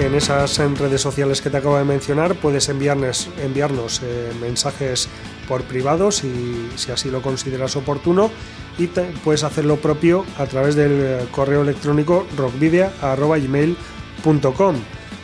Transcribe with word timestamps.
En 0.00 0.14
esas 0.14 0.58
redes 0.58 1.00
sociales 1.00 1.40
que 1.40 1.50
te 1.50 1.58
acabo 1.58 1.78
de 1.78 1.84
mencionar 1.84 2.34
puedes 2.34 2.68
enviarnos, 2.68 3.30
eh, 4.02 4.32
mensajes 4.40 5.08
por 5.46 5.62
privado 5.62 6.10
si, 6.10 6.68
si, 6.74 6.90
así 6.90 7.10
lo 7.10 7.22
consideras 7.22 7.76
oportuno 7.76 8.30
y 8.78 8.88
puedes 9.24 9.44
hacer 9.44 9.64
lo 9.64 9.76
propio 9.76 10.24
a 10.38 10.46
través 10.46 10.74
del 10.74 11.28
correo 11.30 11.62
electrónico 11.62 12.26
rockvidia.gmail.com 12.36 13.97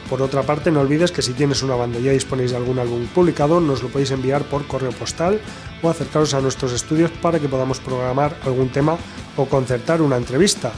por 0.09 0.21
otra 0.21 0.43
parte, 0.43 0.71
no 0.71 0.81
olvides 0.81 1.13
que 1.13 1.23
si 1.23 1.33
tienes 1.33 1.63
una 1.63 1.75
banda 1.75 1.99
y 1.99 2.05
ya 2.05 2.13
disponéis 2.13 2.51
de 2.51 2.57
algún 2.57 2.79
álbum 2.79 3.07
publicado, 3.07 3.61
nos 3.61 3.83
lo 3.83 3.89
podéis 3.89 4.11
enviar 4.11 4.43
por 4.43 4.67
correo 4.67 4.93
postal 4.93 5.41
o 5.83 5.89
acercaros 5.89 6.35
a 6.35 6.41
nuestros 6.41 6.73
estudios 6.73 7.11
para 7.11 7.41
que 7.41 7.49
podamos 7.49 7.81
programar 7.81 8.37
algún 8.45 8.69
tema 8.69 8.97
o 9.37 9.47
concertar 9.47 10.03
una 10.03 10.17
entrevista. 10.17 10.73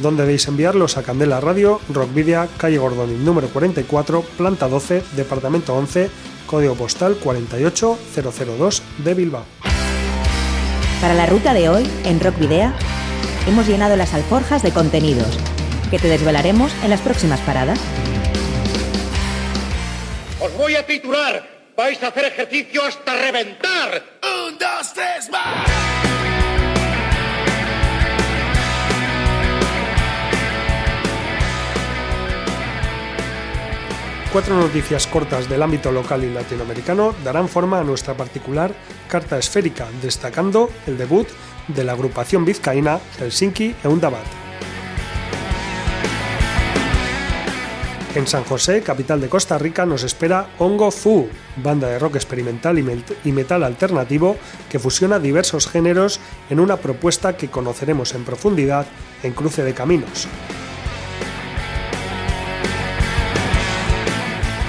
Donde 0.00 0.24
debéis 0.24 0.46
enviarlos 0.48 0.98
a 0.98 1.02
Candela 1.02 1.40
Radio, 1.40 1.80
Rockvidia, 1.88 2.48
calle 2.58 2.78
Gordoni, 2.78 3.14
número 3.14 3.48
44, 3.48 4.22
planta 4.36 4.68
12, 4.68 5.02
departamento 5.16 5.74
11, 5.74 6.10
código 6.46 6.74
postal 6.74 7.16
48002 7.16 8.82
de 8.98 9.14
Bilbao. 9.14 9.44
Para 11.00 11.14
la 11.14 11.26
ruta 11.26 11.54
de 11.54 11.68
hoy, 11.68 11.88
en 12.04 12.20
Rockvidea, 12.20 12.74
hemos 13.46 13.66
llenado 13.66 13.96
las 13.96 14.12
alforjas 14.12 14.62
de 14.62 14.72
contenidos 14.72 15.38
que 15.90 15.98
te 15.98 16.08
desvelaremos 16.08 16.72
en 16.82 16.90
las 16.90 17.00
próximas 17.00 17.40
paradas. 17.40 17.78
Os 20.40 20.56
voy 20.56 20.74
a 20.74 20.86
titular. 20.86 21.56
Vais 21.76 22.02
a 22.02 22.08
hacer 22.08 22.24
ejercicio 22.24 22.82
hasta 22.84 23.14
reventar. 23.14 24.02
Un, 24.22 24.58
dos, 24.58 24.94
tres, 24.94 25.30
más. 25.30 25.68
Cuatro 34.32 34.56
noticias 34.56 35.06
cortas 35.06 35.48
del 35.48 35.62
ámbito 35.62 35.90
local 35.90 36.24
y 36.24 36.30
latinoamericano 36.30 37.14
darán 37.24 37.48
forma 37.48 37.80
a 37.80 37.84
nuestra 37.84 38.14
particular 38.14 38.74
carta 39.08 39.38
esférica, 39.38 39.86
destacando 40.02 40.70
el 40.86 40.98
debut 40.98 41.28
de 41.68 41.84
la 41.84 41.92
agrupación 41.92 42.44
vizcaína 42.44 43.00
Helsinki 43.18 43.74
Eundabat. 43.82 44.45
En 48.16 48.26
San 48.26 48.44
José, 48.44 48.80
capital 48.80 49.20
de 49.20 49.28
Costa 49.28 49.58
Rica, 49.58 49.84
nos 49.84 50.02
espera 50.02 50.48
Hongo 50.58 50.90
Fu, 50.90 51.28
banda 51.62 51.86
de 51.88 51.98
rock 51.98 52.16
experimental 52.16 52.78
y 52.78 53.32
metal 53.32 53.62
alternativo 53.62 54.38
que 54.70 54.78
fusiona 54.78 55.18
diversos 55.18 55.68
géneros 55.68 56.18
en 56.48 56.58
una 56.58 56.78
propuesta 56.78 57.36
que 57.36 57.48
conoceremos 57.48 58.14
en 58.14 58.24
profundidad 58.24 58.86
en 59.22 59.34
Cruce 59.34 59.62
de 59.62 59.74
Caminos. 59.74 60.28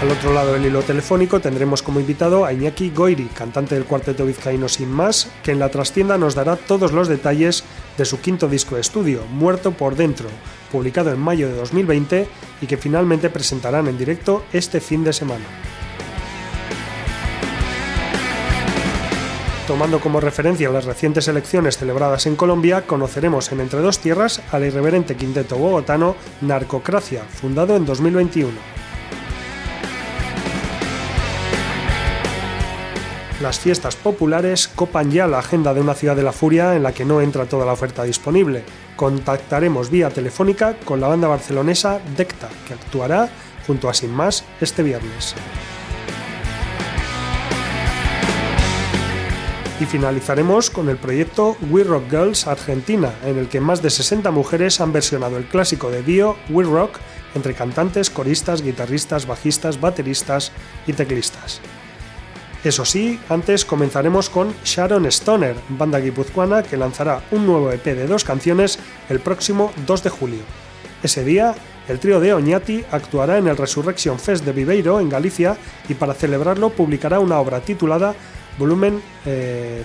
Al 0.01 0.11
otro 0.11 0.33
lado 0.33 0.51
del 0.51 0.65
hilo 0.65 0.81
telefónico 0.81 1.39
tendremos 1.39 1.81
como 1.81 2.01
invitado 2.01 2.43
a 2.43 2.51
Iñaki 2.51 2.89
Goiri, 2.89 3.29
cantante 3.33 3.75
del 3.75 3.85
cuarteto 3.85 4.25
vizcaíno 4.25 4.67
Sin 4.67 4.91
Más, 4.91 5.31
que 5.41 5.53
en 5.53 5.59
la 5.59 5.69
trastienda 5.69 6.17
nos 6.17 6.35
dará 6.35 6.57
todos 6.57 6.91
los 6.91 7.07
detalles 7.07 7.63
de 7.97 8.03
su 8.03 8.19
quinto 8.19 8.49
disco 8.49 8.75
de 8.75 8.81
estudio, 8.81 9.21
Muerto 9.31 9.71
por 9.71 9.95
Dentro, 9.95 10.27
publicado 10.67 11.11
en 11.11 11.19
mayo 11.19 11.47
de 11.47 11.55
2020 11.55 12.27
y 12.61 12.67
que 12.67 12.77
finalmente 12.77 13.29
presentarán 13.29 13.87
en 13.87 13.97
directo 13.97 14.43
este 14.53 14.79
fin 14.79 15.03
de 15.03 15.13
semana. 15.13 15.45
Tomando 19.67 19.99
como 19.99 20.21
referencia 20.21 20.69
las 20.69 20.85
recientes 20.85 21.27
elecciones 21.27 21.77
celebradas 21.77 22.25
en 22.25 22.37
Colombia, 22.37 22.83
conoceremos 22.83 23.51
en 23.51 23.59
Entre 23.59 23.81
Dos 23.81 23.99
Tierras 23.99 24.41
al 24.53 24.63
irreverente 24.63 25.17
quinteto 25.17 25.57
bogotano 25.57 26.15
Narcocracia, 26.39 27.23
fundado 27.23 27.75
en 27.75 27.85
2021. 27.85 28.76
Las 33.41 33.59
fiestas 33.59 33.95
populares 33.95 34.67
copan 34.67 35.11
ya 35.11 35.27
la 35.27 35.37
agenda 35.37 35.75
de 35.75 35.81
una 35.81 35.93
ciudad 35.93 36.15
de 36.15 36.23
la 36.23 36.31
furia 36.31 36.75
en 36.75 36.81
la 36.81 36.91
que 36.91 37.05
no 37.05 37.21
entra 37.21 37.45
toda 37.45 37.67
la 37.67 37.73
oferta 37.73 38.03
disponible. 38.03 38.63
Contactaremos 38.95 39.91
vía 39.91 40.09
telefónica 40.09 40.75
con 40.83 40.99
la 40.99 41.07
banda 41.07 41.27
barcelonesa 41.27 41.99
Decta, 42.17 42.49
que 42.67 42.73
actuará 42.73 43.29
junto 43.67 43.89
a 43.89 43.93
Sin 43.93 44.11
Más 44.11 44.43
este 44.59 44.81
viernes. 44.81 45.35
Y 49.79 49.85
finalizaremos 49.85 50.71
con 50.71 50.89
el 50.89 50.97
proyecto 50.97 51.57
We 51.69 51.83
Rock 51.83 52.09
Girls 52.09 52.47
Argentina, 52.47 53.13
en 53.23 53.37
el 53.37 53.49
que 53.49 53.61
más 53.61 53.83
de 53.83 53.91
60 53.91 54.31
mujeres 54.31 54.81
han 54.81 54.91
versionado 54.91 55.37
el 55.37 55.45
clásico 55.45 55.91
de 55.91 56.01
Dio 56.01 56.37
We 56.49 56.63
Rock 56.63 56.97
entre 57.35 57.53
cantantes, 57.53 58.09
coristas, 58.09 58.63
guitarristas, 58.63 59.27
bajistas, 59.27 59.79
bateristas 59.79 60.51
y 60.87 60.93
teclistas. 60.93 61.61
Eso 62.63 62.85
sí, 62.85 63.19
antes 63.29 63.65
comenzaremos 63.65 64.29
con 64.29 64.53
Sharon 64.65 65.05
Stoner, 65.05 65.55
banda 65.69 65.99
guipuzcoana 65.99 66.63
que 66.63 66.75
lanzará 66.75 67.21
un 67.31 67.45
nuevo 67.45 67.71
EP 67.71 67.83
de 67.83 68.07
dos 68.07 68.23
canciones 68.23 68.79
el 69.09 69.19
próximo 69.19 69.71
2 69.85 70.03
de 70.03 70.09
julio. 70.09 70.39
Ese 71.03 71.23
día, 71.23 71.53
el 71.87 71.99
trío 71.99 72.19
de 72.19 72.33
Oñati 72.33 72.83
actuará 72.91 73.37
en 73.37 73.47
el 73.47 73.57
Resurrection 73.57 74.19
Fest 74.19 74.43
de 74.43 74.51
Viveiro, 74.51 74.99
en 74.99 75.09
Galicia, 75.09 75.55
y 75.87 75.93
para 75.93 76.15
celebrarlo 76.15 76.71
publicará 76.71 77.19
una 77.19 77.39
obra 77.39 77.61
titulada 77.61 78.15
volumen 78.57 79.01
5 79.23 79.27
eh, 79.27 79.83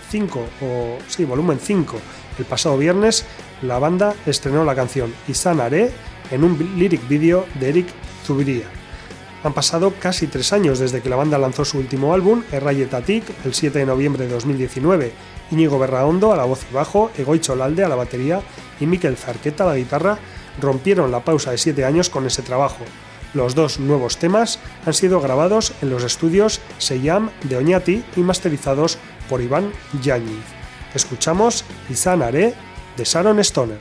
o 0.63 0.99
sí, 1.07 1.27
volumen 1.27 1.59
5. 1.63 1.99
El 2.39 2.45
pasado 2.47 2.79
viernes 2.79 3.27
la 3.61 3.79
banda 3.79 4.15
estrenó 4.27 4.65
la 4.65 4.75
canción 4.75 5.13
Isanare 5.29 5.93
en 6.31 6.43
un 6.43 6.59
lyric 6.79 7.07
video 7.07 7.45
de 7.61 7.69
Eric 7.69 7.87
Zubiría. 8.25 8.81
Han 9.44 9.55
pasado 9.55 9.93
casi 9.99 10.29
tres 10.29 10.53
años 10.53 10.79
desde 10.79 11.00
que 11.00 11.09
la 11.09 11.17
banda 11.17 11.37
lanzó 11.37 11.65
su 11.65 11.79
último 11.79 12.15
álbum, 12.15 12.44
Errayetatik, 12.53 13.25
el 13.44 13.55
7 13.55 13.81
de 13.81 13.87
noviembre 13.87 14.27
de 14.27 14.33
2019. 14.33 15.12
Íñigo 15.50 15.79
Berraondo 15.79 16.33
a 16.33 16.37
la 16.37 16.44
voz 16.44 16.65
y 16.71 16.75
bajo, 16.75 17.11
Egoy 17.19 17.41
Cholalde 17.41 17.83
a 17.83 17.89
la 17.89 17.97
batería 17.97 18.41
y 18.79 18.87
Miquel 18.87 19.17
Zarqueta 19.17 19.65
a 19.65 19.69
la 19.69 19.77
guitarra 19.77 20.19
rompieron 20.61 21.11
la 21.11 21.25
pausa 21.25 21.50
de 21.50 21.59
siete 21.59 21.85
años 21.85 22.09
con 22.09 22.27
ese 22.27 22.43
trabajo. 22.43 22.85
Los 23.35 23.55
dos 23.55 23.81
nuevos 23.81 24.19
temas 24.19 24.59
han 24.87 24.94
sido 24.94 25.21
grabados 25.21 25.73
en 25.83 25.91
los 25.91 26.05
estudios 26.05 26.61
Seyam 26.79 27.31
de 27.43 27.56
Oñati 27.56 28.05
y 28.17 28.21
masterizados 28.21 28.99
por 29.29 29.41
Iván 29.41 29.73
Yáñez. 30.03 30.44
Escuchamos 30.94 31.65
Izanare 31.89 32.55
de 32.97 33.05
Sharon 33.05 33.39
Stoner. 33.41 33.81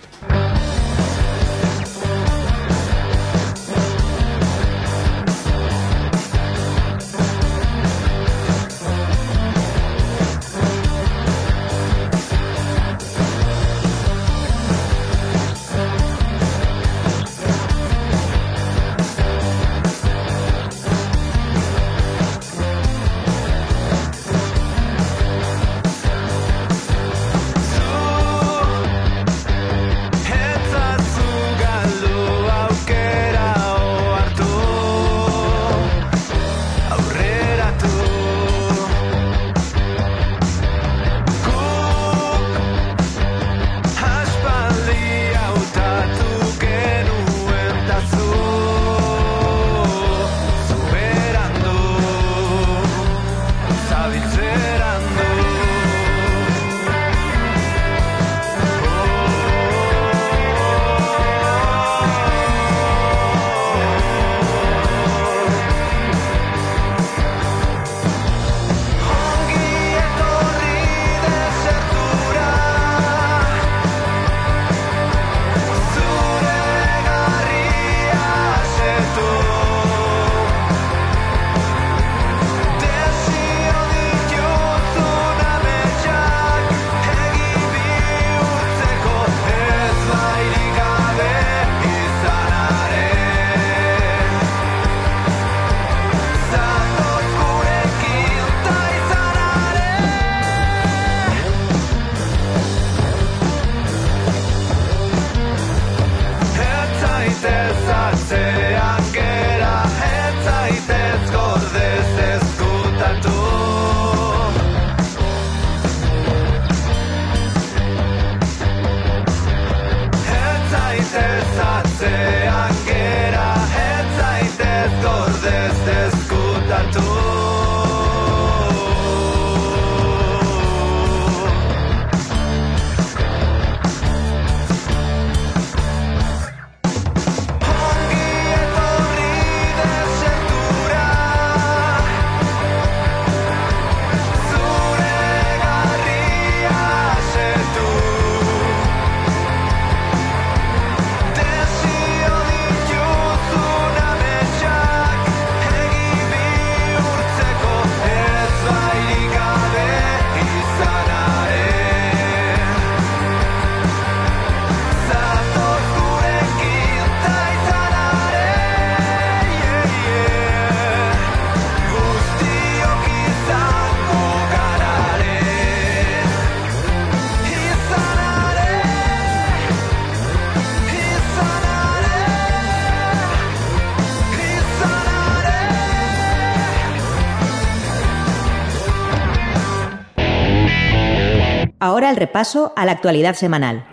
Ahora 191.84 192.12
el 192.12 192.16
repaso 192.16 192.74
a 192.76 192.86
la 192.86 192.92
actualidad 192.92 193.34
semanal, 193.34 193.88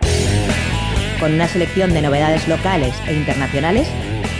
con 1.19 1.33
una 1.33 1.47
selección 1.47 1.91
de 1.91 2.03
novedades 2.03 2.47
locales 2.47 2.93
e 3.07 3.15
internacionales 3.15 3.87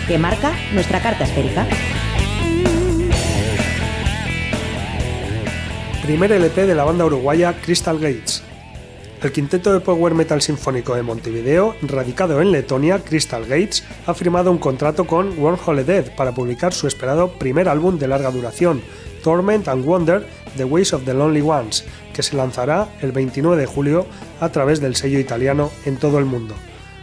que 0.08 0.20
marca 0.20 0.51
nuestra 0.72 1.01
carta 1.01 1.24
esférica. 1.24 1.65
Primer 6.03 6.32
LP 6.32 6.68
de 6.68 6.75
la 6.75 6.84
banda 6.84 7.06
uruguaya 7.06 7.56
Crystal 7.60 7.98
Gates. 7.98 8.44
El 9.24 9.32
quinteto 9.32 9.74
de 9.74 9.79
power 9.79 10.13
metal 10.13 10.44
sinfónico 10.44 10.94
de 10.94 11.01
Montevideo, 11.01 11.75
radicado 11.82 12.41
en 12.41 12.51
Letonia, 12.51 13.00
Crystal 13.00 13.48
Gates, 13.48 13.84
ha 14.06 14.13
firmado 14.13 14.51
un 14.51 14.60
contrato 14.60 15.08
con 15.08 15.39
Wormhole 15.39 15.86
Dead 15.86 16.15
para 16.15 16.36
publicar 16.36 16.72
su 16.72 16.86
esperado 16.86 17.32
primer 17.39 17.68
álbum 17.68 17.98
de 17.98 18.10
larga 18.10 18.29
duración, 18.29 18.84
Torment 19.24 19.68
and 19.68 19.86
Wonder, 19.86 20.27
The 20.56 20.65
Ways 20.65 20.94
of 20.94 21.03
the 21.03 21.15
Lonely 21.15 21.41
Ones, 21.41 21.84
que 22.19 22.23
se 22.23 22.35
lanzará 22.35 22.89
el 22.99 23.13
29 23.13 23.55
de 23.55 23.65
julio 23.65 24.05
a 24.41 24.49
través 24.49 24.81
del 24.81 24.97
sello 24.97 25.19
italiano 25.19 25.71
en 25.85 25.95
todo 25.95 26.19
el 26.19 26.25
mundo. 26.25 26.53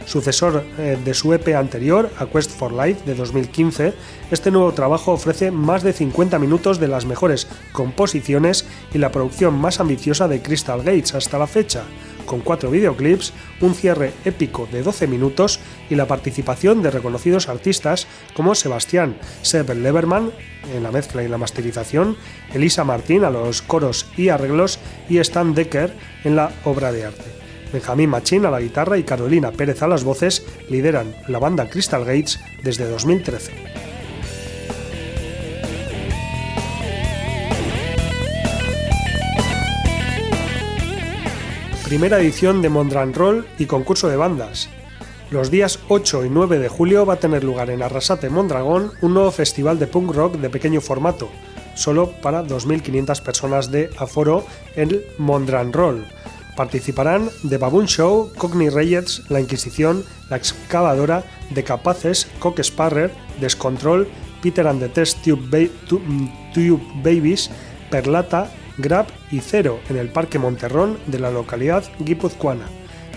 Sucesor 0.05 0.63
eh, 0.77 0.95
de 1.03 1.13
su 1.15 1.33
EP 1.33 1.55
anterior, 1.55 2.11
A 2.19 2.27
Quest 2.27 2.51
for 2.51 2.71
Life 2.71 3.01
de 3.03 3.15
2015, 3.15 3.95
este 4.29 4.51
nuevo 4.51 4.71
trabajo 4.73 5.13
ofrece 5.13 5.49
más 5.49 5.81
de 5.81 5.93
50 5.93 6.37
minutos 6.37 6.79
de 6.79 6.87
las 6.87 7.07
mejores 7.07 7.47
composiciones 7.71 8.67
y 8.93 8.99
la 8.99 9.11
producción 9.11 9.55
más 9.55 9.79
ambiciosa 9.79 10.27
de 10.27 10.43
Crystal 10.43 10.83
Gates 10.83 11.15
hasta 11.15 11.39
la 11.39 11.47
fecha, 11.47 11.81
con 12.27 12.41
cuatro 12.41 12.69
videoclips, 12.69 13.33
un 13.61 13.73
cierre 13.73 14.13
épico 14.23 14.67
de 14.71 14.83
12 14.83 15.07
minutos 15.07 15.59
y 15.89 15.95
la 15.95 16.05
participación 16.05 16.83
de 16.83 16.91
reconocidos 16.91 17.49
artistas 17.49 18.05
como 18.35 18.53
Sebastián 18.53 19.17
Seb 19.41 19.73
Leverman 19.73 20.31
en 20.71 20.83
la 20.83 20.91
mezcla 20.91 21.23
y 21.23 21.27
la 21.27 21.39
masterización, 21.39 22.15
Elisa 22.53 22.83
Martín 22.83 23.23
a 23.23 23.31
los 23.31 23.63
coros 23.63 24.05
y 24.15 24.29
arreglos 24.29 24.77
y 25.09 25.17
Stan 25.17 25.55
Decker 25.55 25.95
en 26.23 26.35
la 26.35 26.51
obra 26.65 26.91
de 26.91 27.05
arte. 27.05 27.37
Benjamín 27.73 28.09
Machín 28.09 28.45
a 28.45 28.51
la 28.51 28.61
guitarra 28.61 28.97
y 28.97 29.03
Carolina 29.03 29.51
Pérez 29.51 29.81
a 29.81 29.87
las 29.87 30.03
voces 30.03 30.45
lideran 30.69 31.15
la 31.27 31.39
banda 31.39 31.69
Crystal 31.69 32.05
Gates 32.05 32.39
desde 32.63 32.87
2013. 32.87 33.86
Primera 41.87 42.19
edición 42.19 42.61
de 42.61 42.67
Mondran 42.67 43.13
Roll 43.13 43.47
y 43.57 43.65
concurso 43.65 44.09
de 44.09 44.17
bandas. 44.17 44.67
Los 45.31 45.49
días 45.49 45.79
8 45.87 46.25
y 46.25 46.29
9 46.29 46.59
de 46.59 46.67
julio 46.67 47.05
va 47.05 47.13
a 47.13 47.19
tener 47.19 47.45
lugar 47.45 47.69
en 47.69 47.81
Arrasate 47.81 48.29
Mondragón 48.29 48.91
un 48.99 49.13
nuevo 49.13 49.31
festival 49.31 49.79
de 49.79 49.87
punk 49.87 50.13
rock 50.13 50.35
de 50.35 50.49
pequeño 50.49 50.81
formato, 50.81 51.29
solo 51.75 52.11
para 52.21 52.43
2.500 52.43 53.21
personas 53.21 53.71
de 53.71 53.89
aforo 53.97 54.45
en 54.75 55.01
Mondran 55.17 55.71
Roll. 55.71 56.05
Participarán 56.57 57.29
The 57.47 57.57
Baboon 57.57 57.85
Show, 57.85 58.33
Cockney 58.37 58.67
Reyes, 58.67 59.23
La 59.29 59.39
Inquisición, 59.39 60.03
La 60.29 60.35
Excavadora, 60.35 61.23
The 61.53 61.63
Capaces, 61.63 62.27
Cock 62.39 62.59
Sparrer, 62.63 63.13
Descontrol, 63.39 64.09
Peter 64.43 64.67
and 64.67 64.81
the 64.81 64.89
Test 64.89 65.23
Tube, 65.23 65.71
Tube 65.87 66.81
Babies, 67.01 67.49
Perlata, 67.89 68.51
Grab 68.77 69.07
y 69.31 69.39
Cero 69.39 69.79
en 69.89 69.97
el 69.97 70.09
Parque 70.09 70.39
Monterrón 70.39 70.97
de 71.07 71.19
la 71.19 71.31
localidad 71.31 71.83
guipuzcoana. 71.99 72.65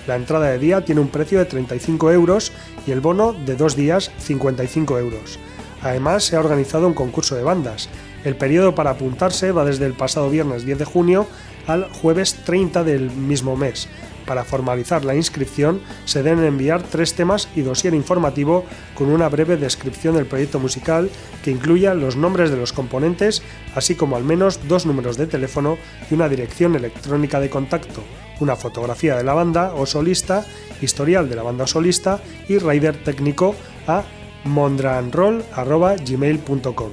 La 0.06 0.16
entrada 0.16 0.50
de 0.50 0.58
día 0.58 0.84
tiene 0.84 1.00
un 1.00 1.08
precio 1.08 1.38
de 1.38 1.44
35 1.44 2.10
euros 2.12 2.52
y 2.86 2.90
el 2.90 3.00
bono 3.00 3.32
de 3.32 3.56
dos 3.56 3.76
días 3.76 4.10
55 4.18 4.98
euros. 4.98 5.38
Además, 5.82 6.24
se 6.24 6.36
ha 6.36 6.40
organizado 6.40 6.86
un 6.86 6.94
concurso 6.94 7.36
de 7.36 7.42
bandas. 7.42 7.88
El 8.24 8.36
periodo 8.36 8.74
para 8.74 8.90
apuntarse 8.90 9.52
va 9.52 9.64
desde 9.64 9.86
el 9.86 9.94
pasado 9.94 10.28
viernes 10.28 10.64
10 10.64 10.78
de 10.78 10.84
junio 10.84 11.26
al 11.66 11.84
jueves 11.92 12.34
30 12.44 12.84
del 12.84 13.10
mismo 13.10 13.56
mes. 13.56 13.88
Para 14.26 14.44
formalizar 14.44 15.04
la 15.04 15.14
inscripción 15.14 15.80
se 16.04 16.22
deben 16.22 16.44
enviar 16.44 16.82
tres 16.82 17.14
temas 17.14 17.48
y 17.56 17.62
dosier 17.62 17.94
informativo 17.94 18.64
con 18.94 19.08
una 19.08 19.28
breve 19.28 19.56
descripción 19.56 20.14
del 20.14 20.26
proyecto 20.26 20.60
musical 20.60 21.10
que 21.42 21.50
incluya 21.50 21.94
los 21.94 22.16
nombres 22.16 22.50
de 22.50 22.56
los 22.56 22.72
componentes, 22.72 23.42
así 23.74 23.94
como 23.94 24.16
al 24.16 24.24
menos 24.24 24.68
dos 24.68 24.86
números 24.86 25.16
de 25.16 25.26
teléfono 25.26 25.78
y 26.10 26.14
una 26.14 26.28
dirección 26.28 26.76
electrónica 26.76 27.40
de 27.40 27.50
contacto, 27.50 28.02
una 28.40 28.56
fotografía 28.56 29.16
de 29.16 29.24
la 29.24 29.34
banda 29.34 29.74
o 29.74 29.86
solista, 29.86 30.44
historial 30.80 31.28
de 31.28 31.36
la 31.36 31.42
banda 31.42 31.64
o 31.64 31.66
solista 31.66 32.20
y 32.48 32.58
rider 32.58 33.02
técnico 33.02 33.54
a 33.86 34.04
mondranroll.gmail.com. 34.44 36.90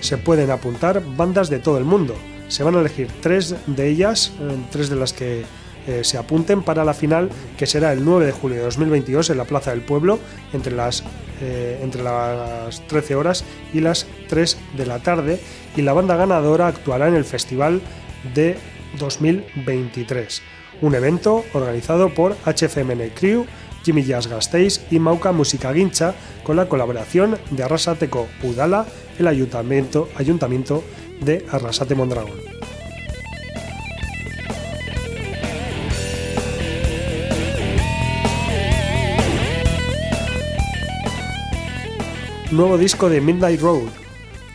Se 0.00 0.18
pueden 0.18 0.50
apuntar 0.50 1.02
bandas 1.16 1.48
de 1.48 1.60
todo 1.60 1.78
el 1.78 1.84
mundo. 1.84 2.14
Se 2.48 2.62
van 2.62 2.76
a 2.76 2.80
elegir 2.80 3.08
tres 3.22 3.54
de 3.66 3.88
ellas, 3.88 4.34
eh, 4.38 4.58
tres 4.70 4.90
de 4.90 4.96
las 4.96 5.14
que 5.14 5.46
eh, 5.86 6.02
se 6.02 6.18
apunten 6.18 6.62
para 6.62 6.84
la 6.84 6.94
final 6.94 7.30
que 7.58 7.66
será 7.66 7.92
el 7.92 8.04
9 8.04 8.26
de 8.26 8.32
julio 8.32 8.58
de 8.58 8.64
2022 8.64 9.30
en 9.30 9.38
la 9.38 9.44
Plaza 9.44 9.70
del 9.70 9.82
Pueblo 9.82 10.18
entre 10.52 10.74
las, 10.74 11.04
eh, 11.40 11.80
entre 11.82 12.02
las 12.02 12.86
13 12.86 13.14
horas 13.14 13.44
y 13.72 13.80
las 13.80 14.06
3 14.28 14.56
de 14.76 14.86
la 14.86 15.00
tarde 15.00 15.40
y 15.76 15.82
la 15.82 15.92
banda 15.92 16.16
ganadora 16.16 16.68
actuará 16.68 17.08
en 17.08 17.14
el 17.14 17.24
Festival 17.24 17.82
de 18.34 18.56
2023, 18.98 20.42
un 20.80 20.94
evento 20.94 21.44
organizado 21.52 22.14
por 22.14 22.36
HFMN 22.44 23.10
Crew, 23.14 23.44
Jimmy 23.84 24.04
Jazz 24.04 24.26
Gasteiz 24.26 24.80
y 24.90 24.98
Mauca 24.98 25.32
Música 25.32 25.72
Guincha 25.72 26.14
con 26.42 26.56
la 26.56 26.68
colaboración 26.68 27.38
de 27.50 27.62
Arrasateco 27.62 28.28
Udala, 28.42 28.86
el 29.18 29.26
ayuntamiento, 29.26 30.08
ayuntamiento 30.16 30.82
de 31.20 31.44
Arrasate 31.50 31.94
Mondragón. 31.94 32.53
Nuevo 42.56 42.78
disco 42.78 43.08
de 43.08 43.20
Midnight 43.20 43.60
Road. 43.60 43.88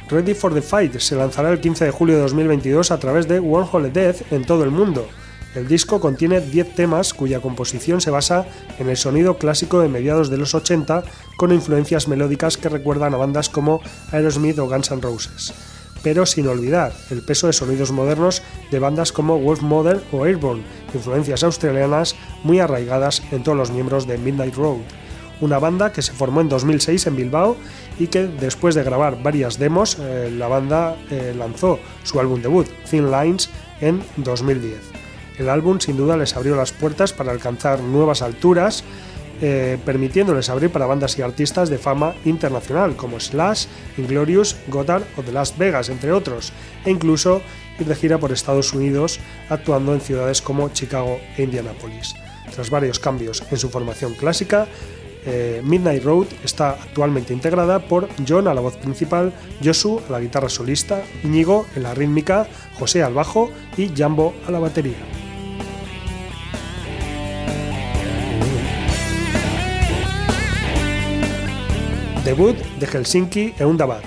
Ready 0.10 0.34
for 0.34 0.54
the 0.54 0.62
Fight 0.62 0.98
se 1.00 1.16
lanzará 1.16 1.50
el 1.50 1.60
15 1.60 1.86
de 1.86 1.92
julio 1.92 2.16
de 2.16 2.22
2022 2.22 2.92
a 2.92 3.00
través 3.00 3.28
de 3.28 3.40
Wormhole 3.40 3.90
Death 3.90 4.32
en 4.32 4.46
todo 4.46 4.64
el 4.64 4.72
mundo. 4.72 5.06
El 5.54 5.68
disco 5.68 6.00
contiene 6.00 6.40
10 6.40 6.76
temas 6.76 7.14
cuya 7.14 7.42
composición 7.42 8.00
se 8.00 8.10
basa 8.10 8.46
en 8.78 8.88
el 8.88 8.96
sonido 8.96 9.38
clásico 9.38 9.82
de 9.82 9.90
mediados 9.90 10.30
de 10.30 10.38
los 10.38 10.56
80 10.56 11.04
con 11.36 11.52
influencias 11.52 12.08
melódicas 12.08 12.56
que 12.56 12.70
recuerdan 12.70 13.14
a 13.14 13.18
bandas 13.18 13.50
como 13.50 13.82
Aerosmith 14.12 14.60
o 14.60 14.70
Guns 14.70 14.92
N' 14.92 15.02
Roses. 15.02 15.54
Pero 16.02 16.26
sin 16.26 16.48
olvidar 16.48 16.94
el 17.10 17.22
peso 17.22 17.48
de 17.48 17.54
sonidos 17.54 17.92
modernos 17.92 18.42
de 18.72 18.80
bandas 18.80 19.12
como 19.12 19.40
Wolf 19.40 19.62
Mother 19.62 20.02
o 20.14 20.24
Airborne, 20.24 20.64
influencias 20.94 21.44
australianas 21.44 22.16
muy 22.44 22.60
arraigadas 22.60 23.22
en 23.32 23.44
todos 23.44 23.58
los 23.58 23.72
miembros 23.72 24.08
de 24.08 24.18
Midnight 24.18 24.56
Road 24.56 24.80
una 25.42 25.60
banda 25.60 25.92
que 25.92 26.02
se 26.02 26.12
formó 26.12 26.42
en 26.42 26.50
2006 26.50 27.08
en 27.08 27.16
Bilbao 27.16 27.56
y 28.00 28.08
que 28.08 28.24
después 28.24 28.74
de 28.74 28.84
grabar 28.84 29.22
varias 29.22 29.60
demos, 29.60 29.98
eh, 30.00 30.34
la 30.36 30.48
banda 30.48 30.96
eh, 31.12 31.36
lanzó 31.38 31.80
su 32.04 32.20
álbum 32.20 32.42
debut, 32.42 32.68
Thin 32.90 33.12
Lines, 33.12 33.50
en 33.82 34.02
2010. 34.18 34.80
El 35.38 35.50
álbum 35.50 35.80
sin 35.80 35.98
duda 35.98 36.18
les 36.18 36.36
abrió 36.36 36.56
las 36.56 36.72
puertas 36.72 37.14
para 37.14 37.32
alcanzar 37.32 37.82
nuevas 37.82 38.22
alturas, 38.22 38.84
eh, 39.42 39.78
permitiéndoles 39.86 40.50
abrir 40.50 40.70
para 40.70 40.86
bandas 40.86 41.18
y 41.18 41.22
artistas 41.22 41.70
de 41.70 41.78
fama 41.78 42.14
internacional 42.26 42.98
como 42.98 43.20
Slash, 43.20 43.68
Inglorious, 43.98 44.58
Goddard 44.68 45.04
o 45.16 45.22
The 45.22 45.32
Las 45.32 45.58
Vegas, 45.58 45.88
entre 45.88 46.12
otros, 46.12 46.52
e 46.84 46.92
incluso 46.92 47.42
ir 47.80 47.88
de 47.88 47.96
gira 47.96 48.18
por 48.18 48.34
Estados 48.34 48.74
Unidos 48.74 49.20
actuando 49.50 49.94
en 49.94 50.02
ciudades 50.02 50.42
como 50.42 50.70
Chicago 50.70 51.20
e 51.38 51.44
Indianapolis. 51.44 52.16
Tras 52.54 52.70
varios 52.70 53.00
cambios 53.00 53.44
en 53.50 53.58
su 53.58 53.70
formación 53.70 54.16
clásica, 54.16 54.68
eh, 55.30 55.62
Midnight 55.64 56.04
Road 56.04 56.26
está 56.44 56.72
actualmente 56.72 57.34
integrada 57.34 57.80
por 57.80 58.10
John 58.28 58.48
a 58.48 58.54
la 58.54 58.62
voz 58.62 58.78
principal, 58.78 59.32
Josu 59.64 60.02
a 60.10 60.12
la 60.12 60.20
guitarra 60.20 60.50
solista, 60.50 61.04
Íñigo 61.24 61.68
en 61.76 61.84
la 61.84 61.94
rítmica, 61.94 62.48
José 62.80 63.04
al 63.04 63.14
bajo 63.14 63.52
y 63.78 63.90
Jambo 63.96 64.34
a 64.48 64.52
la 64.52 64.60
batería. 64.60 64.98
Debut 72.26 72.58
de 72.80 72.88
Helsinki 72.88 73.54
e 73.58 73.66
Undabat. 73.66 74.04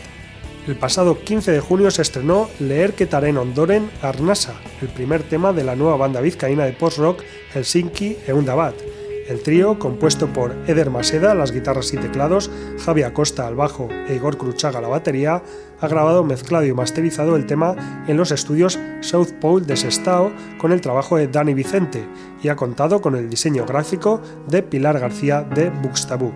El 0.66 0.76
pasado 0.76 1.18
15 1.24 1.50
de 1.52 1.60
junio 1.60 1.90
se 1.90 2.02
estrenó 2.02 2.48
Leer 2.60 2.94
Ketaren 2.94 3.36
Ondoren 3.36 3.90
Arnasa, 4.00 4.54
el 4.80 4.88
primer 4.88 5.22
tema 5.22 5.52
de 5.52 5.64
la 5.64 5.74
nueva 5.76 5.96
banda 5.96 6.20
vizcaína 6.20 6.64
de 6.64 6.72
post-rock 6.72 7.22
Helsinki 7.54 8.18
e 8.26 8.32
Undabat 8.32 8.91
el 9.28 9.42
trío, 9.42 9.78
compuesto 9.78 10.26
por 10.32 10.54
Eder 10.66 10.90
Maseda 10.90 11.34
las 11.34 11.52
guitarras 11.52 11.92
y 11.92 11.96
teclados, 11.96 12.50
Javi 12.84 13.02
Acosta 13.02 13.46
al 13.46 13.54
bajo 13.54 13.88
e 14.08 14.14
Igor 14.14 14.36
Cruchaga 14.36 14.78
a 14.78 14.82
la 14.82 14.88
batería, 14.88 15.42
ha 15.80 15.88
grabado, 15.88 16.24
mezclado 16.24 16.64
y 16.66 16.72
masterizado 16.72 17.36
el 17.36 17.46
tema 17.46 18.04
en 18.06 18.16
los 18.16 18.30
estudios 18.30 18.78
South 19.00 19.32
Pole 19.40 19.66
de 19.66 19.76
Sestao 19.76 20.32
con 20.58 20.72
el 20.72 20.80
trabajo 20.80 21.16
de 21.16 21.28
Dani 21.28 21.54
Vicente 21.54 22.04
y 22.42 22.48
ha 22.48 22.56
contado 22.56 23.00
con 23.00 23.16
el 23.16 23.28
diseño 23.28 23.66
gráfico 23.66 24.20
de 24.48 24.62
Pilar 24.62 24.98
García 24.98 25.42
de 25.42 25.70
Buxtabú. 25.70 26.32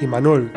Y 0.00 0.06
Manuel 0.06 0.52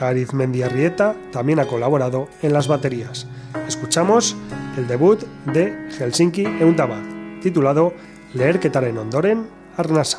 Arizmendiarrieta 0.00 1.16
también 1.32 1.60
ha 1.60 1.66
colaborado 1.66 2.28
en 2.42 2.52
las 2.52 2.68
baterías. 2.68 3.26
Escuchamos 3.66 4.36
el 4.76 4.86
debut 4.86 5.22
de 5.46 5.74
Helsinki 5.98 6.44
Eundabad, 6.44 7.02
titulado 7.40 7.94
Leer 8.34 8.60
en 8.62 8.98
Ondoren 8.98 9.57
Arnasa. 9.78 10.18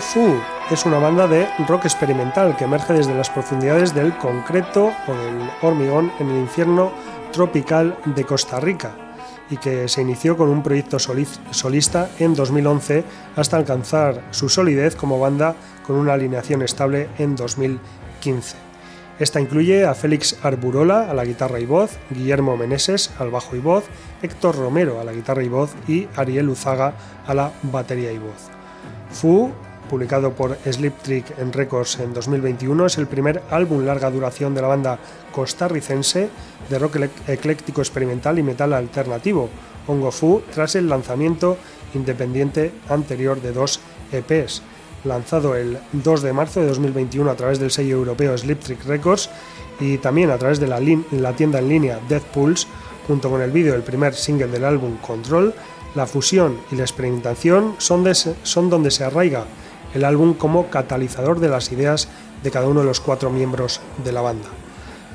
Fu 0.00 0.40
es 0.70 0.86
una 0.86 0.98
banda 0.98 1.28
de 1.28 1.46
rock 1.68 1.84
experimental 1.84 2.56
que 2.56 2.64
emerge 2.64 2.94
desde 2.94 3.14
las 3.14 3.30
profundidades 3.30 3.94
del 3.94 4.16
concreto 4.18 4.92
o 5.06 5.14
del 5.14 5.50
hormigón 5.62 6.10
en 6.18 6.30
el 6.30 6.38
infierno 6.38 6.90
tropical 7.32 7.96
de 8.04 8.24
Costa 8.24 8.60
Rica 8.60 8.92
y 9.50 9.56
que 9.58 9.88
se 9.88 10.02
inició 10.02 10.36
con 10.36 10.48
un 10.48 10.62
proyecto 10.62 10.98
solista 10.98 12.10
en 12.18 12.34
2011 12.34 13.04
hasta 13.36 13.56
alcanzar 13.56 14.22
su 14.30 14.48
solidez 14.48 14.96
como 14.96 15.20
banda 15.20 15.54
con 15.86 15.96
una 15.96 16.14
alineación 16.14 16.62
estable 16.62 17.08
en 17.18 17.36
2015. 17.36 18.56
Esta 19.18 19.40
incluye 19.40 19.84
a 19.84 19.94
Félix 19.94 20.38
Arburola 20.42 21.08
a 21.08 21.14
la 21.14 21.24
guitarra 21.24 21.60
y 21.60 21.66
voz, 21.66 21.98
Guillermo 22.10 22.56
Meneses 22.56 23.12
al 23.18 23.30
bajo 23.30 23.54
y 23.54 23.60
voz, 23.60 23.84
Héctor 24.22 24.56
Romero 24.56 25.00
a 25.00 25.04
la 25.04 25.12
guitarra 25.12 25.44
y 25.44 25.48
voz 25.48 25.72
y 25.86 26.08
Ariel 26.16 26.48
Uzaga 26.48 26.94
a 27.26 27.34
la 27.34 27.52
batería 27.62 28.10
y 28.10 28.18
voz. 28.18 28.50
Fu, 29.10 29.52
publicado 29.88 30.32
por 30.32 30.56
Sleep 30.64 30.94
Trick 31.02 31.38
en 31.38 31.52
Records 31.52 31.98
en 32.00 32.12
2021, 32.12 32.86
es 32.86 32.98
el 32.98 33.06
primer 33.06 33.42
álbum 33.50 33.84
larga 33.84 34.10
duración 34.10 34.54
de 34.54 34.62
la 34.62 34.68
banda 34.68 34.98
costarricense 35.32 36.28
de 36.68 36.78
rock 36.78 36.96
ecléctico 37.28 37.80
experimental 37.80 38.38
y 38.38 38.42
metal 38.42 38.72
alternativo, 38.72 39.48
Hongo 39.86 40.10
Fu, 40.10 40.42
tras 40.52 40.74
el 40.74 40.88
lanzamiento 40.88 41.58
independiente 41.94 42.72
anterior 42.88 43.40
de 43.40 43.52
dos 43.52 43.80
EPs. 44.12 44.62
Lanzado 45.04 45.54
el 45.54 45.78
2 45.92 46.22
de 46.22 46.32
marzo 46.32 46.60
de 46.60 46.68
2021 46.68 47.30
a 47.30 47.36
través 47.36 47.58
del 47.58 47.70
sello 47.70 47.96
europeo 47.96 48.36
Sleep 48.36 48.60
Trick 48.60 48.84
Records 48.86 49.28
y 49.78 49.98
también 49.98 50.30
a 50.30 50.38
través 50.38 50.60
de 50.60 50.66
la, 50.66 51.32
tienda 51.32 51.58
en 51.58 51.68
línea 51.68 52.00
Death 52.08 52.24
Pulse, 52.24 52.66
junto 53.06 53.28
con 53.28 53.42
el 53.42 53.50
vídeo 53.50 53.74
del 53.74 53.82
primer 53.82 54.14
single 54.14 54.46
del 54.46 54.64
álbum 54.64 54.96
Control, 54.98 55.54
la 55.94 56.06
fusión 56.06 56.58
y 56.72 56.76
la 56.76 56.84
experimentación 56.84 57.76
son 57.78 58.70
donde 58.70 58.90
se 58.90 59.04
arraiga 59.04 59.44
el 59.94 60.04
álbum 60.04 60.34
como 60.34 60.68
catalizador 60.68 61.40
de 61.40 61.48
las 61.48 61.72
ideas 61.72 62.08
de 62.42 62.50
cada 62.50 62.68
uno 62.68 62.80
de 62.80 62.86
los 62.86 63.00
cuatro 63.00 63.30
miembros 63.30 63.80
de 64.04 64.12
la 64.12 64.20
banda. 64.20 64.48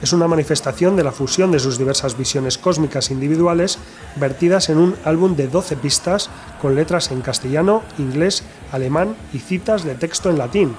Es 0.01 0.13
una 0.13 0.29
manifestación 0.29 0.95
de 0.95 1.03
la 1.03 1.11
fusión 1.11 1.51
de 1.51 1.59
sus 1.59 1.77
diversas 1.77 2.17
visiones 2.17 2.57
cósmicas 2.57 3.11
individuales 3.11 3.77
vertidas 4.15 4.69
en 4.69 4.77
un 4.77 4.95
álbum 5.03 5.35
de 5.35 5.49
12 5.49 5.75
pistas 5.75 6.29
con 6.61 6.75
letras 6.75 7.11
en 7.11 7.21
castellano, 7.21 7.83
inglés, 7.97 8.43
alemán 8.71 9.15
y 9.33 9.39
citas 9.39 9.83
de 9.83 9.95
texto 9.95 10.29
en 10.29 10.37
latín, 10.37 10.75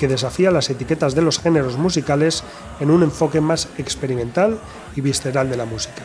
que 0.00 0.08
desafía 0.08 0.50
las 0.50 0.70
etiquetas 0.70 1.14
de 1.14 1.22
los 1.22 1.38
géneros 1.38 1.78
musicales 1.78 2.42
en 2.80 2.90
un 2.90 3.04
enfoque 3.04 3.40
más 3.40 3.68
experimental 3.78 4.58
y 4.96 5.00
visceral 5.00 5.48
de 5.48 5.56
la 5.56 5.66
música. 5.66 6.02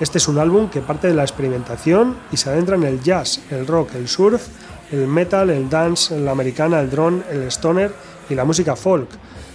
Este 0.00 0.18
es 0.18 0.26
un 0.26 0.38
álbum 0.38 0.68
que 0.68 0.80
parte 0.80 1.06
de 1.08 1.14
la 1.14 1.22
experimentación 1.22 2.16
y 2.32 2.38
se 2.38 2.50
adentra 2.50 2.74
en 2.74 2.84
el 2.84 3.02
jazz, 3.02 3.40
el 3.50 3.66
rock, 3.66 3.94
el 3.94 4.08
surf, 4.08 4.48
el 4.92 5.06
metal, 5.06 5.50
el 5.50 5.68
dance, 5.68 6.18
la 6.18 6.32
americana, 6.32 6.80
el 6.80 6.90
drone, 6.90 7.22
el 7.30 7.42
stoner 7.44 7.92
y 8.28 8.34
la 8.34 8.44
música 8.44 8.76
folk. 8.76 9.08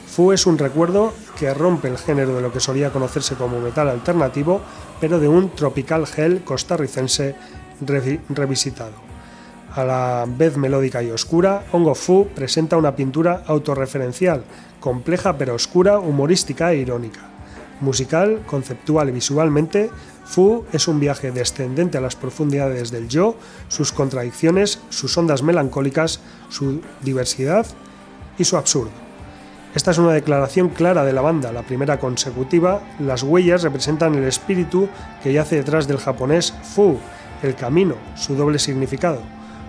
Fu 0.08 0.32
es 0.32 0.46
un 0.46 0.58
recuerdo 0.58 1.14
que 1.38 1.54
rompe 1.54 1.90
el 1.90 1.98
género 1.98 2.36
de 2.36 2.42
lo 2.42 2.52
que 2.52 2.60
solía 2.60 2.92
conocerse 2.92 3.36
como 3.36 3.60
metal 3.60 3.90
alternativo, 3.90 4.62
pero 5.02 5.20
de 5.20 5.28
un 5.28 5.50
tropical 5.50 6.06
hell 6.16 6.44
costarricense 6.44 7.36
revisitado. 8.30 8.94
A 9.74 9.84
la 9.84 10.26
vez 10.26 10.56
melódica 10.56 11.04
y 11.04 11.12
oscura, 11.12 11.66
Hongo 11.74 11.96
Fu 11.96 12.30
presenta 12.34 12.78
una 12.78 12.96
pintura 12.96 13.44
autorreferencial, 13.46 14.46
compleja 14.80 15.38
pero 15.38 15.54
oscura, 15.54 16.00
humorística 16.00 16.72
e 16.72 16.78
irónica. 16.78 17.35
Musical, 17.82 18.42
conceptual 18.46 19.10
y 19.10 19.12
visualmente, 19.12 19.90
Fu 20.26 20.64
es 20.72 20.88
un 20.88 21.00
viaje 21.00 21.32
descendente 21.32 21.98
a 21.98 22.02
las 22.02 22.16
profundidades 22.16 22.90
del 22.92 23.08
yo, 23.08 23.36
sus 23.68 23.92
contradicciones, 23.92 24.80
sus 24.90 25.18
ondas 25.18 25.44
melancólicas, 25.44 26.20
su 26.50 26.82
diversidad 27.02 27.66
y 28.38 28.44
su 28.44 28.58
absurdo. 28.58 28.92
Esta 29.76 29.92
es 29.92 29.98
una 29.98 30.14
declaración 30.14 30.70
clara 30.70 31.04
de 31.04 31.12
la 31.12 31.22
banda, 31.22 31.52
la 31.52 31.64
primera 31.64 32.00
consecutiva. 32.00 32.82
Las 32.98 33.24
huellas 33.24 33.62
representan 33.62 34.16
el 34.16 34.24
espíritu 34.24 34.88
que 35.22 35.34
yace 35.34 35.58
detrás 35.58 35.86
del 35.86 35.98
japonés 35.98 36.54
Fu, 36.64 36.98
el 37.44 37.56
camino, 37.56 37.96
su 38.16 38.36
doble 38.36 38.58
significado. 38.58 39.22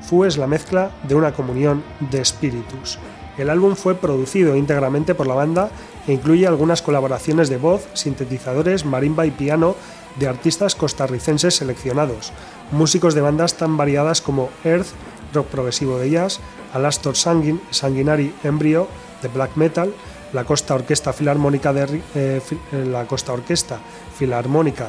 Fu 0.02 0.24
es 0.24 0.38
la 0.38 0.46
mezcla 0.46 0.92
de 1.08 1.16
una 1.16 1.32
comunión 1.32 1.82
de 1.98 2.20
espíritus. 2.20 3.00
El 3.38 3.50
álbum 3.50 3.76
fue 3.76 3.94
producido 3.94 4.56
íntegramente 4.56 5.14
por 5.14 5.26
la 5.26 5.34
banda 5.34 5.70
e 6.06 6.12
incluye 6.12 6.46
algunas 6.46 6.82
colaboraciones 6.82 7.48
de 7.48 7.58
voz, 7.58 7.86
sintetizadores, 7.94 8.84
marimba 8.84 9.26
y 9.26 9.30
piano 9.30 9.76
de 10.18 10.28
artistas 10.28 10.74
costarricenses 10.74 11.56
seleccionados, 11.56 12.32
músicos 12.72 13.14
de 13.14 13.20
bandas 13.20 13.54
tan 13.54 13.76
variadas 13.76 14.22
como 14.22 14.48
Earth, 14.64 14.88
rock 15.34 15.46
progresivo 15.48 15.98
de 15.98 16.10
jazz, 16.10 16.40
Alastor 16.72 17.16
Sanguin, 17.16 17.60
Sanguinary 17.70 18.34
Embryo, 18.42 18.88
de 19.22 19.28
black 19.28 19.56
metal, 19.56 19.92
la 20.32 20.44
Costa 20.44 20.74
Orquesta 20.74 21.12
Filarmónica 21.12 21.72
de 21.72 22.02
eh, 22.14 22.40
la 22.72 23.06
Costa 23.06 23.32
Orquesta 23.32 23.78
Filarmónica 24.16 24.88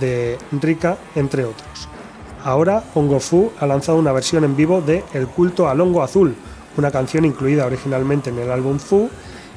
de 0.00 0.38
Rica, 0.52 0.96
entre 1.14 1.44
otros. 1.44 1.88
Ahora 2.44 2.84
Hongo 2.94 3.20
Fu 3.20 3.52
ha 3.58 3.66
lanzado 3.66 3.98
una 3.98 4.12
versión 4.12 4.44
en 4.44 4.56
vivo 4.56 4.80
de 4.80 5.04
El 5.12 5.26
culto 5.26 5.68
al 5.68 5.80
hongo 5.80 6.02
azul, 6.02 6.34
una 6.76 6.90
canción 6.90 7.24
incluida 7.24 7.66
originalmente 7.66 8.30
en 8.30 8.38
el 8.38 8.50
álbum 8.50 8.78
Fu 8.78 9.10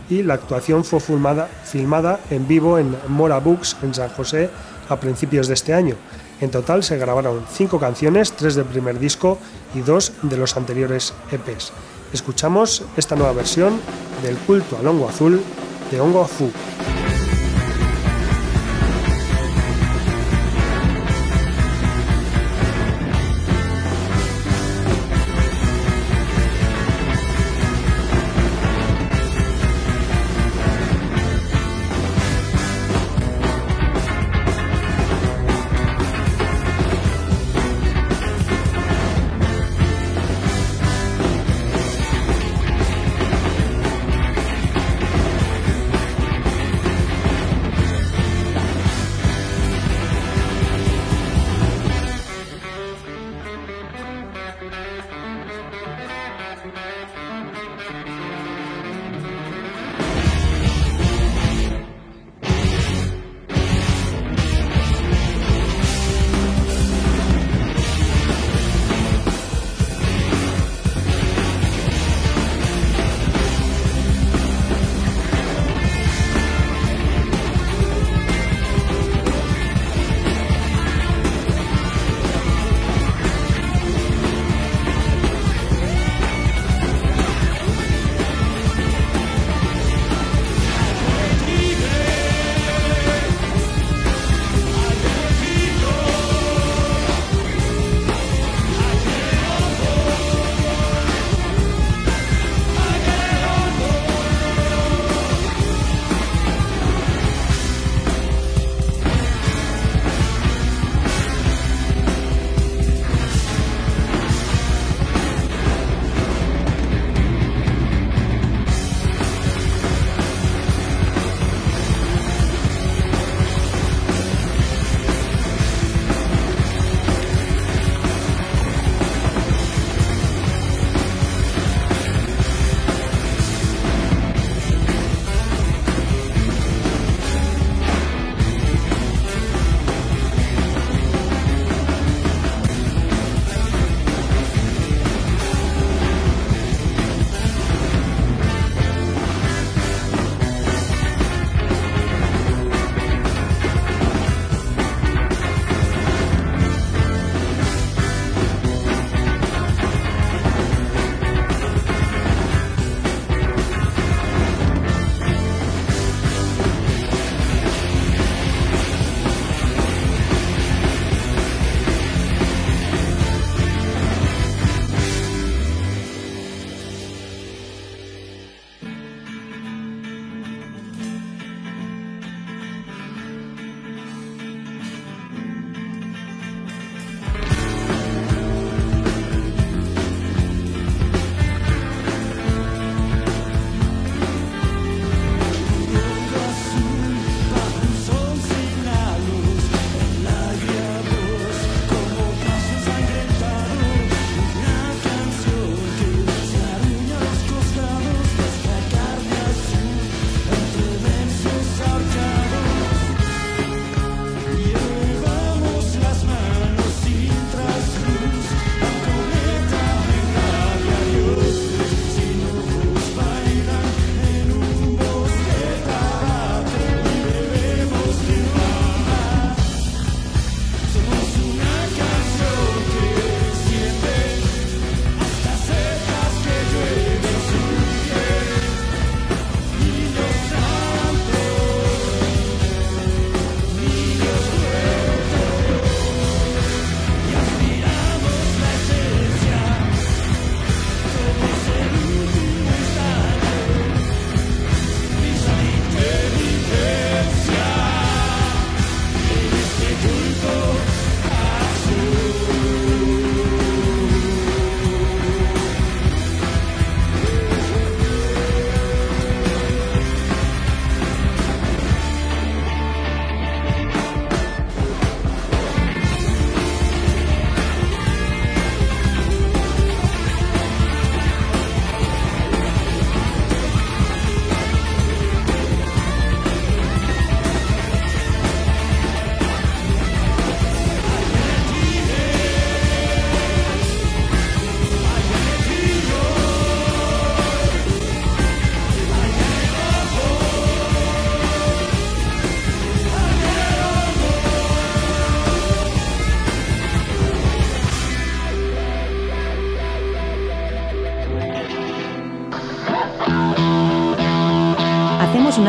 y 0.09 0.23
la 0.23 0.35
actuación 0.35 0.83
fue 0.83 0.99
filmada, 0.99 1.47
filmada 1.63 2.19
en 2.29 2.47
vivo 2.47 2.77
en 2.77 2.95
Mora 3.07 3.39
Books 3.39 3.77
en 3.83 3.93
San 3.93 4.09
José 4.09 4.49
a 4.89 4.99
principios 4.99 5.47
de 5.47 5.53
este 5.53 5.73
año. 5.73 5.95
En 6.41 6.51
total 6.51 6.83
se 6.83 6.97
grabaron 6.97 7.45
cinco 7.51 7.79
canciones, 7.79 8.33
tres 8.33 8.55
del 8.55 8.65
primer 8.65 8.99
disco 8.99 9.37
y 9.73 9.81
dos 9.81 10.13
de 10.23 10.37
los 10.37 10.57
anteriores 10.57 11.13
EPs. 11.31 11.71
Escuchamos 12.11 12.83
esta 12.97 13.15
nueva 13.15 13.33
versión 13.33 13.79
del 14.21 14.35
culto 14.37 14.77
al 14.77 14.87
hongo 14.87 15.09
azul 15.09 15.41
de 15.89 16.01
Hongo 16.01 16.25
Fu. 16.25 16.51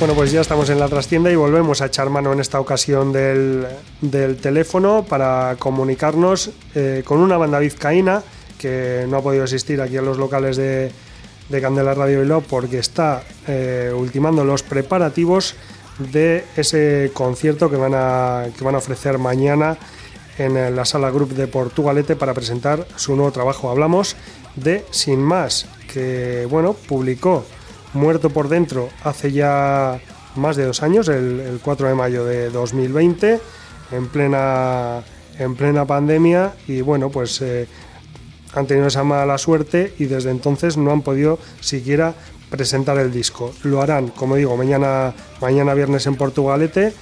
Bueno, 0.00 0.14
pues 0.14 0.32
ya 0.32 0.40
estamos 0.40 0.70
en 0.70 0.80
la 0.80 0.88
trastienda 0.88 1.30
y 1.30 1.36
volvemos 1.36 1.82
a 1.82 1.86
echar 1.86 2.08
mano 2.08 2.32
en 2.32 2.40
esta 2.40 2.58
ocasión 2.58 3.12
del, 3.12 3.66
teléfono 4.40 5.04
para 5.06 5.56
comunicarnos 5.58 6.52
eh, 6.74 7.02
con 7.04 7.20
una 7.20 7.36
banda 7.36 7.58
vizcaína 7.58 8.22
que 8.56 9.04
no 9.06 9.18
ha 9.18 9.22
podido 9.22 9.44
asistir 9.44 9.78
aquí 9.82 9.98
a 9.98 10.02
los 10.02 10.16
locales 10.16 10.56
de, 10.56 10.90
Candela 11.60 11.92
Radio 11.92 12.20
Bilbao 12.20 12.40
porque 12.40 12.78
está 12.78 13.24
eh, 13.46 13.92
ultimando 13.94 14.42
los 14.42 14.62
preparativos 14.62 15.54
de 15.98 16.46
ese 16.56 17.10
concierto 17.12 17.68
que 17.68 17.76
van 17.76 17.92
a, 17.94 18.46
que 18.56 18.64
van 18.64 18.76
a 18.76 18.78
ofrecer 18.78 19.18
mañana 19.18 19.76
en 20.38 20.74
la 20.74 20.86
sala 20.86 21.10
Group 21.10 21.34
de 21.34 21.46
Portugalete 21.46 22.16
para 22.16 22.32
presentar 22.32 22.86
su 22.96 23.16
nuevo 23.16 23.32
trabajo. 23.32 23.68
Hablamos 23.68 24.16
de 24.56 24.82
Sin 24.92 25.20
Más, 25.20 25.66
que 25.92 26.46
bueno, 26.48 26.72
publicó 26.72 27.44
muerto 27.92 28.30
por 28.30 28.48
dentro 28.48 28.88
hace 29.04 29.32
ya 29.32 30.00
más 30.36 30.56
de 30.56 30.64
dos 30.64 30.82
años, 30.82 31.08
el, 31.08 31.60
4 31.62 31.88
de 31.88 31.94
mayo 31.94 32.24
de 32.24 32.50
2020, 32.50 33.40
en 33.92 34.08
plena, 34.08 35.02
en 35.38 35.56
plena 35.56 35.84
pandemia 35.84 36.54
y 36.68 36.80
bueno, 36.80 37.10
pues 37.10 37.40
eh, 37.42 37.66
han 38.54 38.66
tenido 38.66 38.86
esa 38.86 39.04
mala 39.04 39.38
suerte 39.38 39.94
y 39.98 40.04
desde 40.06 40.30
entonces 40.30 40.76
no 40.76 40.92
han 40.92 41.02
podido 41.02 41.38
siquiera 41.60 42.14
presentar 42.48 42.98
el 42.98 43.12
disco. 43.12 43.52
Lo 43.62 43.80
harán, 43.80 44.08
como 44.08 44.36
digo, 44.36 44.56
mañana, 44.56 45.14
mañana 45.40 45.74
viernes 45.74 46.06
en 46.06 46.16
Portugalete, 46.16 46.92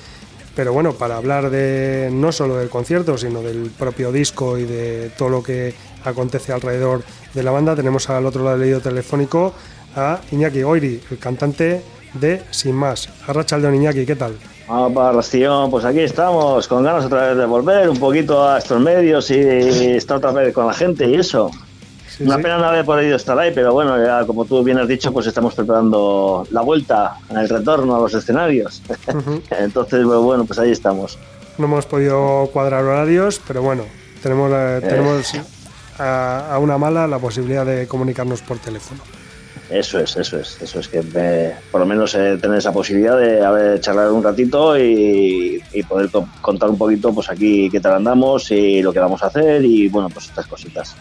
pero 0.55 0.72
bueno, 0.72 0.92
para 0.94 1.16
hablar 1.16 1.51
de 1.51 2.11
no 2.12 2.33
solo 2.33 2.57
del 2.57 2.68
concierto, 2.68 3.16
sino 3.16 3.42
del 3.42 3.70
propio 3.70 4.11
disco 4.11 4.59
y 4.59 4.64
de 4.64 5.11
todo 5.16 5.29
lo 5.29 5.42
que 5.42 5.74
acontece 6.05 6.53
alrededor 6.53 7.03
de 7.35 7.42
la 7.42 7.51
banda, 7.51 7.77
tenemos 7.77 8.11
al 8.11 8.27
otro 8.27 8.42
lado 8.42 8.57
del 8.57 8.66
leído 8.66 8.81
telefónico 8.81 9.55
a 9.96 10.20
Iñaki 10.31 10.62
Goiri, 10.62 11.01
el 11.11 11.18
cantante 11.18 11.83
de 12.14 12.42
Sin 12.51 12.74
Más. 12.74 13.09
Arrachaldeón 13.27 13.74
Iñaki, 13.74 14.07
¿qué 14.07 14.16
tal? 14.16 14.35
Ración, 14.68 15.70
pues 15.70 15.85
aquí 15.85 16.01
estamos, 16.01 16.68
con 16.68 16.85
ganas 16.85 17.07
otra 17.07 17.29
vez 17.29 17.38
de 17.38 17.46
volver 17.46 17.88
un 17.88 17.98
poquito 17.98 18.46
a 18.46 18.59
estos 18.59 18.79
medios 18.81 19.31
y 19.31 19.38
estar 19.38 20.18
otra 20.18 20.33
vez 20.33 20.53
con 20.53 20.66
la 20.66 20.74
gente 20.74 21.09
y 21.09 21.14
eso. 21.14 21.51
Una 22.20 22.37
pena 22.37 22.59
no 22.59 22.64
haber 22.64 22.85
podido 22.85 23.16
estar 23.16 23.38
ahí, 23.38 23.53
pero 23.55 23.72
bueno, 23.72 23.96
ya 24.05 24.27
como 24.27 24.44
tú 24.44 24.62
bien 24.64 24.79
has 24.79 24.88
dicho, 24.88 25.12
pues 25.12 25.27
estamos 25.27 25.55
preparando 25.55 26.46
la 26.51 26.62
vuelta, 26.62 27.16
el 27.31 27.48
retorno 27.48 27.96
a 27.96 28.01
los 28.01 28.12
escenarios. 28.12 28.83
Entonces, 29.51 30.05
pues 30.05 30.18
bueno, 30.18 30.44
pues 30.44 30.59
ahí 30.59 30.72
estamos. 30.72 31.18
No 31.59 31.66
hemos 31.66 31.87
podido 31.87 32.51
cuadrar 32.53 32.85
horarios, 32.85 33.40
pero 33.46 33.62
bueno, 33.62 33.85
tenemos, 34.22 34.51
eh, 34.53 34.81
tenemos 34.83 35.35
eh. 35.35 35.42
a, 35.98 36.55
a 36.55 36.59
una 36.59 36.77
mala 36.77 37.07
la 37.07 37.18
posibilidad 37.18 37.64
de 37.64 37.87
comunicarnos 37.87 38.42
por 38.42 38.59
teléfono. 38.59 39.01
Eso 39.70 39.98
es, 39.98 40.16
eso 40.16 40.38
es, 40.38 40.62
eso 40.62 40.81
es 40.81 40.88
que 40.88 41.02
por 41.70 41.81
lo 41.81 41.87
menos 41.87 42.14
eh, 42.14 42.38
tener 42.40 42.57
esa 42.57 42.72
posibilidad 42.72 43.18
de 43.18 43.44
haber 43.44 43.81
charlar 43.81 44.11
un 44.12 44.22
ratito 44.22 44.78
y, 44.78 45.62
poder 45.87 46.11
contar 46.40 46.70
un 46.70 46.78
poquito 46.78 47.14
pues 47.14 47.31
aquí 47.31 47.68
qué 47.70 47.78
tal 47.78 47.94
andamos 47.94 48.50
y 48.50 48.83
lo 48.83 48.92
que 48.92 48.98
vamos 48.98 49.22
a 49.22 49.26
hacer 49.26 49.64
y 49.64 49.88
bueno 49.88 50.09
pues 50.11 50.26
estas 50.26 50.46
cositas, 50.46 50.96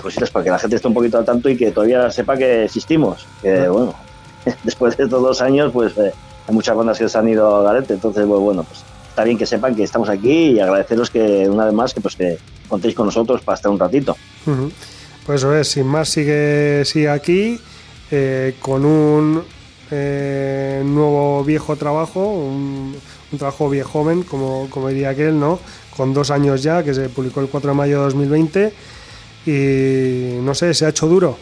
cositas 0.00 0.30
para 0.30 0.44
que 0.44 0.50
la 0.50 0.58
gente 0.58 0.76
esté 0.76 0.88
un 0.88 0.94
poquito 0.94 1.18
al 1.18 1.24
tanto 1.24 1.48
y 1.48 1.56
que 1.56 1.72
todavía 1.72 2.10
sepa 2.10 2.36
que 2.36 2.64
existimos, 2.64 3.26
que 3.42 3.68
bueno 3.68 3.94
después 4.64 4.96
de 4.96 5.04
estos 5.04 5.22
dos 5.22 5.42
años 5.42 5.72
pues 5.72 5.96
eh, 5.98 6.12
hay 6.48 6.54
muchas 6.54 6.76
bandas 6.76 6.98
que 6.98 7.08
se 7.08 7.18
han 7.18 7.28
ido 7.28 7.54
a 7.56 7.62
Garete, 7.62 7.94
entonces 7.94 8.24
pues, 8.26 8.40
bueno 8.40 8.64
pues 8.64 8.82
está 9.08 9.24
bien 9.24 9.36
que 9.36 9.46
sepan 9.46 9.74
que 9.74 9.82
estamos 9.82 10.08
aquí 10.08 10.52
y 10.52 10.60
agradeceros 10.60 11.10
que 11.10 11.48
una 11.48 11.66
vez 11.66 11.74
más 11.74 11.92
que 11.92 12.00
pues 12.00 12.16
que 12.16 12.38
contéis 12.68 12.94
con 12.94 13.06
nosotros 13.06 13.42
para 13.42 13.56
estar 13.56 13.70
un 13.70 13.78
ratito. 13.78 14.16
Pues 15.26 15.40
eso 15.40 15.54
es, 15.54 15.68
sin 15.68 15.86
más 15.86 16.08
sigue, 16.08 16.84
sigue 16.84 17.08
aquí 17.08 17.60
eh, 18.14 18.56
con 18.60 18.84
un 18.84 19.42
eh, 19.90 20.82
nuevo 20.84 21.42
viejo 21.44 21.76
trabajo, 21.76 22.20
un, 22.20 22.94
trabajo 23.38 23.70
viejo 23.70 23.88
joven, 23.88 24.22
como, 24.22 24.68
como 24.68 24.88
diría 24.88 25.08
aquel, 25.08 25.40
¿no? 25.40 25.58
Con 25.96 26.12
dos 26.12 26.30
años 26.30 26.62
ya, 26.62 26.84
que 26.84 26.92
se 26.92 27.08
publicó 27.08 27.40
el 27.40 27.48
4 27.48 27.70
de 27.70 27.74
mayo 27.74 27.98
de 27.98 28.04
2020. 28.04 28.72
Y 29.46 30.40
no 30.42 30.54
sé, 30.54 30.74
¿se 30.74 30.84
ha 30.84 30.90
hecho 30.90 31.08
duro? 31.08 31.38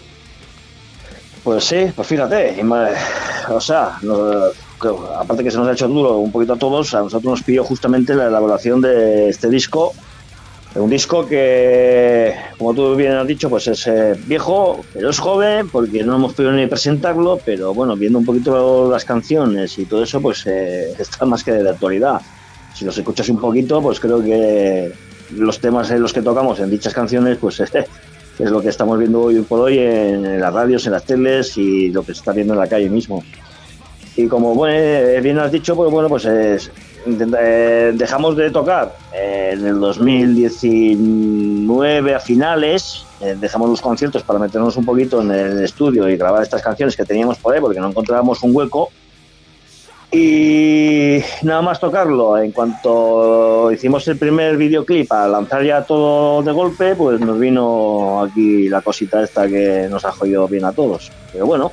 Pues 1.42 1.64
sí, 1.64 1.90
pues 1.96 2.06
fíjate, 2.06 2.62
o 3.48 3.60
sea, 3.60 3.98
aparte 5.18 5.42
que 5.42 5.50
se 5.50 5.56
nos 5.56 5.66
ha 5.66 5.72
hecho 5.72 5.88
duro 5.88 6.18
un 6.18 6.30
poquito 6.30 6.52
a 6.52 6.56
todos, 6.56 6.94
a 6.94 7.00
nosotros 7.00 7.32
nos 7.32 7.42
pidió 7.42 7.64
justamente 7.64 8.14
la 8.14 8.28
elaboración 8.28 8.80
de 8.80 9.28
este 9.28 9.48
disco 9.50 9.92
un 10.76 10.88
disco 10.88 11.26
que, 11.26 12.34
como 12.56 12.74
tú 12.74 12.94
bien 12.94 13.12
has 13.12 13.26
dicho, 13.26 13.50
pues 13.50 13.66
es 13.66 13.86
eh, 13.88 14.14
viejo, 14.26 14.84
pero 14.92 15.10
es 15.10 15.18
joven, 15.18 15.68
porque 15.68 16.04
no 16.04 16.14
hemos 16.14 16.34
podido 16.34 16.52
ni 16.52 16.66
presentarlo, 16.68 17.40
pero 17.44 17.74
bueno, 17.74 17.96
viendo 17.96 18.20
un 18.20 18.24
poquito 18.24 18.88
las 18.90 19.04
canciones 19.04 19.76
y 19.78 19.86
todo 19.86 20.04
eso, 20.04 20.20
pues 20.20 20.46
eh, 20.46 20.94
está 20.98 21.26
más 21.26 21.42
que 21.42 21.52
de 21.52 21.68
actualidad. 21.68 22.20
Si 22.74 22.84
los 22.84 22.96
escuchas 22.96 23.28
un 23.28 23.40
poquito, 23.40 23.82
pues 23.82 23.98
creo 23.98 24.22
que 24.22 24.92
los 25.34 25.58
temas 25.58 25.90
en 25.90 26.02
los 26.02 26.12
que 26.12 26.22
tocamos 26.22 26.60
en 26.60 26.70
dichas 26.70 26.94
canciones, 26.94 27.38
pues 27.38 27.60
es 28.38 28.50
lo 28.50 28.62
que 28.62 28.68
estamos 28.68 28.96
viendo 28.96 29.22
hoy 29.22 29.40
por 29.42 29.60
hoy 29.60 29.78
en, 29.78 30.40
las 30.40 30.54
radios, 30.54 30.86
en 30.86 30.92
las 30.92 31.04
teles 31.04 31.58
y 31.58 31.90
lo 31.90 32.02
que 32.02 32.14
se 32.14 32.20
está 32.20 32.32
viendo 32.32 32.54
en 32.54 32.60
la 32.60 32.68
calle 32.68 32.88
mismo. 32.88 33.24
Y 34.16 34.28
como 34.28 34.54
bueno, 34.54 35.20
bien 35.20 35.38
has 35.38 35.50
dicho, 35.50 35.74
pues 35.74 35.90
bueno, 35.90 36.08
pues 36.08 36.24
es, 36.26 36.70
eh, 37.06 37.92
dejamos 37.94 38.36
de 38.36 38.50
tocar 38.50 38.94
en 39.12 39.66
el 39.66 39.80
2019 39.80 42.14
a 42.14 42.20
finales, 42.20 43.06
eh, 43.20 43.36
dejamos 43.38 43.70
los 43.70 43.80
conciertos 43.80 44.22
para 44.22 44.38
meternos 44.38 44.76
un 44.76 44.84
poquito 44.84 45.20
en 45.20 45.30
el 45.30 45.64
estudio 45.64 46.08
y 46.08 46.16
grabar 46.16 46.42
estas 46.42 46.62
canciones 46.62 46.96
que 46.96 47.04
teníamos 47.04 47.38
por 47.38 47.54
ahí 47.54 47.60
porque 47.60 47.80
no 47.80 47.88
encontrábamos 47.88 48.42
un 48.42 48.54
hueco. 48.54 48.90
Y 50.12 51.20
nada 51.42 51.62
más 51.62 51.78
tocarlo, 51.78 52.36
en 52.36 52.50
cuanto 52.50 53.70
hicimos 53.70 54.08
el 54.08 54.16
primer 54.16 54.56
videoclip 54.56 55.12
a 55.12 55.28
lanzar 55.28 55.62
ya 55.62 55.84
todo 55.84 56.42
de 56.42 56.50
golpe, 56.50 56.96
pues 56.96 57.20
nos 57.20 57.38
vino 57.38 58.22
aquí 58.22 58.68
la 58.68 58.80
cosita 58.80 59.22
esta 59.22 59.46
que 59.46 59.86
nos 59.88 60.04
ha 60.04 60.10
jodido 60.10 60.48
bien 60.48 60.64
a 60.64 60.72
todos. 60.72 61.12
Pero 61.32 61.46
bueno, 61.46 61.70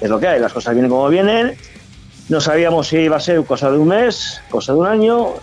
es 0.00 0.08
lo 0.08 0.20
que 0.20 0.28
hay, 0.28 0.38
las 0.38 0.52
cosas 0.52 0.74
vienen 0.74 0.90
como 0.90 1.08
vienen 1.08 1.56
no 2.28 2.40
sabíamos 2.40 2.88
si 2.88 2.96
iba 2.96 3.16
a 3.16 3.20
ser 3.20 3.44
cosa 3.44 3.70
de 3.70 3.78
un 3.78 3.88
mes, 3.88 4.40
cosa 4.50 4.72
de 4.72 4.78
un 4.78 4.86
año. 4.86 5.34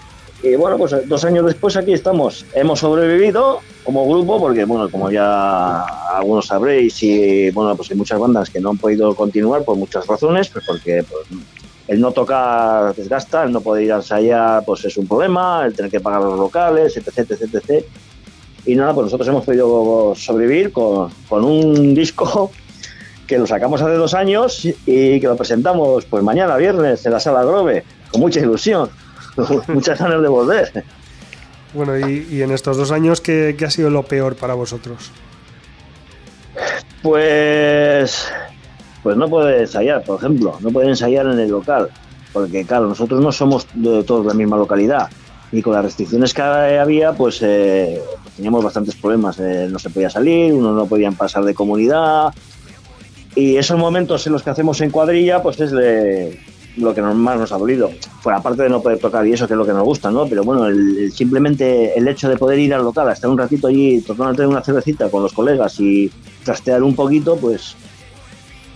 Y 0.41 0.55
bueno, 0.55 0.77
pues 0.77 0.93
dos 1.07 1.23
años 1.23 1.45
después 1.45 1.77
aquí 1.77 1.93
estamos. 1.93 2.45
Hemos 2.53 2.79
sobrevivido 2.79 3.61
como 3.85 4.07
grupo, 4.07 4.39
porque 4.39 4.65
bueno, 4.65 4.89
como 4.89 5.09
ya 5.09 5.83
algunos 6.17 6.47
sabréis, 6.47 7.01
y 7.01 7.49
bueno, 7.51 7.75
pues 7.77 7.91
hay 7.91 7.97
muchas 7.97 8.19
bandas 8.19 8.49
que 8.49 8.59
no 8.59 8.71
han 8.71 8.77
podido 8.77 9.15
continuar 9.15 9.63
por 9.63 9.77
muchas 9.77 10.05
razones, 10.05 10.49
pues 10.49 10.65
porque 10.65 11.03
pues, 11.09 11.27
el 11.87 12.01
no 12.01 12.11
tocar 12.11 12.93
desgasta, 12.93 13.43
el 13.43 13.53
no 13.53 13.61
poder 13.61 13.83
ir 13.83 13.93
a 13.93 13.97
ensayar 13.97 14.63
pues 14.65 14.83
es 14.83 14.97
un 14.97 15.07
problema, 15.07 15.65
el 15.65 15.73
tener 15.73 15.89
que 15.89 16.01
pagar 16.01 16.21
los 16.21 16.37
locales, 16.37 16.95
etc, 16.97 17.19
etc, 17.19 17.55
etc. 17.55 17.85
Y 18.65 18.75
nada, 18.75 18.93
pues 18.93 19.05
nosotros 19.05 19.29
hemos 19.29 19.45
podido 19.45 20.13
sobrevivir 20.15 20.73
con, 20.73 21.09
con 21.29 21.45
un 21.45 21.93
disco 21.93 22.51
que 23.27 23.37
lo 23.37 23.47
sacamos 23.47 23.81
hace 23.81 23.93
dos 23.93 24.13
años 24.13 24.65
y 24.65 25.19
que 25.19 25.27
lo 25.27 25.35
presentamos 25.35 26.05
pues 26.05 26.23
mañana 26.23 26.57
viernes 26.57 27.05
en 27.05 27.11
la 27.11 27.19
sala 27.19 27.43
Grove, 27.43 27.83
con 28.11 28.21
mucha 28.21 28.39
ilusión, 28.39 28.89
muchas 29.67 29.99
ganas 29.99 30.21
de 30.21 30.27
volver. 30.27 30.83
Bueno, 31.73 31.97
y, 31.97 32.41
en 32.41 32.51
estos 32.51 32.77
dos 32.77 32.91
años, 32.91 33.19
¿qué, 33.19 33.55
ha 33.65 33.69
sido 33.69 33.89
lo 33.89 34.03
peor 34.03 34.35
para 34.35 34.53
vosotros? 34.53 35.11
Pues, 37.01 38.27
pues 39.01 39.17
no 39.17 39.27
puede 39.27 39.61
ensayar, 39.61 40.03
por 40.03 40.19
ejemplo, 40.19 40.57
no 40.59 40.69
puede 40.69 40.89
ensayar 40.89 41.25
en 41.25 41.39
el 41.39 41.49
local, 41.49 41.89
porque 42.31 42.63
claro, 42.63 42.87
nosotros 42.87 43.21
no 43.21 43.31
somos 43.31 43.67
de 43.73 44.03
todos 44.03 44.25
la 44.25 44.35
misma 44.35 44.55
localidad 44.57 45.09
y 45.53 45.61
con 45.61 45.73
las 45.73 45.83
restricciones 45.83 46.33
que 46.33 46.41
había, 46.41 47.13
pues, 47.13 47.39
eh, 47.43 48.01
teníamos 48.35 48.63
bastantes 48.63 48.95
problemas. 48.95 49.39
Eh, 49.39 49.67
no 49.69 49.77
se 49.77 49.91
podía 49.91 50.09
salir, 50.09 50.51
uno 50.51 50.73
no 50.73 50.87
podían 50.87 51.13
pasar 51.15 51.43
de 51.43 51.53
comunidad, 51.53 52.33
y 53.35 53.57
esos 53.57 53.77
momentos 53.77 54.25
en 54.27 54.33
los 54.33 54.43
que 54.43 54.49
hacemos 54.49 54.79
en 54.81 54.91
cuadrilla, 54.91 55.41
pues 55.41 55.59
es 55.59 55.71
lo 56.77 56.93
que 56.93 57.01
más 57.01 57.39
nos 57.39 57.51
ha 57.51 57.57
dolido. 57.57 57.91
Fuera 58.21 58.39
aparte 58.39 58.63
de 58.63 58.69
no 58.69 58.81
poder 58.81 58.99
tocar 58.99 59.25
y 59.25 59.33
eso 59.33 59.47
que 59.47 59.53
es 59.53 59.57
lo 59.57 59.65
que 59.65 59.73
nos 59.73 59.83
gusta, 59.83 60.11
¿no? 60.11 60.27
Pero 60.27 60.43
bueno, 60.43 60.67
simplemente 61.11 61.97
el 61.97 62.07
hecho 62.07 62.29
de 62.29 62.37
poder 62.37 62.59
ir 62.59 62.73
al 62.73 62.83
local, 62.83 63.11
estar 63.11 63.29
un 63.29 63.37
ratito 63.37 63.67
allí, 63.67 64.01
tomando 64.01 64.47
una 64.47 64.61
cervecita 64.61 65.09
con 65.09 65.23
los 65.23 65.33
colegas 65.33 65.79
y 65.79 66.11
trastear 66.43 66.83
un 66.83 66.95
poquito, 66.95 67.37
pues 67.37 67.75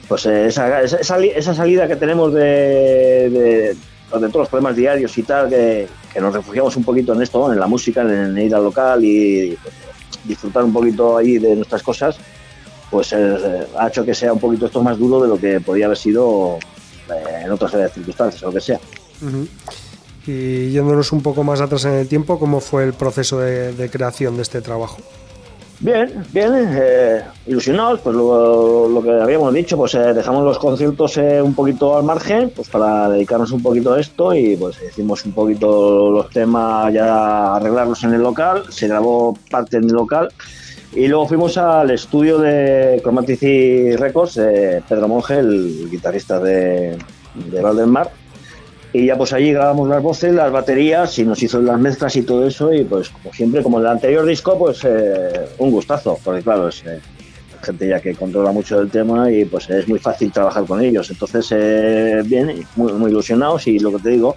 pues 0.07 0.25
esa, 0.25 0.81
esa, 0.81 1.53
salida 1.53 1.85
que 1.85 1.97
tenemos 1.97 2.33
de, 2.33 3.29
de, 3.29 3.77
todos 4.09 4.35
los 4.35 4.47
problemas 4.47 4.75
diarios 4.75 5.17
y 5.17 5.23
tal, 5.23 5.49
que 5.49 5.87
nos 6.21 6.33
refugiamos 6.33 6.77
un 6.77 6.83
poquito 6.85 7.13
en 7.13 7.21
esto, 7.21 7.51
en 7.51 7.59
la 7.59 7.67
música, 7.67 8.01
en, 8.01 8.37
ir 8.37 8.55
al 8.55 8.63
local 8.63 9.03
y 9.03 9.57
disfrutar 10.23 10.63
un 10.63 10.71
poquito 10.71 11.17
ahí 11.17 11.37
de 11.37 11.55
nuestras 11.55 11.83
cosas, 11.83 12.17
pues 12.89 13.13
eh, 13.13 13.67
ha 13.77 13.87
hecho 13.87 14.05
que 14.05 14.13
sea 14.13 14.33
un 14.33 14.39
poquito 14.39 14.65
esto 14.65 14.81
más 14.81 14.97
duro 14.97 15.21
de 15.21 15.27
lo 15.27 15.37
que 15.37 15.59
podía 15.59 15.85
haber 15.85 15.97
sido 15.97 16.57
eh, 17.09 17.43
en 17.43 17.51
otras 17.51 17.71
circunstancias 17.93 18.41
o 18.43 18.47
lo 18.47 18.53
que 18.53 18.61
sea. 18.61 18.79
Y 20.25 20.71
yéndonos 20.71 21.11
un 21.11 21.21
poco 21.21 21.43
más 21.43 21.61
atrás 21.61 21.85
en 21.85 21.93
el 21.93 22.07
tiempo, 22.07 22.39
¿cómo 22.39 22.59
fue 22.59 22.83
el 22.83 22.93
proceso 22.93 23.39
de 23.39 23.89
creación 23.91 24.35
de 24.35 24.43
este 24.43 24.61
trabajo? 24.61 24.97
Bien, 25.79 26.25
bien, 26.33 26.53
eh, 26.55 27.21
ilusionados, 27.45 27.99
pues 27.99 28.15
lo, 28.15 28.99
que 29.03 29.11
habíamos 29.11 29.53
dicho, 29.53 29.77
pues 29.77 29.93
eh, 29.93 30.11
dejamos 30.11 30.43
los 30.43 30.57
conciertos 30.57 31.17
eh, 31.17 31.39
un 31.39 31.53
poquito 31.53 31.95
al 31.95 32.03
margen, 32.03 32.51
pues 32.55 32.67
para 32.67 33.07
dedicarnos 33.09 33.51
un 33.51 33.61
poquito 33.61 33.93
a 33.93 33.99
esto 33.99 34.33
y 34.33 34.57
pues 34.57 34.81
hicimos 34.81 35.23
un 35.25 35.33
poquito 35.33 36.09
los 36.09 36.31
temas 36.31 36.91
ya 36.91 37.55
arreglarlos 37.55 38.03
en 38.03 38.15
el 38.15 38.21
local, 38.23 38.63
se 38.69 38.87
grabó 38.87 39.37
parte 39.51 39.77
en 39.77 39.83
el 39.83 39.91
local 39.91 40.29
y 40.93 41.07
luego 41.07 41.27
fuimos 41.27 41.57
al 41.57 41.91
estudio 41.91 42.39
de 42.39 42.99
Chromatici 43.03 43.95
Records, 43.95 44.35
Pedro 44.87 45.07
Monge, 45.07 45.39
el 45.39 45.89
guitarrista 45.91 46.39
de, 46.39 46.97
de 47.51 47.61
Valdemar, 47.61 48.11
y 48.93 49.05
ya 49.05 49.17
pues 49.17 49.33
allí 49.33 49.51
grabamos 49.51 49.89
las 49.89 50.01
voces, 50.01 50.33
las 50.33 50.51
baterías 50.51 51.19
y 51.19 51.25
nos 51.25 51.41
hizo 51.43 51.61
las 51.61 51.79
mezclas 51.79 52.15
y 52.15 52.23
todo 52.23 52.47
eso 52.47 52.73
y 52.73 52.83
pues 52.83 53.09
como 53.09 53.33
siempre, 53.33 53.61
como 53.61 53.79
en 53.79 53.85
el 53.85 53.91
anterior 53.91 54.25
disco, 54.25 54.57
pues 54.57 54.83
eh, 54.85 55.49
un 55.57 55.71
gustazo, 55.71 56.17
porque 56.23 56.41
claro, 56.41 56.69
es 56.69 56.83
eh, 56.85 56.99
gente 57.61 57.87
ya 57.87 57.99
que 57.99 58.15
controla 58.15 58.51
mucho 58.51 58.79
del 58.79 58.89
tema 58.89 59.31
y 59.31 59.45
pues 59.45 59.69
es 59.69 59.87
muy 59.87 59.99
fácil 59.99 60.31
trabajar 60.31 60.65
con 60.65 60.81
ellos. 60.81 61.09
Entonces, 61.11 61.47
eh, 61.51 62.21
bien, 62.25 62.65
muy, 62.75 62.93
muy 62.93 63.11
ilusionados 63.11 63.67
y 63.67 63.77
lo 63.77 63.91
que 63.91 63.99
te 63.99 64.09
digo, 64.09 64.35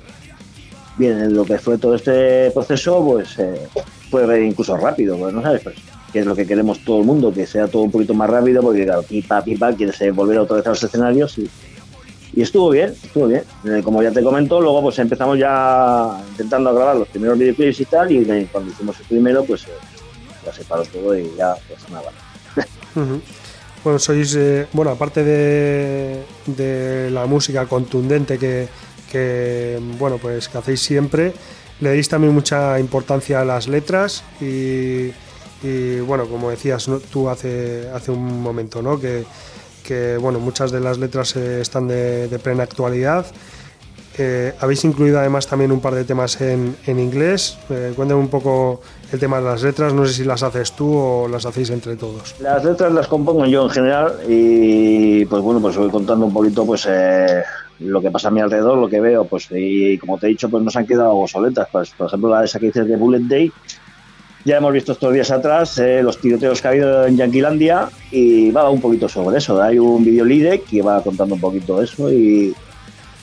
bien, 0.99 1.19
en 1.19 1.35
lo 1.35 1.45
que 1.45 1.59
fue 1.59 1.79
todo 1.79 1.95
este 1.95 2.51
proceso, 2.51 3.05
pues 3.05 3.37
fue 4.11 4.45
incluso 4.45 4.77
rápido, 4.77 5.17
pues 5.17 5.33
no 5.33 5.43
sabes, 5.43 5.63
pues 5.63 5.77
que 6.13 6.21
es 6.21 6.27
lo 6.27 6.35
que 6.35 6.47
queremos 6.47 6.85
todo 6.85 7.01
el 7.01 7.07
mundo, 7.07 7.33
que 7.33 7.47
sea 7.47 7.69
todo 7.69 7.83
un 7.83 7.91
poquito 7.91 8.15
más 8.15 8.29
rápido, 8.29 8.63
porque 8.63 8.85
claro, 8.85 9.03
pipa, 9.03 9.43
pipa, 9.43 9.73
quieres 9.75 9.99
volver 10.15 10.39
otra 10.39 10.57
vez 10.57 10.67
a 10.67 10.71
los 10.71 10.83
escenarios 10.83 11.39
y 11.39 11.49
y 12.33 12.43
estuvo 12.43 12.71
bien, 12.71 12.95
estuvo 13.03 13.27
bien. 13.27 13.43
Eh, 13.65 13.81
como 13.83 14.03
ya 14.03 14.13
te 14.13 14.23
comento, 14.23 14.61
luego 14.61 14.83
pues 14.83 14.99
empezamos 14.99 15.39
ya 15.39 16.23
intentando 16.31 16.73
grabar 16.75 16.97
los 16.97 17.09
primeros 17.09 17.39
videoclips 17.39 17.81
y 17.81 17.85
tal, 17.87 18.13
y 18.13 18.47
cuando 18.47 18.71
hicimos 18.71 18.99
el 19.01 19.07
primero, 19.07 19.45
pues 19.45 19.65
eh, 19.65 19.71
ya 20.45 20.53
se 20.53 20.65
paró 20.65 20.85
todo 20.85 21.19
y 21.19 21.31
ya 21.37 21.55
pues 21.69 21.81
nada. 21.91 22.11
Bueno, 23.83 23.99
sois, 23.99 24.35
eh, 24.35 24.67
bueno, 24.75 24.91
aparte 24.91 25.25
de, 25.25 26.23
de, 26.45 27.11
la 27.11 27.25
música 27.25 27.65
contundente 27.65 28.37
que, 28.37 28.69
que, 29.11 29.81
bueno, 29.99 30.19
pues 30.19 30.51
que 30.51 30.59
hacéis 30.59 30.81
siempre, 30.81 31.33
le 31.81 31.89
dais 31.89 32.07
también 32.07 32.35
mucha 32.35 32.79
importancia 32.79 33.41
a 33.41 33.45
las 33.47 33.69
letras 33.69 34.23
y, 34.39 35.13
y 35.63 36.01
bueno, 36.01 36.27
como 36.27 36.51
decías 36.51 36.89
tú 37.13 37.29
hace, 37.29 37.89
hace 37.95 38.11
un 38.11 38.43
momento, 38.43 38.81
¿no? 38.83 38.99
Que, 38.99 39.25
que 39.83 40.17
bueno, 40.19 40.39
muchas 40.39 40.71
de 40.71 40.81
las 40.81 40.99
letras 40.99 41.37
eh, 41.37 41.61
están 41.61 41.89
de, 41.89 42.39
plena 42.43 42.63
actualidad. 42.63 43.27
Eh, 44.19 44.53
habéis 44.61 44.85
incluido 44.85 45.19
además 45.19 45.47
también 45.47 45.73
un 45.73 45.81
par 45.81 45.95
de 45.95 46.05
temas 46.05 46.41
en, 46.41 46.77
inglés. 46.87 47.59
Eh, 47.71 47.93
cuéntame 47.97 48.21
un 48.21 48.29
poco 48.29 48.81
el 49.13 49.19
tema 49.19 49.39
de 49.39 49.45
las 49.45 49.63
letras, 49.63 49.93
no 49.93 50.07
sé 50.07 50.13
si 50.13 50.25
las 50.25 50.43
haces 50.43 50.73
tú 50.73 50.95
o 50.95 51.29
las 51.29 51.47
hacéis 51.47 51.71
entre 51.71 51.97
todos. 51.97 52.35
Las 52.41 52.65
letras 52.65 52.93
las 52.93 53.09
compongo 53.09 53.47
yo 53.47 53.65
en 53.65 53.71
general 53.71 54.15
y 54.29 55.25
pues 55.25 55.43
bueno, 55.43 55.61
pues 55.61 55.77
voy 55.77 55.91
contando 55.91 56.27
un 56.27 56.33
poquito 56.33 56.65
pues 56.67 56.89
lo 57.79 58.01
que 58.01 58.11
pasa 58.11 58.29
a 58.29 58.31
mi 58.31 58.41
alrededor, 58.41 58.79
lo 58.79 58.89
que 58.89 59.01
veo, 59.01 59.25
pues 59.25 59.49
y 59.51 59.97
como 59.99 60.19
te 60.19 60.27
he 60.27 60.31
dicho, 60.31 60.49
pues 60.49 60.63
nos 60.63 60.77
han 60.77 60.87
quedado 60.87 61.17
obsoletas. 61.17 61.69
Pues 61.73 61.91
por 61.91 62.09
ejemplo 62.09 62.31
la 62.31 62.41
de 62.41 62.47
esa 62.47 62.59
que 62.59 62.67
dices 62.67 62.87
de 62.87 62.97
Bullet 62.97 63.23
Day, 63.23 63.51
ya 64.45 64.57
hemos 64.57 64.73
visto 64.73 64.93
estos 64.93 65.13
días 65.13 65.31
atrás 65.31 65.79
eh, 65.79 66.03
los 66.03 66.19
tiroteos 66.19 66.61
que 66.61 66.69
ha 66.69 66.71
habido 66.71 67.07
en 67.07 67.17
Yanquilandia 67.17 67.91
y 68.11 68.51
va 68.51 68.71
un 68.71 68.81
poquito 68.81 69.09
sobre 69.09 69.39
eso. 69.39 69.61
Hay 69.63 69.79
un 69.79 70.05
vídeo 70.05 70.25
líder 70.25 70.63
que 70.63 70.83
va 70.83 71.03
contando 71.03 71.35
un 71.35 71.41
poquito 71.41 71.83
eso 71.83 72.11
y, 72.11 72.55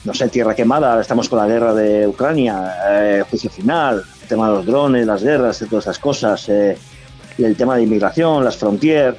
no 0.04 0.14
sé, 0.14 0.28
tierra 0.28 0.54
quemada, 0.54 1.00
estamos 1.00 1.28
con 1.28 1.38
la 1.40 1.46
guerra 1.46 1.74
de 1.74 2.06
Ucrania, 2.06 2.72
eh, 2.90 3.24
juicio 3.28 3.50
final, 3.50 4.04
el 4.22 4.28
tema 4.28 4.48
de 4.48 4.54
los 4.56 4.66
drones, 4.66 5.06
las 5.06 5.22
guerras, 5.22 5.64
todas 5.68 5.84
esas 5.84 5.98
cosas, 5.98 6.48
eh, 6.48 6.78
el 7.38 7.56
tema 7.56 7.76
de 7.76 7.82
inmigración, 7.82 8.44
las 8.44 8.56
frontières, 8.56 9.16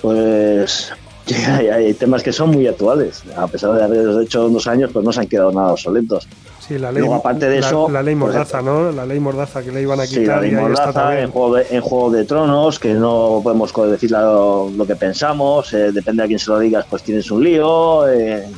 pues 0.00 0.92
hay, 1.48 1.92
temas 1.94 2.22
que 2.22 2.32
son 2.32 2.50
muy 2.50 2.66
actuales. 2.68 3.24
A 3.36 3.48
pesar 3.48 3.72
de 3.72 3.82
haber 3.82 4.22
hecho 4.22 4.46
unos 4.46 4.66
años, 4.68 4.90
pues 4.92 5.04
no 5.04 5.12
se 5.12 5.20
han 5.20 5.26
quedado 5.26 5.50
nada 5.50 5.72
obsoletos. 5.72 6.28
Sí, 6.66 6.78
la 6.78 6.90
ley, 6.90 7.04
aparte 7.12 7.48
de 7.48 7.58
eso, 7.58 7.88
la 7.88 8.02
ley 8.02 8.16
pues, 8.16 8.34
Mordaza, 8.34 8.60
¿no? 8.60 8.90
La 8.90 9.06
ley 9.06 9.20
Mordaza 9.20 9.62
que 9.62 9.70
le 9.70 9.82
iban 9.82 10.00
a 10.00 10.06
quitar. 10.06 10.22
Sí, 10.22 10.26
la 10.26 10.40
ley 10.40 10.50
Mordaza 10.50 11.20
en 11.20 11.30
juego, 11.30 11.54
de, 11.54 11.66
en 11.70 11.80
juego 11.80 12.10
de 12.10 12.24
Tronos, 12.24 12.78
que 12.80 12.92
no 12.94 13.40
podemos 13.42 13.72
decir 13.88 14.10
lo, 14.10 14.72
que 14.84 14.96
pensamos, 14.96 15.72
eh, 15.72 15.92
depende 15.92 16.24
a 16.24 16.26
quién 16.26 16.40
se 16.40 16.50
lo 16.50 16.58
digas, 16.58 16.84
pues 16.90 17.04
tienes 17.04 17.30
un 17.30 17.44
lío. 17.44 18.08
Eh, 18.08 18.48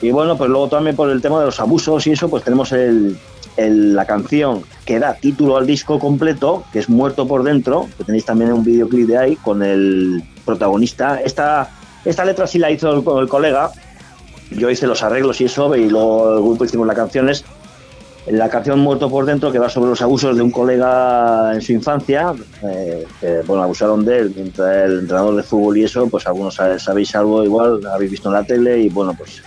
y 0.00 0.10
bueno, 0.12 0.36
pues 0.36 0.48
luego 0.48 0.68
también 0.68 0.94
por 0.94 1.10
el 1.10 1.20
tema 1.20 1.40
de 1.40 1.46
los 1.46 1.58
abusos 1.58 2.06
y 2.06 2.12
eso, 2.12 2.28
pues 2.28 2.44
tenemos 2.44 2.70
el, 2.70 3.16
la 3.56 4.04
canción 4.04 4.62
que 4.84 5.00
da 5.00 5.14
título 5.14 5.56
al 5.56 5.66
disco 5.66 5.98
completo, 5.98 6.64
que 6.72 6.78
es 6.78 6.88
Muerto 6.88 7.26
por 7.26 7.42
Dentro, 7.42 7.88
que 7.98 8.04
tenéis 8.04 8.24
también 8.24 8.52
un 8.52 8.62
videoclip 8.62 9.08
de 9.08 9.18
ahí 9.18 9.36
con 9.36 9.62
el 9.64 10.22
protagonista. 10.44 11.20
Esta, 11.20 11.68
esta 12.04 12.24
letra 12.24 12.46
sí 12.46 12.58
la 12.58 12.70
hizo 12.70 12.92
el, 12.92 13.20
el 13.22 13.28
colega, 13.28 13.72
yo 14.56 14.70
hice 14.70 14.86
los 14.86 15.02
arreglos 15.02 15.40
y 15.40 15.44
eso, 15.44 15.74
y 15.76 15.88
luego 15.88 16.34
el 16.36 16.42
grupo 16.42 16.64
hicimos 16.64 16.86
las 16.86 16.96
canciones. 16.96 17.44
La 18.26 18.48
canción 18.48 18.78
Muerto 18.78 19.10
por 19.10 19.26
Dentro, 19.26 19.50
que 19.50 19.58
va 19.58 19.68
sobre 19.68 19.90
los 19.90 20.00
abusos 20.00 20.36
de 20.36 20.42
un 20.42 20.52
colega 20.52 21.52
en 21.52 21.60
su 21.60 21.72
infancia, 21.72 22.32
eh, 22.62 23.42
bueno, 23.46 23.64
abusaron 23.64 24.04
de 24.04 24.18
él, 24.18 24.32
mientras 24.36 24.84
el 24.84 25.00
entrenador 25.00 25.34
de 25.34 25.42
fútbol 25.42 25.76
y 25.78 25.84
eso, 25.84 26.06
pues 26.08 26.24
algunos 26.28 26.54
sabéis 26.54 27.16
algo 27.16 27.42
igual, 27.42 27.84
habéis 27.86 28.12
visto 28.12 28.28
en 28.28 28.34
la 28.34 28.44
tele, 28.44 28.78
y 28.78 28.88
bueno, 28.88 29.12
pues 29.18 29.42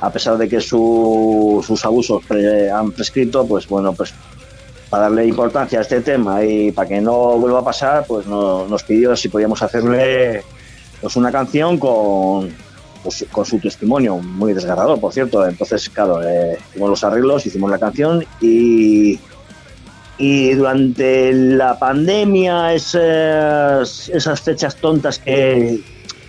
a 0.00 0.10
pesar 0.10 0.38
de 0.38 0.48
que 0.48 0.60
sus 0.60 1.84
abusos 1.84 2.22
han 2.72 2.92
prescrito, 2.92 3.46
pues 3.46 3.68
bueno, 3.68 3.92
pues 3.92 4.14
para 4.88 5.04
darle 5.04 5.26
importancia 5.26 5.80
a 5.80 5.82
este 5.82 6.00
tema 6.00 6.42
y 6.42 6.72
para 6.72 6.88
que 6.88 7.00
no 7.00 7.36
vuelva 7.36 7.60
a 7.60 7.64
pasar, 7.64 8.06
pues 8.06 8.26
nos 8.26 8.82
pidió 8.84 9.14
si 9.16 9.28
podíamos 9.28 9.60
hacerle 9.62 10.42
pues 11.00 11.14
una 11.16 11.30
canción 11.30 11.78
con, 11.78 12.50
con 13.30 13.44
su 13.44 13.58
testimonio, 13.58 14.18
muy 14.18 14.52
desgarrador, 14.52 15.00
por 15.00 15.12
cierto. 15.12 15.46
Entonces, 15.46 15.88
claro, 15.88 16.22
eh, 16.22 16.58
hicimos 16.70 16.90
los 16.90 17.04
arreglos, 17.04 17.46
hicimos 17.46 17.70
la 17.70 17.78
canción 17.78 18.24
y, 18.40 19.18
y 20.18 20.52
durante 20.54 21.32
la 21.32 21.78
pandemia, 21.78 22.74
esas, 22.74 24.08
esas 24.08 24.40
fechas 24.40 24.76
tontas 24.76 25.18
que 25.18 25.80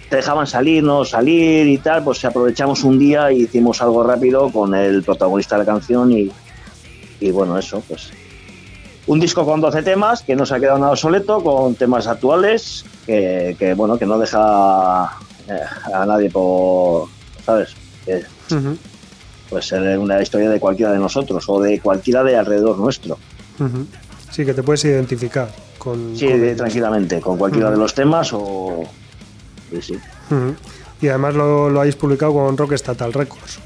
te 0.09 0.15
dejaban 0.15 0.47
salir, 0.47 0.84
no 0.84 1.05
salir 1.05 1.67
y 1.67 1.77
tal, 1.77 2.03
pues 2.03 2.23
aprovechamos 2.25 2.84
un 2.84 2.97
día 2.97 3.32
y 3.32 3.43
hicimos 3.43 3.82
algo 3.82 4.03
rápido 4.03 4.51
con 4.51 4.73
el 4.73 5.03
protagonista 5.03 5.55
de 5.55 5.65
la 5.65 5.71
canción 5.71 6.11
y, 6.11 6.32
y 7.19 7.32
bueno, 7.32 7.57
eso, 7.57 7.84
pues 7.88 8.11
un 9.09 9.19
disco 9.19 9.43
con 9.43 9.59
12 9.59 9.82
temas 9.82 10.21
que 10.21 10.36
no 10.36 10.45
se 10.45 10.53
ha 10.53 10.59
quedado 10.59 10.77
nada 10.77 10.91
obsoleto, 10.91 11.43
con 11.43 11.73
temas 11.73 12.05
actuales, 12.05 12.86
que, 13.07 13.73
bueno, 13.75 13.97
que 13.97 14.05
no 14.05 14.19
deja 14.19 15.17
a 15.93 16.06
nadie 16.06 16.30
por, 16.30 17.08
¿sabes? 17.45 17.76
Puede 19.50 19.64
ser 19.64 19.97
una 19.97 20.22
historia 20.22 20.50
de 20.50 20.60
cualquiera 20.60 20.91
de 20.91 21.00
nosotros 21.00 21.43
o 21.47 21.62
de 21.62 21.80
cualquiera 21.80 22.24
de 22.24 22.38
alrededor 22.38 22.78
nuestro. 22.78 23.18
Sí, 24.32 24.45
que 24.45 24.54
te 24.54 24.64
puedes 24.64 24.86
identificar 24.86 25.50
con... 25.78 26.16
Sí, 26.16 26.28
tranquilamente, 26.56 27.20
con 27.20 27.38
cualquiera 27.38 27.72
de 27.72 27.78
los 27.78 27.93
temas 27.93 28.32
o... 28.34 28.84
Sí, 29.82 30.00
Y 31.02 31.08
además 31.08 31.36
lo, 31.36 31.70
lo 31.70 31.80
habéis 31.80 31.95
publicado 31.95 32.34
con 32.34 32.58
Rock 32.58 32.74
Estatal 32.74 33.14
Records. 33.14 33.60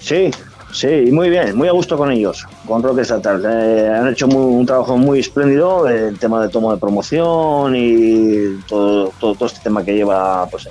Sí, 0.00 0.30
Sí, 0.72 1.10
muy 1.10 1.30
bien, 1.30 1.56
muy 1.56 1.68
a 1.68 1.72
gusto 1.72 1.96
con 1.96 2.10
ellos, 2.10 2.44
con 2.66 2.82
Rock 2.82 2.98
Estatal. 2.98 3.42
Eh, 3.48 3.88
han 3.88 4.08
hecho 4.08 4.26
un 4.26 4.66
trabajo 4.66 4.98
muy 4.98 5.20
espléndido, 5.20 5.88
el 5.88 6.18
tema 6.18 6.42
de 6.42 6.50
tomo 6.50 6.70
de 6.70 6.78
promoción 6.78 7.74
y 7.74 8.58
todo, 8.68 9.10
todo, 9.18 9.46
este 9.46 9.60
tema 9.60 9.82
que 9.82 9.94
lleva 9.94 10.46
pues, 10.50 10.66
eh, 10.66 10.70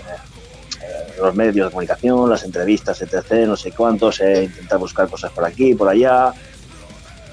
los 1.22 1.36
medios 1.36 1.68
de 1.68 1.72
comunicación, 1.72 2.30
las 2.30 2.44
entrevistas, 2.44 3.02
etc., 3.02 3.46
no 3.48 3.56
sé 3.56 3.72
cuántos, 3.72 4.20
eh, 4.22 4.44
intentar 4.46 4.80
buscar 4.80 5.08
cosas 5.08 5.32
por 5.32 5.46
aquí, 5.46 5.74
por 5.76 5.90
allá. 5.90 6.34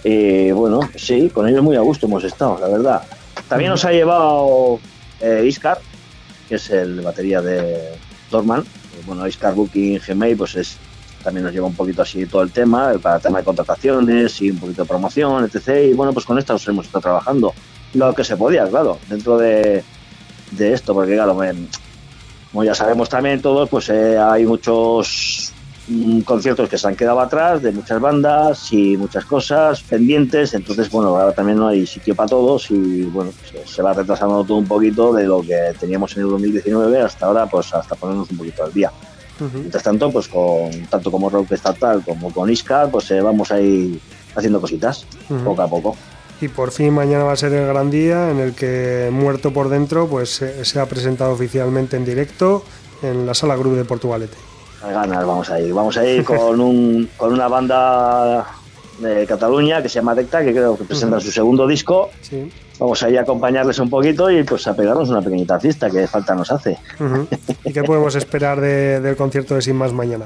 Eh, 0.05 0.53
bueno, 0.55 0.81
sí, 0.97 1.31
con 1.31 1.49
ellos 1.49 1.63
muy 1.63 1.77
a 1.77 1.81
gusto 1.81 2.07
hemos 2.07 2.25
estado, 2.25 2.59
la 2.61 2.69
verdad. 2.69 3.03
También 3.49 3.71
nos 3.71 3.85
ha 3.85 3.93
llevado 3.93 4.81
eh, 5.21 5.45
Iscar, 5.47 5.79
que 6.49 6.57
es 6.57 6.71
el 6.71 7.01
batería 7.01 7.41
de 7.41 7.93
Dorman. 8.31 8.65
Bueno, 9.07 9.27
Iscar 9.27 9.55
Booking 9.55 10.01
Gmail, 10.07 10.37
pues 10.37 10.57
es 10.57 10.79
también 11.23 11.45
nos 11.45 11.55
lleva 11.55 11.67
un 11.67 11.75
poquito 11.75 12.03
así 12.03 12.27
todo 12.27 12.43
el 12.43 12.51
tema, 12.51 12.93
para 13.01 13.17
el 13.17 13.23
tema 13.23 13.39
de 13.39 13.45
contrataciones 13.45 14.41
y 14.43 14.51
un 14.51 14.59
poquito 14.59 14.83
de 14.83 14.89
promoción, 14.89 15.45
etc. 15.45 15.91
Y 15.91 15.95
bueno, 15.95 16.13
pues 16.13 16.27
con 16.27 16.39
estos 16.39 16.67
hemos 16.69 16.87
estado 16.87 17.03
trabajando 17.03 17.55
lo 17.95 18.15
que 18.15 18.25
se 18.25 18.37
podía, 18.37 18.67
claro, 18.67 18.99
dentro 19.09 19.39
de, 19.39 19.85
de 20.51 20.73
esto, 20.73 20.95
porque 20.95 21.15
claro, 21.15 21.37
como 22.53 22.65
ya 22.65 22.75
sabemos 22.75 23.09
también 23.09 23.41
todos, 23.41 23.69
pues 23.71 23.89
eh, 23.89 24.19
hay 24.19 24.45
muchos 24.45 25.53
mm, 25.89 26.21
conciertos 26.21 26.69
que 26.69 26.77
se 26.77 26.87
han 26.87 26.95
quedado 26.95 27.19
atrás, 27.21 27.63
de 27.63 27.73
muchas 27.73 27.99
bandas 27.99 28.71
y 28.73 28.97
muchas 28.99 29.25
cosas 29.25 29.81
pendientes, 29.83 30.53
entonces 30.53 30.91
bueno, 30.91 31.17
ahora 31.17 31.33
también 31.33 31.59
no 31.59 31.69
hay 31.69 31.87
sitio 31.87 32.15
para 32.15 32.29
todos 32.29 32.71
y 32.71 33.05
bueno, 33.05 33.33
pues, 33.51 33.71
se 33.71 33.81
va 33.81 33.95
retrasando 33.95 34.45
todo 34.45 34.59
un 34.59 34.67
poquito 34.67 35.15
de 35.15 35.25
lo 35.25 35.41
que 35.41 35.75
teníamos 35.81 36.15
en 36.17 36.25
el 36.25 36.29
2019 36.29 37.01
hasta 37.01 37.27
ahora, 37.27 37.47
pues 37.47 37.73
hasta 37.73 37.95
ponernos 37.95 38.31
un 38.31 38.37
poquito 38.37 38.65
al 38.65 38.73
día. 38.73 38.93
Mientras 39.55 39.83
tanto, 39.83 40.13
pues 40.13 40.29
con 40.29 40.71
tanto 40.89 41.11
como 41.11 41.29
Rock 41.29 41.51
Estatal 41.53 42.05
como 42.05 42.33
con 42.33 42.49
Iscar, 42.49 42.91
pues 42.93 43.11
eh, 43.11 43.21
vamos 43.21 43.51
a 43.51 43.61
ir 43.61 43.99
haciendo 44.37 44.61
cositas, 44.61 45.05
poco 45.43 45.63
a 45.63 45.67
poco. 45.69 45.97
Y 46.43 46.49
por 46.49 46.73
fin 46.73 46.93
mañana 46.93 47.23
va 47.23 47.35
a 47.35 47.37
ser 47.37 47.53
el 47.53 47.69
gran 47.69 47.89
día 47.89 48.29
en 48.29 48.41
el 48.41 48.53
que 48.53 49.11
Muerto 49.13 49.53
por 49.53 49.69
Dentro 49.69 50.09
pues 50.09 50.45
se 50.63 50.81
ha 50.81 50.87
presentado 50.87 51.31
oficialmente 51.31 51.97
en 51.97 52.05
directo 52.05 52.65
en 53.01 53.27
la 53.27 53.33
Sala 53.33 53.55
Group 53.55 53.77
de 53.77 53.85
Portugalete. 53.85 54.37
ganas 54.83 55.25
vamos 55.25 55.49
a 55.51 55.61
ir. 55.61 55.73
Vamos 55.73 55.97
a 55.97 56.05
ir 56.05 56.25
con, 56.25 56.61
un, 56.61 57.09
con 57.17 57.33
una 57.33 57.47
banda 57.47 58.45
de 58.99 59.25
Cataluña 59.25 59.83
que 59.83 59.89
se 59.89 60.01
llama 60.01 60.17
Decta, 60.17 60.45
que 60.45 60.51
creo 60.51 60.77
que 60.77 60.83
presenta 60.83 61.21
su 61.21 61.31
segundo 61.31 61.65
disco. 61.65 62.11
Vamos 62.81 63.01
a 63.05 63.09
ir 63.09 63.21
a 63.21 63.23
acompañarles 63.23 63.79
un 63.79 63.89
poquito 63.89 64.29
y 64.29 64.43
pues 64.43 64.67
a 64.67 64.75
pegarnos 64.75 65.11
una 65.11 65.23
pequeñita 65.23 65.61
fiesta 65.61 65.91
que 65.91 66.09
falta 66.09 66.35
nos 66.35 66.51
hace. 66.51 66.77
¿Y 67.65 67.73
qué 67.73 67.85
podemos 67.85 68.17
esperar 68.17 68.61
del 68.61 69.15
concierto 69.15 69.55
de 69.55 69.63
Sin 69.63 69.77
Más 69.77 69.93
mañana? 69.93 70.25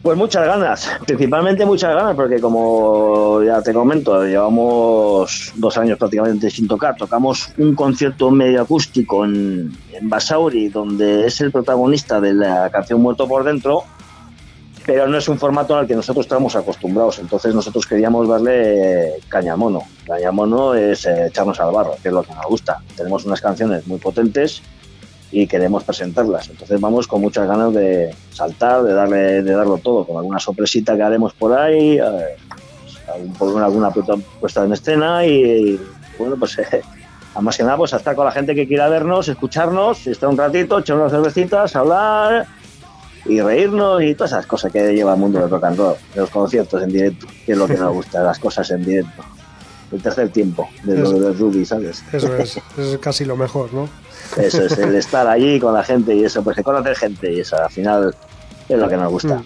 Pues 0.00 0.16
muchas 0.16 0.46
ganas, 0.46 0.88
principalmente 1.04 1.66
muchas 1.66 1.92
ganas, 1.92 2.14
porque 2.14 2.40
como 2.40 3.42
ya 3.42 3.60
te 3.60 3.72
comento, 3.72 4.24
llevamos 4.24 5.52
dos 5.56 5.76
años 5.76 5.98
prácticamente 5.98 6.48
sin 6.50 6.68
tocar. 6.68 6.94
Tocamos 6.96 7.52
un 7.58 7.74
concierto 7.74 8.30
medio 8.30 8.62
acústico 8.62 9.24
en, 9.24 9.76
Basauri, 10.02 10.68
donde 10.68 11.26
es 11.26 11.40
el 11.40 11.50
protagonista 11.50 12.20
de 12.20 12.32
la 12.32 12.70
canción 12.70 13.02
Muerto 13.02 13.26
por 13.26 13.42
Dentro, 13.42 13.82
pero 14.86 15.08
no 15.08 15.18
es 15.18 15.28
un 15.28 15.36
formato 15.36 15.76
al 15.76 15.88
que 15.88 15.96
nosotros 15.96 16.26
estamos 16.26 16.54
acostumbrados. 16.54 17.18
Entonces 17.18 17.52
nosotros 17.52 17.84
queríamos 17.84 18.28
darle 18.28 19.14
cañamono. 19.28 19.82
Cañamono 20.06 20.74
es 20.74 21.06
eh, 21.06 21.26
echarnos 21.26 21.58
al 21.58 21.72
barro, 21.72 21.96
que 22.00 22.08
es 22.08 22.14
lo 22.14 22.22
que 22.22 22.32
nos 22.34 22.46
gusta. 22.46 22.80
Tenemos 22.96 23.24
unas 23.24 23.40
canciones 23.40 23.84
muy 23.88 23.98
potentes 23.98 24.62
y 25.30 25.46
queremos 25.46 25.84
presentarlas. 25.84 26.48
Entonces 26.48 26.80
vamos 26.80 27.06
con 27.06 27.20
muchas 27.20 27.46
ganas 27.46 27.74
de 27.74 28.14
saltar, 28.32 28.82
de 28.82 28.94
darle, 28.94 29.42
de 29.42 29.52
darlo 29.52 29.78
todo, 29.78 30.06
con 30.06 30.16
alguna 30.16 30.38
sorpresita 30.38 30.96
que 30.96 31.02
haremos 31.02 31.34
por 31.34 31.58
ahí, 31.58 31.98
eh, 31.98 32.36
alguna 33.36 33.90
puesta 34.40 34.64
en 34.64 34.72
escena 34.72 35.26
y, 35.26 35.80
bueno, 36.18 36.36
pues 36.38 36.58
eh, 36.72 36.82
más 37.40 37.56
que 37.56 37.62
nada 37.62 37.76
pues 37.76 37.92
estar 37.92 38.14
con 38.14 38.24
la 38.24 38.32
gente 38.32 38.54
que 38.54 38.66
quiera 38.66 38.88
vernos, 38.88 39.28
escucharnos, 39.28 40.06
estar 40.06 40.28
un 40.28 40.36
ratito, 40.36 40.78
echar 40.78 40.96
unas 40.96 41.12
cervecitas, 41.12 41.76
hablar 41.76 42.46
y 43.26 43.40
reírnos 43.40 44.02
y 44.02 44.14
todas 44.14 44.32
esas 44.32 44.46
cosas 44.46 44.72
que 44.72 44.94
lleva 44.94 45.12
el 45.12 45.20
mundo 45.20 45.38
del 45.40 45.50
rock 45.50 45.64
and 45.64 45.76
roll, 45.76 45.96
de 46.14 46.20
los 46.20 46.30
conciertos 46.30 46.82
en 46.82 46.90
directo, 46.90 47.26
que 47.44 47.52
es 47.52 47.58
lo 47.58 47.66
que 47.66 47.74
nos 47.74 47.92
gusta, 47.92 48.22
las 48.24 48.38
cosas 48.38 48.70
en 48.70 48.84
directo. 48.84 49.22
El 49.90 50.02
tercer 50.02 50.28
tiempo 50.28 50.68
de 50.82 50.98
lo 50.98 51.12
de 51.12 51.32
Ruby, 51.32 51.64
¿sabes? 51.64 52.04
Eso 52.12 52.36
es, 52.36 52.60
es 52.78 52.98
casi 52.98 53.24
lo 53.24 53.36
mejor, 53.36 53.72
¿no? 53.72 53.88
Eso 54.36 54.64
es, 54.64 54.78
el 54.78 54.94
estar 54.94 55.26
allí 55.26 55.58
con 55.58 55.74
la 55.74 55.82
gente 55.82 56.14
y 56.14 56.24
eso, 56.24 56.42
pues 56.42 56.56
que 56.56 56.62
conocer 56.62 56.96
gente 56.96 57.32
y 57.32 57.40
eso, 57.40 57.56
al 57.56 57.70
final 57.70 58.14
es 58.68 58.78
lo 58.78 58.88
que 58.88 58.96
nos 58.96 59.10
gusta. 59.10 59.36
Mm. 59.36 59.44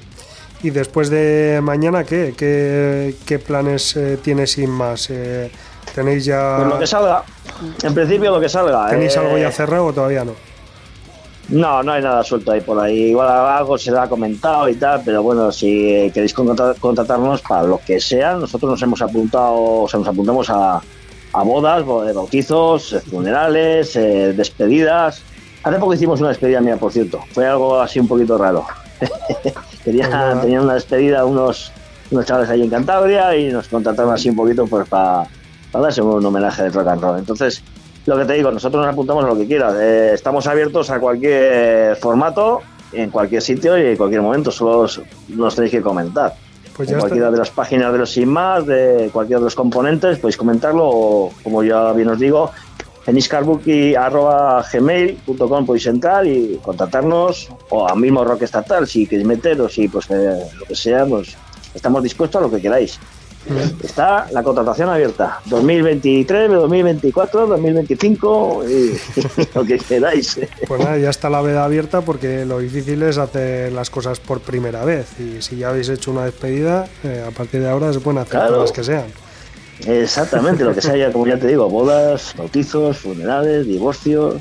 ¿Y 0.64 0.70
después 0.70 1.10
de 1.10 1.60
mañana 1.62 2.04
qué? 2.04 2.34
¿Qué, 2.36 3.38
planes 3.38 3.96
eh, 3.96 4.18
tienes 4.22 4.52
sin 4.52 4.70
más? 4.70 5.10
Eh, 5.10 5.50
¿Tenéis 5.94 6.24
ya...? 6.24 6.56
Pues 6.58 6.68
lo 6.68 6.78
que 6.78 6.86
salga. 6.86 7.24
En 7.82 7.94
principio 7.94 8.30
lo 8.30 8.40
que 8.40 8.48
salga. 8.48 8.88
¿Tenéis 8.88 9.16
algo 9.16 9.36
ya 9.38 9.48
eh, 9.48 9.52
cerrado 9.52 9.86
o 9.86 9.92
todavía 9.92 10.24
no? 10.24 10.34
No, 11.48 11.82
no 11.82 11.92
hay 11.92 12.02
nada 12.02 12.22
suelto 12.22 12.52
ahí 12.52 12.60
por 12.60 12.78
ahí. 12.78 13.10
Igual 13.10 13.28
algo 13.28 13.76
se 13.76 13.90
ha 13.90 14.08
comentado 14.08 14.68
y 14.68 14.76
tal, 14.76 15.02
pero 15.04 15.22
bueno, 15.22 15.50
si 15.50 16.10
queréis 16.14 16.32
contratarnos 16.32 17.42
para 17.42 17.64
lo 17.64 17.78
que 17.84 18.00
sea, 18.00 18.34
nosotros 18.34 18.70
nos 18.70 18.82
hemos 18.82 19.02
apuntado, 19.02 19.82
o 19.82 19.88
sea, 19.88 19.98
nos 19.98 20.08
apuntamos 20.08 20.48
a, 20.48 20.80
a 21.32 21.42
bodas, 21.42 21.84
bautizos, 21.86 22.96
funerales, 23.10 23.96
eh, 23.96 24.32
despedidas. 24.34 25.22
Hace 25.62 25.78
poco 25.78 25.94
hicimos 25.94 26.20
una 26.20 26.30
despedida 26.30 26.60
mía, 26.60 26.76
por 26.76 26.92
cierto. 26.92 27.20
Fue 27.32 27.46
algo 27.46 27.80
así 27.80 28.00
un 28.00 28.08
poquito 28.08 28.36
raro. 28.36 28.66
Quería, 29.84 30.08
pues 30.08 30.42
tenían 30.42 30.64
una 30.64 30.74
despedida 30.74 31.24
unos, 31.24 31.72
unos 32.10 32.26
chavales 32.26 32.50
ahí 32.50 32.62
en 32.62 32.70
Cantabria 32.70 33.36
y 33.36 33.52
nos 33.52 33.68
contrataron 33.68 34.12
así 34.12 34.28
un 34.28 34.36
poquito 34.36 34.66
pues 34.66 34.88
para, 34.88 35.26
darse 35.72 36.02
un 36.02 36.24
homenaje 36.24 36.64
de 36.64 36.70
rock 36.70 36.88
and 36.88 37.02
roll. 37.02 37.18
Entonces, 37.18 37.62
lo 38.06 38.18
que 38.18 38.24
te 38.24 38.34
digo, 38.34 38.50
nosotros 38.50 38.84
nos 38.84 38.92
apuntamos 38.92 39.24
a 39.24 39.28
lo 39.28 39.36
que 39.36 39.46
quieras. 39.46 39.74
Eh, 39.80 40.10
estamos 40.12 40.46
abiertos 40.46 40.90
a 40.90 41.00
cualquier 41.00 41.96
formato, 41.96 42.60
en 42.92 43.10
cualquier 43.10 43.40
sitio 43.40 43.78
y 43.78 43.86
en 43.86 43.96
cualquier 43.96 44.22
momento. 44.22 44.50
Solo 44.50 44.86
nos 45.28 45.54
tenéis 45.54 45.72
que 45.72 45.80
comentar. 45.80 46.34
Pues 46.76 46.92
cualquiera 46.92 47.30
de 47.30 47.38
las 47.38 47.50
páginas 47.50 47.92
de 47.92 47.98
los 47.98 48.10
sin 48.10 48.28
más, 48.28 48.66
de 48.66 49.08
cualquiera 49.12 49.38
de 49.40 49.44
los 49.44 49.54
componentes, 49.54 50.18
podéis 50.18 50.36
comentarlo 50.36 50.88
o, 50.88 51.32
como 51.42 51.62
ya 51.62 51.92
bien 51.92 52.08
os 52.08 52.18
digo, 52.18 52.50
en 53.06 53.16
iscarbuki.gmail.com 53.18 55.66
podéis 55.66 55.86
entrar 55.86 56.26
y 56.26 56.58
contactarnos 56.62 57.48
o 57.70 57.88
al 57.88 57.98
mismo 57.98 58.24
Rock 58.24 58.42
Estatal 58.42 58.86
si 58.86 59.06
queréis 59.06 59.26
meteros 59.26 59.76
y 59.78 59.88
pues 59.88 60.08
eh, 60.10 60.44
lo 60.58 60.64
que 60.64 60.76
sea, 60.76 61.04
pues 61.04 61.36
estamos 61.74 62.02
dispuestos 62.02 62.40
a 62.40 62.44
lo 62.44 62.50
que 62.50 62.60
queráis. 62.60 62.98
Está 63.82 64.28
la 64.30 64.42
contratación 64.42 64.88
abierta. 64.88 65.40
2023, 65.46 66.50
2024, 66.50 67.46
2025 67.46 68.64
y, 68.68 68.98
lo 69.54 69.64
que 69.64 69.78
queráis. 69.78 70.40
Pues 70.66 70.80
nada, 70.80 70.98
ya 70.98 71.10
está 71.10 71.28
la 71.28 71.42
veda 71.42 71.64
abierta 71.64 72.02
porque 72.02 72.44
lo 72.44 72.58
difícil 72.58 73.02
es 73.02 73.18
hacer 73.18 73.72
las 73.72 73.90
cosas 73.90 74.20
por 74.20 74.40
primera 74.40 74.84
vez. 74.84 75.18
Y 75.18 75.42
si 75.42 75.56
ya 75.56 75.70
habéis 75.70 75.88
hecho 75.88 76.10
una 76.10 76.24
despedida, 76.24 76.86
eh, 77.04 77.24
a 77.26 77.30
partir 77.30 77.60
de 77.60 77.68
ahora 77.68 77.92
se 77.92 78.00
pueden 78.00 78.18
hacer 78.18 78.40
todas 78.46 78.60
las 78.60 78.72
que 78.72 78.84
sean. 78.84 79.06
Exactamente, 79.86 80.62
lo 80.62 80.74
que 80.74 80.80
sea, 80.80 81.10
como 81.10 81.26
ya 81.26 81.36
te 81.36 81.48
digo, 81.48 81.68
bodas, 81.68 82.34
bautizos, 82.36 82.98
funerales, 82.98 83.66
divorcios, 83.66 84.40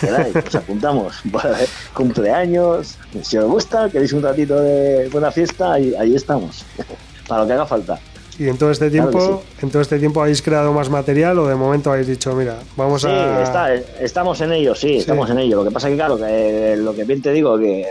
queráis, 0.00 0.32
nos 0.32 0.54
apuntamos, 0.54 1.16
cumpleaños, 1.94 2.96
si 3.22 3.36
os 3.36 3.46
gusta, 3.46 3.90
queréis 3.90 4.12
un 4.12 4.22
ratito 4.22 4.60
de 4.60 5.08
buena 5.08 5.32
fiesta, 5.32 5.72
ahí, 5.72 5.92
ahí 5.98 6.14
estamos, 6.14 6.64
para 7.26 7.42
lo 7.42 7.48
que 7.48 7.52
haga 7.54 7.66
falta. 7.66 7.98
Y 8.38 8.48
en 8.48 8.58
todo 8.58 8.70
este 8.70 8.90
tiempo, 8.90 9.42
en 9.62 9.70
todo 9.70 9.80
este 9.80 9.98
tiempo 9.98 10.20
habéis 10.20 10.42
creado 10.42 10.72
más 10.72 10.90
material 10.90 11.38
o 11.38 11.46
de 11.46 11.54
momento 11.54 11.90
habéis 11.90 12.06
dicho, 12.06 12.34
mira, 12.34 12.58
vamos 12.76 13.02
sí, 13.02 13.08
a. 13.08 13.42
Está, 13.42 13.74
estamos 13.74 14.40
en 14.42 14.52
ello, 14.52 14.74
sí, 14.74 14.98
estamos 14.98 15.30
en 15.30 15.38
ello. 15.38 15.56
Lo 15.56 15.64
que 15.64 15.70
pasa 15.70 15.88
que 15.88 15.94
claro, 15.94 16.18
que 16.18 16.76
lo 16.76 16.94
que 16.94 17.04
bien 17.04 17.22
te 17.22 17.32
digo 17.32 17.58
que 17.58 17.86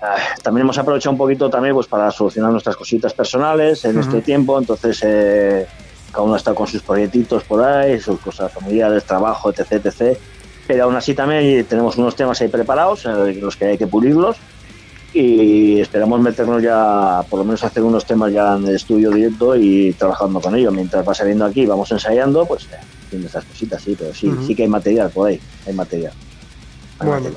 ah, 0.00 0.16
también 0.42 0.62
hemos 0.62 0.78
aprovechado 0.78 1.12
un 1.12 1.18
poquito 1.18 1.50
también 1.50 1.74
pues 1.74 1.88
para 1.88 2.10
solucionar 2.12 2.52
nuestras 2.52 2.76
cositas 2.76 3.12
personales 3.14 3.84
en 3.84 3.98
este 3.98 4.20
tiempo, 4.20 4.58
entonces 4.58 5.00
eh, 5.02 5.66
cada 6.12 6.22
uno 6.22 6.36
está 6.36 6.54
con 6.54 6.68
sus 6.68 6.82
proyectitos 6.82 7.42
por 7.42 7.62
ahí, 7.64 7.98
sus 7.98 8.20
cosas 8.20 8.52
familiares, 8.52 9.02
trabajo, 9.04 9.50
etc, 9.50 9.84
etc. 9.84 10.16
Pero 10.68 10.84
aún 10.84 10.94
así 10.94 11.14
también 11.14 11.64
tenemos 11.64 11.96
unos 11.96 12.14
temas 12.14 12.40
ahí 12.40 12.48
preparados, 12.48 13.06
eh, 13.06 13.34
los 13.40 13.56
que 13.56 13.64
hay 13.64 13.78
que 13.78 13.88
pulirlos 13.88 14.36
y 15.14 15.80
esperamos 15.80 16.20
meternos 16.20 16.60
ya, 16.60 17.24
por 17.30 17.38
lo 17.38 17.44
menos 17.44 17.62
hacer 17.62 17.84
unos 17.84 18.04
temas 18.04 18.32
ya 18.32 18.56
en 18.56 18.66
el 18.66 18.74
estudio 18.74 19.12
directo 19.12 19.54
y 19.54 19.92
trabajando 19.92 20.40
con 20.40 20.56
ellos. 20.56 20.74
Mientras 20.74 21.06
va 21.08 21.14
saliendo 21.14 21.44
aquí, 21.44 21.64
vamos 21.66 21.90
ensayando, 21.92 22.44
pues 22.44 22.66
tiene 23.08 23.26
estas 23.26 23.44
cositas, 23.44 23.80
sí, 23.80 23.94
pero 23.96 24.12
sí, 24.12 24.30
sí 24.44 24.56
que 24.56 24.64
hay 24.64 24.68
material 24.68 25.10
por 25.10 25.28
ahí, 25.28 25.40
hay 25.66 25.72
material. 25.72 26.12
bueno, 26.98 27.28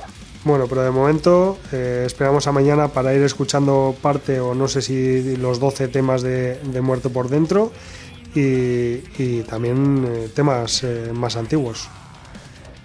bueno, 0.43 0.65
pero 0.67 0.82
de 0.82 0.91
momento 0.91 1.57
eh, 1.71 2.03
esperamos 2.05 2.47
a 2.47 2.51
mañana 2.51 2.88
para 2.88 3.13
ir 3.13 3.21
escuchando 3.21 3.95
parte 4.01 4.39
o 4.39 4.55
no 4.55 4.67
sé 4.67 4.82
si 4.82 5.36
los 5.36 5.59
12 5.59 5.89
temas 5.89 6.21
de, 6.21 6.57
Muerto 6.82 7.11
por 7.11 7.30
Dentro 7.30 7.71
y, 8.34 9.41
también 9.43 10.05
eh, 10.07 10.30
temas 10.34 10.84
eh, 10.84 11.11
más 11.13 11.36
antiguos. 11.36 11.89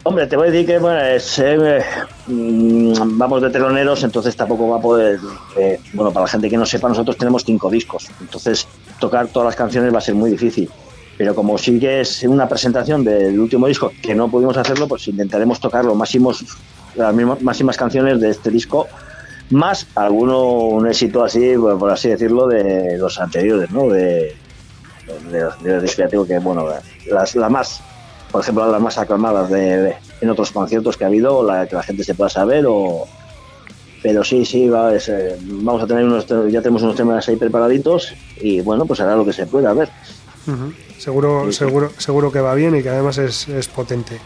Hombre, 0.05 0.27
te 0.27 0.37
voy 0.37 0.49
a 0.49 0.51
decir 0.51 0.67
que 0.67 0.79
bueno, 0.81 0.99
eh, 1.01 1.85
mm, 2.27 3.19
vamos 3.19 3.41
de 3.41 3.51
teloneros, 3.51 4.03
entonces 4.03 4.35
tampoco 4.35 4.69
va 4.69 4.79
a 4.79 4.81
poder. 4.81 5.21
Eh, 5.57 5.79
bueno, 5.93 6.11
para 6.13 6.25
la 6.25 6.31
gente 6.31 6.51
que 6.51 6.57
no 6.57 6.67
sepa, 6.67 6.89
nosotros 6.89 7.17
tenemos 7.17 7.45
cinco 7.45 7.71
discos, 7.71 8.11
entonces 8.21 8.67
tocar 8.99 9.29
todas 9.29 9.47
las 9.47 9.57
canciones 9.57 9.95
va 9.95 9.99
a 9.99 10.01
ser 10.01 10.17
muy 10.17 10.31
difícil. 10.33 10.69
Pero 11.17 11.37
como 11.37 11.57
sí 11.57 11.79
que 11.79 12.01
es 12.01 12.25
una 12.25 12.49
presentación 12.49 13.05
del 13.05 13.39
último 13.39 13.69
disco 13.69 13.93
que 14.03 14.13
no 14.13 14.29
pudimos 14.29 14.57
hacerlo, 14.57 14.89
pues 14.89 15.07
intentaremos 15.07 15.61
tocar 15.61 15.85
los 15.85 15.95
máximos, 15.95 16.45
las 16.97 17.15
máximas 17.41 17.77
canciones 17.77 18.21
de 18.21 18.31
este 18.31 18.51
disco, 18.51 18.89
más 19.51 19.87
alguno 19.95 20.43
un 20.43 20.89
éxito 20.89 21.23
así, 21.23 21.55
por 21.57 21.91
así 21.91 22.09
decirlo, 22.09 22.49
de 22.49 22.99
los 22.99 23.21
anteriores, 23.21 23.71
¿no? 23.71 23.89
De, 23.89 24.35
de, 25.31 25.81
de, 25.81 26.27
que 26.27 26.39
bueno, 26.41 26.67
las, 27.09 27.37
la 27.37 27.49
más 27.49 27.83
por 28.33 28.41
ejemplo, 28.41 28.71
las 28.71 28.81
más 28.81 28.99
aclamadas 28.99 29.51
de, 29.51 29.95
en 30.21 30.31
otros 30.31 30.51
conciertos 30.51 30.97
que 30.97 31.05
ha 31.05 31.09
habido, 31.09 31.45
la 31.45 31.67
que 31.67 31.77
la 31.77 31.83
gente 31.83 32.03
se 32.03 32.15
pueda 32.15 32.31
saber 32.31 32.65
o, 32.67 33.07
pero 34.03 34.25
sí, 34.25 34.45
sí, 34.45 34.69
va, 34.69 34.95
eh, 34.95 35.37
vamos 35.41 35.83
a 35.83 35.87
tener 35.87 36.05
unos, 36.05 36.27
ya 36.27 36.61
tenemos 36.61 36.83
unos 36.83 36.97
temas 36.97 37.29
ahí 37.29 37.37
preparaditos 37.37 38.13
y 38.41 38.61
bueno, 38.61 38.85
pues 38.85 39.01
hará 39.01 39.15
lo 39.15 39.25
que 39.25 39.33
se 39.33 39.47
pueda, 39.47 39.73
ver. 39.75 39.91
Seguro, 40.99 41.53
seguro, 41.53 41.91
seguro 41.99 42.33
que 42.33 42.41
va 42.41 42.55
bien 42.55 42.75
y 42.75 42.83
que 42.83 42.89
además 42.89 43.19
es, 43.19 43.47
potente. 43.69 44.19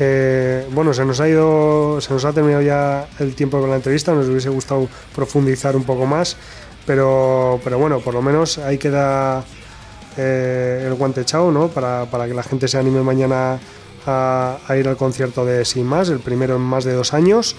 Eh, 0.00 0.66
bueno, 0.72 0.92
se 0.92 1.04
nos 1.04 1.20
ha 1.20 1.28
ido, 1.28 2.00
se 2.00 2.12
nos 2.12 2.24
ha 2.24 2.32
terminado 2.32 2.62
ya 2.62 3.06
el 3.20 3.36
tiempo 3.36 3.60
con 3.60 3.70
la 3.70 3.76
entrevista, 3.76 4.12
nos 4.12 4.26
hubiese 4.26 4.48
gustado 4.48 4.88
profundizar 5.14 5.76
un 5.76 5.84
poco 5.84 6.06
más, 6.06 6.36
pero, 6.84 7.60
pero 7.62 7.78
bueno, 7.78 8.00
por 8.00 8.14
lo 8.14 8.22
menos 8.22 8.58
ahí 8.58 8.78
queda 8.78 9.44
eh, 10.16 10.84
el 10.86 10.94
guante 10.94 11.22
echado, 11.22 11.50
¿no? 11.50 11.68
Para, 11.68 12.06
para, 12.06 12.26
que 12.26 12.34
la 12.34 12.42
gente 12.42 12.68
se 12.68 12.78
anime 12.78 13.02
mañana 13.02 13.58
a, 14.06 14.58
ir 14.78 14.88
al 14.88 14.96
concierto 14.96 15.44
de 15.44 15.64
Sin 15.64 15.86
Más, 15.86 16.08
el 16.08 16.20
primero 16.20 16.56
en 16.56 16.62
más 16.62 16.84
de 16.84 16.92
dos 16.92 17.14
años. 17.14 17.56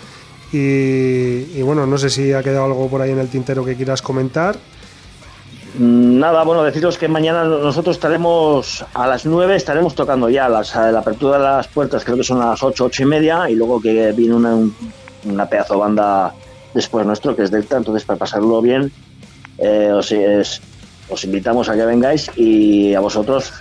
Y, 0.52 1.62
bueno, 1.64 1.86
no 1.86 1.98
sé 1.98 2.10
si 2.10 2.32
ha 2.32 2.42
quedado 2.42 2.66
algo 2.66 2.88
por 2.88 3.02
ahí 3.02 3.12
en 3.12 3.20
el 3.20 3.28
tintero 3.28 3.66
que 3.66 3.76
quieras 3.76 4.02
comentar. 4.02 4.56
Mm, 5.78 6.20
nada, 6.20 6.44
bueno, 6.44 6.64
deciros 6.64 6.98
que 6.98 7.10
mañana 7.10 7.44
nosotros 7.44 7.98
estaremos 7.98 8.86
a 8.94 9.08
las 9.08 9.26
9, 9.26 9.56
estaremos 9.56 9.96
tocando 9.96 10.30
ya 10.30 10.48
las, 10.48 10.74
la 10.76 11.00
apertura 11.00 11.38
de 11.38 11.44
las 11.44 11.68
puertas, 11.68 12.06
creo 12.06 12.16
que 12.16 12.24
son 12.24 12.40
las 12.40 12.64
8, 12.64 12.86
8 12.86 13.04
y 13.04 13.06
media, 13.06 13.50
y 13.50 13.56
luego 13.56 13.82
que 13.82 14.14
viene 14.14 14.36
una, 14.36 14.56
una 15.26 15.50
pedazo 15.50 15.78
banda 15.78 16.34
después 16.74 17.06
nuestro, 17.06 17.36
que 17.36 17.44
es 17.44 17.52
Delta, 17.52 17.76
entonces 17.76 18.06
para 18.06 18.20
pasarlo 18.20 18.62
bien, 18.62 18.92
eh, 19.58 19.92
os, 19.92 20.14
os 21.10 21.24
invitamos 21.24 21.70
a 21.70 21.76
que 21.76 21.86
vengáis 21.86 22.32
y 22.36 22.94
a 22.94 23.00
vosotros 23.00 23.54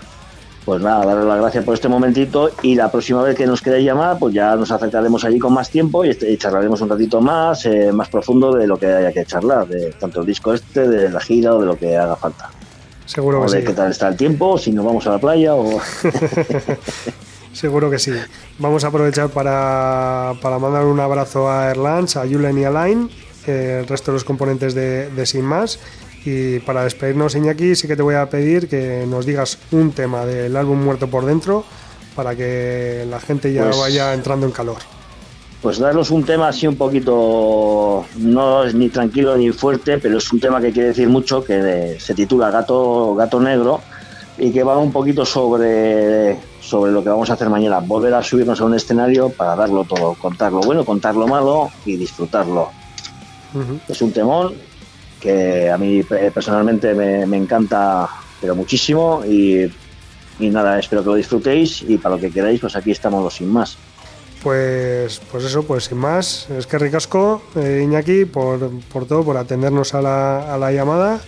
pues 0.65 0.81
nada, 0.81 1.05
darle 1.05 1.27
las 1.27 1.41
gracias 1.41 1.65
por 1.65 1.75
este 1.75 1.89
momentito 1.89 2.51
y 2.63 2.75
la 2.75 2.91
próxima 2.91 3.23
vez 3.23 3.37
que 3.37 3.47
nos 3.47 3.61
queráis 3.61 3.85
llamar, 3.85 4.19
pues 4.19 4.35
ya 4.35 4.57
nos 4.57 4.71
acercaremos 4.71 5.23
allí 5.25 5.39
con 5.39 5.53
más 5.53 5.69
tiempo 5.69 6.05
y, 6.05 6.11
este, 6.11 6.37
charlaremos 6.39 6.81
un 6.81 6.89
ratito 6.89 7.21
más, 7.21 7.67
eh, 7.67 7.93
más 7.93 8.09
profundo 8.09 8.55
de 8.55 8.67
lo 8.67 8.79
que 8.79 8.87
haya 8.87 9.13
que 9.13 9.27
charlar, 9.27 9.69
de 9.69 9.91
tanto 9.93 10.21
el 10.21 10.27
disco 10.27 10.55
este, 10.55 10.89
de 10.89 11.11
la 11.11 11.21
gira 11.21 11.55
o 11.55 11.61
de 11.61 11.67
lo 11.67 11.79
que 11.79 11.97
haga 11.97 12.17
falta. 12.17 12.51
Seguro 13.05 13.45
que 13.45 13.53
de 13.53 13.61
sí. 13.61 13.67
qué 13.67 13.73
tal 13.75 13.91
está 13.91 14.09
el 14.09 14.17
tiempo, 14.17 14.57
si 14.57 14.73
nos 14.73 14.87
vamos 14.87 15.07
a 15.07 15.11
la 15.11 15.19
playa 15.19 15.55
o... 15.55 15.79
Seguro 17.53 17.91
que 17.91 17.99
sí. 17.99 18.13
Vamos 18.59 18.85
a 18.85 18.89
aprovechar 18.89 19.29
para, 19.29 20.33
para 20.41 20.59
mandar 20.59 20.87
un 20.87 20.99
abrazo 20.99 21.51
a 21.51 21.71
Erlans, 21.71 22.17
a 22.17 22.23
Julen 22.23 22.57
y 22.59 22.65
a 22.65 22.71
Line, 22.71 23.09
eh, 23.47 23.81
el 23.83 23.87
resto 23.87 24.13
de 24.13 24.17
los 24.17 24.25
componentes 24.25 24.75
de, 24.75 25.11
de 25.11 25.27
Sin 25.27 25.45
Más 25.45 25.79
y 26.25 26.59
para 26.61 26.85
despedirnos, 26.85 27.35
Iñaki, 27.35 27.75
sí 27.75 27.87
que 27.87 27.97
te 27.97 28.03
voy 28.03 28.15
a 28.15 28.29
pedir 28.29 28.69
que 28.69 29.05
nos 29.07 29.27
digas 29.27 29.59
un 29.73 29.93
tema 29.93 30.25
del 30.25 30.57
álbum 30.57 30.83
Muerto 30.83 31.09
por 31.09 31.27
Dentro 31.27 31.65
para 32.15 32.35
que 32.35 33.07
la 33.09 33.21
gente 33.21 33.53
ya 33.53 33.65
pues, 33.65 33.79
vaya 33.79 34.15
entrando 34.15 34.47
en 34.47 34.53
calor. 34.53 34.79
Pues 35.61 35.79
darnos 35.79 36.11
un 36.11 36.25
tema 36.25 36.49
así 36.49 36.67
un 36.67 36.77
poquito, 36.77 38.05
no 38.19 38.65
es 38.65 38.75
ni 38.75 38.89
tranquilo 38.89 39.37
ni 39.37 39.51
fuerte, 39.51 39.99
pero 39.99 40.19
es 40.19 40.33
un 40.33 40.41
tema 40.41 40.61
que 40.61 40.73
quiere 40.73 40.89
decir 40.89 41.09
mucho, 41.09 41.45
que 41.45 41.97
se 41.99 42.15
titula 42.15 42.51
Gato, 42.51 43.15
Gato 43.15 43.41
Negro 43.41 43.81
y 44.37 44.51
que 44.51 44.63
va 44.63 44.77
un 44.79 44.93
poquito 44.93 45.25
sobre, 45.25 46.39
sobre 46.61 46.93
lo 46.93 47.03
que 47.03 47.09
vamos 47.09 47.31
a 47.31 47.35
hacer 47.35 47.49
mañana, 47.49 47.79
volver 47.79 48.15
a 48.15 48.23
subirnos 48.23 48.61
a 48.61 48.65
un 48.65 48.75
escenario 48.75 49.31
para 49.31 49.57
darlo 49.57 49.85
todo, 49.85 50.15
contar 50.15 50.53
lo 50.53 50.61
bueno, 50.61 50.85
contar 50.85 51.15
lo 51.15 51.27
malo 51.27 51.71
y 51.85 51.97
disfrutarlo. 51.97 52.71
Uh 53.55 53.59
-huh. 53.59 53.81
Es 53.89 54.03
un 54.03 54.13
temón 54.13 54.55
que 55.25 55.71
a 55.71 55.79
mí 55.79 56.03
personalmente 56.03 56.93
me, 56.95 57.37
encanta, 57.37 58.07
pero 58.41 58.55
muchísimo. 58.55 59.25
Y, 59.27 59.65
y, 60.39 60.51
nada, 60.51 60.79
espero 60.79 61.03
que 61.03 61.09
lo 61.09 61.15
disfrutéis 61.15 61.83
y 61.83 61.97
para 61.97 62.17
lo 62.17 62.21
que 62.21 62.31
queráis, 62.31 62.61
pues 62.61 62.77
aquí 62.77 62.91
estamos 62.91 63.25
los 63.25 63.35
sin 63.35 63.49
más. 63.49 63.79
Pues, 64.43 65.23
pues 65.33 65.45
eso, 65.45 65.63
pues 65.63 65.85
sin 65.85 65.97
más, 65.97 66.51
es 66.51 66.67
que 66.67 66.77
ricasco, 66.79 67.43
eh, 67.57 67.81
Iñaki, 67.83 68.27
por, 68.27 68.71
por, 68.93 69.07
todo, 69.07 69.25
por 69.25 69.39
atendernos 69.39 69.95
a 69.95 70.03
la, 70.03 70.55
a 70.55 70.59
la 70.59 70.71
llamada. 70.71 71.21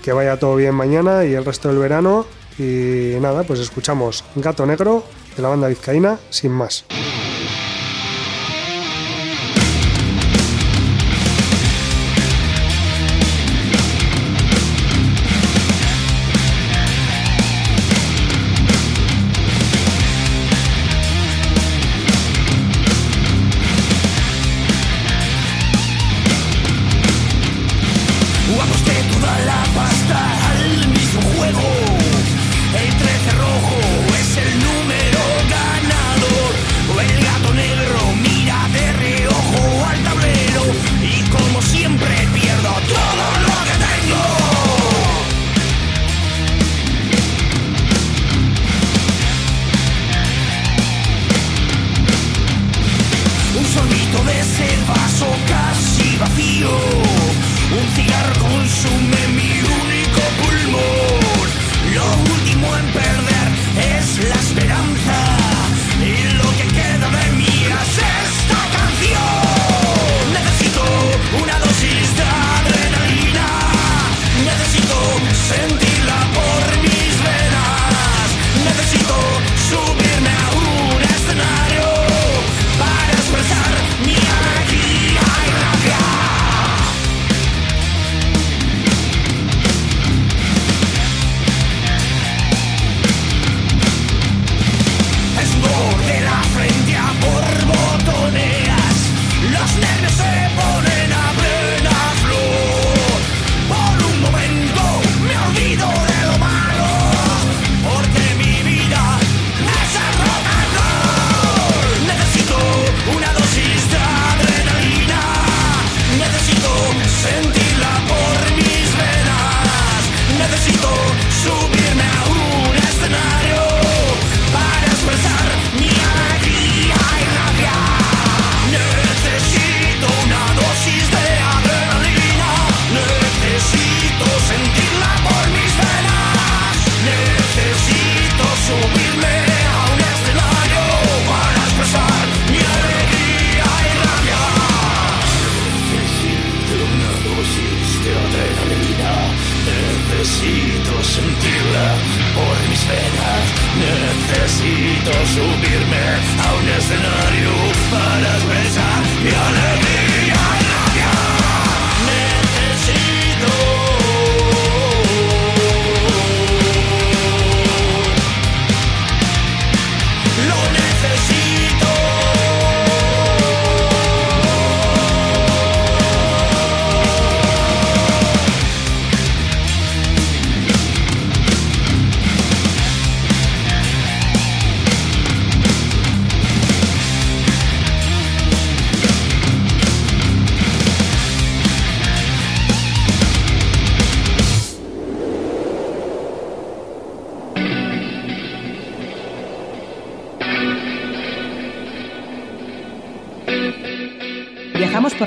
Que 0.00 0.12
vaya 0.12 0.38
todo 0.38 0.54
bien 0.54 0.74
mañana 0.74 1.24
y 1.24 1.34
el 1.34 1.44
resto 1.44 1.68
del 1.68 1.78
verano. 1.78 2.26
Y 2.56 3.16
nada, 3.20 3.42
pues 3.42 3.58
escuchamos 3.58 4.24
Gato 4.36 4.64
Negro 4.64 5.02
de 5.34 5.42
la 5.42 5.48
banda 5.48 5.66
vizcaína, 5.66 6.20
sin 6.30 6.52
más. 6.52 6.84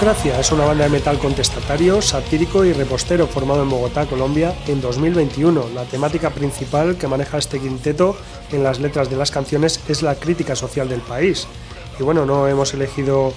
Narcocracia 0.00 0.40
es 0.40 0.50
una 0.50 0.64
banda 0.64 0.84
de 0.84 0.90
metal 0.90 1.18
contestatario, 1.18 2.00
satírico 2.00 2.64
y 2.64 2.72
repostero 2.72 3.26
formado 3.26 3.62
en 3.62 3.68
Bogotá, 3.68 4.06
Colombia, 4.06 4.54
en 4.66 4.80
2021. 4.80 5.68
La 5.74 5.84
temática 5.84 6.30
principal 6.30 6.96
que 6.96 7.06
maneja 7.06 7.36
este 7.36 7.60
quinteto 7.60 8.16
en 8.50 8.64
las 8.64 8.80
letras 8.80 9.10
de 9.10 9.16
las 9.16 9.30
canciones 9.30 9.78
es 9.88 10.00
la 10.00 10.14
crítica 10.14 10.56
social 10.56 10.88
del 10.88 11.02
país. 11.02 11.46
Y 11.98 12.02
bueno, 12.02 12.24
no 12.24 12.48
hemos 12.48 12.72
elegido 12.72 13.34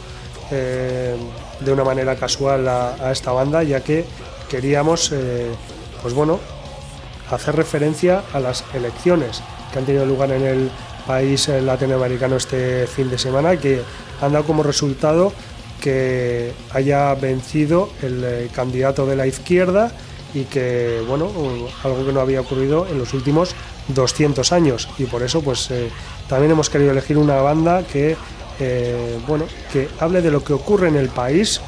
eh, 0.52 1.18
de 1.60 1.74
una 1.74 1.84
manera 1.84 2.16
casual 2.16 2.66
a, 2.70 3.12
esta 3.12 3.34
banda, 3.34 3.62
ya 3.64 3.82
que 3.82 4.06
queríamos, 4.50 5.12
eh, 5.12 5.52
pues 6.02 6.14
bueno, 6.14 6.40
hacer 7.30 7.58
referencia 7.58 8.24
a 8.32 8.40
las 8.40 8.64
elecciones 8.74 9.44
que 9.74 9.80
han 9.80 9.86
tenido 9.86 10.06
lugar 10.06 10.32
en 10.32 10.44
el 10.44 10.72
país 11.06 11.50
latinoamericano 11.50 12.38
este 12.38 12.88
fin 12.88 13.10
de 13.10 13.18
semana 13.18 13.58
que 13.58 13.82
han 14.22 14.32
dado 14.32 14.46
como 14.46 14.64
resultado 14.64 15.34
que 15.84 16.54
haya 16.72 17.14
vencido 17.16 17.90
el 18.02 18.24
eh, 18.24 18.50
candidato 18.56 19.06
de 19.06 19.18
la 19.18 19.28
izquierda 19.28 19.92
y 20.34 20.46
que, 20.46 21.04
bueno, 21.06 21.30
algo 21.84 22.06
que 22.06 22.14
no 22.14 22.22
había 22.22 22.40
ocurrido 22.40 22.88
en 22.90 22.98
los 22.98 23.14
últimos 23.14 23.54
200 23.90 24.54
años. 24.54 24.88
Y 24.98 25.04
por 25.06 25.24
eso, 25.24 25.42
pues 25.42 25.70
eh, 25.72 25.90
también 26.30 26.52
hemos 26.52 26.70
querido 26.70 26.92
elegir 26.92 27.18
una 27.18 27.36
banda 27.42 27.84
que, 27.84 28.16
eh, 28.62 29.20
bueno, 29.28 29.46
que 29.74 29.90
hable 30.00 30.22
de 30.22 30.32
lo 30.32 30.42
que 30.42 30.54
ocurre 30.54 30.88
en 30.88 30.96
el 30.96 31.10
país 31.10 31.60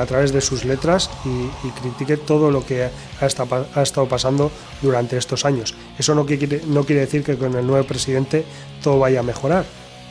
a 0.00 0.06
través 0.06 0.32
de 0.32 0.40
sus 0.40 0.64
letras 0.64 1.10
y, 1.26 1.68
critique 1.78 2.16
todo 2.16 2.50
lo 2.50 2.64
que 2.64 2.84
ha 2.84 2.90
ha 3.20 3.82
estado, 3.82 4.08
pasando 4.08 4.50
durante 4.80 5.18
estos 5.18 5.44
años. 5.44 5.74
Eso 5.98 6.14
no 6.14 6.24
quiere, 6.24 6.62
no 6.66 6.84
quiere 6.84 7.02
decir 7.02 7.22
que 7.22 7.36
con 7.36 7.54
el 7.54 7.66
nuevo 7.66 7.86
presidente 7.86 8.46
todo 8.82 8.98
vaya 9.00 9.20
a 9.20 9.22
mejorar. 9.22 9.66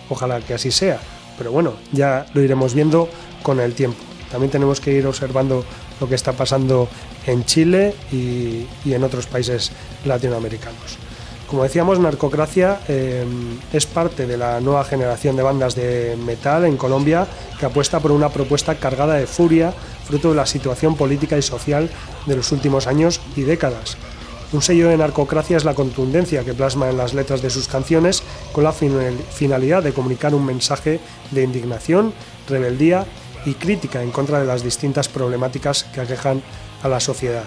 Ojalá 0.07 0.39
que 0.41 0.53
así 0.53 0.69
sea. 0.69 0.99
Pero 1.35 1.51
bueno, 1.51 1.73
ya 1.91 2.27
lo 2.35 2.43
iremos 2.43 2.75
viendo 2.75 3.09
con 3.45 3.59
el 3.59 3.75
tiempo. 3.75 3.99
También 4.31 4.49
tenemos 4.49 4.81
que 4.81 4.91
ir 4.91 5.05
observando 5.05 5.63
lo 6.01 6.09
que 6.09 6.15
está 6.15 6.33
pasando 6.33 6.89
en 7.27 7.45
Chile 7.45 7.93
y, 8.11 8.65
en 8.91 9.03
otros 9.03 9.27
países 9.27 9.71
latinoamericanos. 10.03 10.97
Como 11.47 11.61
decíamos, 11.61 11.99
Narcocracia 11.99 12.79
eh, 12.87 13.23
es 13.71 13.85
parte 13.85 14.25
de 14.25 14.35
la 14.35 14.59
nueva 14.61 14.83
generación 14.83 15.35
de 15.35 15.43
bandas 15.43 15.75
de 15.75 16.17
metal 16.17 16.65
en 16.65 16.75
Colombia 16.75 17.27
que 17.59 17.67
apuesta 17.67 17.99
por 17.99 18.11
una 18.11 18.29
propuesta 18.29 18.75
cargada 18.75 19.13
de 19.13 19.27
furia, 19.27 19.71
fruto 20.05 20.31
de 20.31 20.35
la 20.37 20.47
situación 20.47 20.97
política 20.97 21.37
y 21.37 21.43
social 21.43 21.87
de 22.25 22.35
los 22.35 22.51
últimos 22.51 22.87
años 22.87 23.21
y 23.35 23.43
décadas. 23.43 23.95
Un 24.53 24.63
sello 24.63 24.89
de 24.89 24.97
narcocracia 24.97 25.57
es 25.57 25.65
la 25.65 25.75
contundencia 25.75 26.43
que 26.43 26.55
plasma 26.55 26.89
en 26.89 26.97
las 26.97 27.13
letras 27.13 27.43
de 27.43 27.51
sus 27.51 27.67
canciones 27.67 28.23
con 28.53 28.63
la 28.63 28.73
finalidad 28.73 29.83
de 29.83 29.93
comunicar 29.93 30.33
un 30.33 30.45
mensaje 30.45 30.99
de 31.29 31.43
indignación, 31.43 32.11
rebeldía 32.47 33.05
y 33.45 33.53
crítica 33.53 34.01
en 34.01 34.11
contra 34.11 34.39
de 34.39 34.45
las 34.45 34.63
distintas 34.63 35.07
problemáticas 35.07 35.83
que 35.85 36.01
aquejan 36.01 36.41
a 36.83 36.89
la 36.89 36.99
sociedad. 36.99 37.45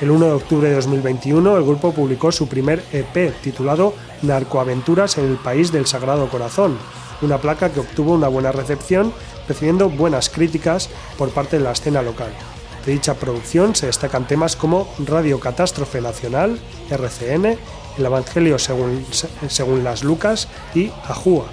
El 0.00 0.10
1 0.10 0.26
de 0.26 0.32
octubre 0.32 0.68
de 0.68 0.76
2021 0.76 1.56
el 1.58 1.62
grupo 1.62 1.92
publicó 1.92 2.32
su 2.32 2.48
primer 2.48 2.82
EP 2.92 3.34
titulado 3.42 3.94
Narcoaventuras 4.22 5.18
en 5.18 5.26
el 5.26 5.36
País 5.36 5.72
del 5.72 5.86
Sagrado 5.86 6.28
Corazón, 6.30 6.78
una 7.20 7.38
placa 7.38 7.70
que 7.70 7.80
obtuvo 7.80 8.14
una 8.14 8.28
buena 8.28 8.50
recepción, 8.50 9.12
recibiendo 9.46 9.90
buenas 9.90 10.30
críticas 10.30 10.88
por 11.18 11.30
parte 11.30 11.58
de 11.58 11.64
la 11.64 11.72
escena 11.72 12.00
local. 12.00 12.32
De 12.86 12.92
dicha 12.92 13.14
producción 13.14 13.74
se 13.74 13.86
destacan 13.86 14.26
temas 14.26 14.56
como 14.56 14.88
Radio 15.06 15.38
Catástrofe 15.38 16.00
Nacional, 16.00 16.58
RCN, 16.88 17.58
El 17.98 18.06
Evangelio 18.06 18.58
según, 18.58 19.04
según 19.48 19.84
las 19.84 20.02
Lucas 20.02 20.48
y 20.74 20.90
Ajúa, 21.06 21.44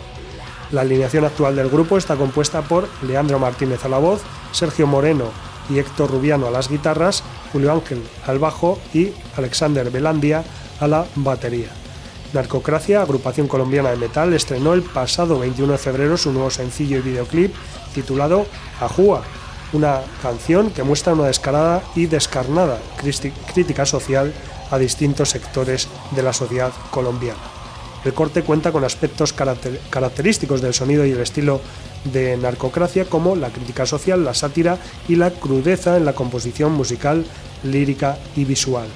la 0.72 0.82
alineación 0.82 1.26
actual 1.26 1.55
del 1.55 1.70
grupo 1.70 1.97
está 1.97 2.15
compuesta 2.15 2.61
por 2.61 2.88
Leandro 3.03 3.39
Martínez 3.39 3.86
a 3.86 3.89
la 3.89 3.97
voz, 3.97 4.22
Sergio 4.51 4.88
Moreno 4.88 5.26
y 5.70 5.80
Héctor 5.80 6.11
Rubiano 6.11 6.47
a 6.47 6.51
las 6.51 6.70
guitarras, 6.70 7.24
Julio 7.51 7.72
Ángel 7.72 8.03
al 8.26 8.39
bajo 8.39 8.80
y 8.93 9.11
Alexander 9.36 9.89
Belandia 9.89 10.43
a 10.80 10.88
la 10.88 11.05
batería. 11.15 11.70
Narcocracia, 12.34 13.01
agrupación 13.01 13.47
colombiana 13.47 13.91
de 13.91 13.97
metal, 13.97 14.34
estrenó 14.34 14.74
el 14.74 14.84
pasado 14.84 15.39
21 15.39 15.74
de 15.74 15.78
febrero 15.78 16.18
su 16.18 16.34
nuevo 16.34 16.49
sencillo 16.49 16.97
y 16.97 17.01
videoclip 17.01 17.55
titulado 17.93 18.45
Ajúa, 18.82 19.24
una 19.74 20.01
canción 20.22 20.72
que 20.72 20.84
muestra 20.84 21.13
una 21.13 21.28
descarada 21.28 21.82
y 21.95 22.07
descarnada 22.07 22.80
crítica 23.53 23.86
social 23.86 24.34
a 24.70 24.78
distintos 24.78 25.30
sectores 25.30 25.88
de 26.11 26.24
la 26.24 26.34
sociedad 26.34 26.74
colombiana. 26.91 27.57
El 28.08 28.14
corte 28.14 28.41
cuenta 28.41 28.72
con 28.72 28.86
aspectos 28.86 29.34
característicos 29.34 30.62
del 30.62 30.74
sonido 30.74 31.05
y 31.05 31.12
el 31.12 31.20
estilo 31.20 31.60
de 32.05 32.38
Narcocracia 32.38 33.03
como 33.03 33.36
la 33.36 33.49
crítica 33.49 33.86
social, 33.86 34.24
la 34.24 34.34
sátira 34.34 34.78
y 35.10 35.18
la 35.18 35.30
crudeza 35.30 35.97
en 35.97 36.05
la 36.05 36.14
composición 36.14 36.72
musical, 36.72 37.26
lírica 37.66 38.18
y 38.38 38.45
visual. 38.45 38.88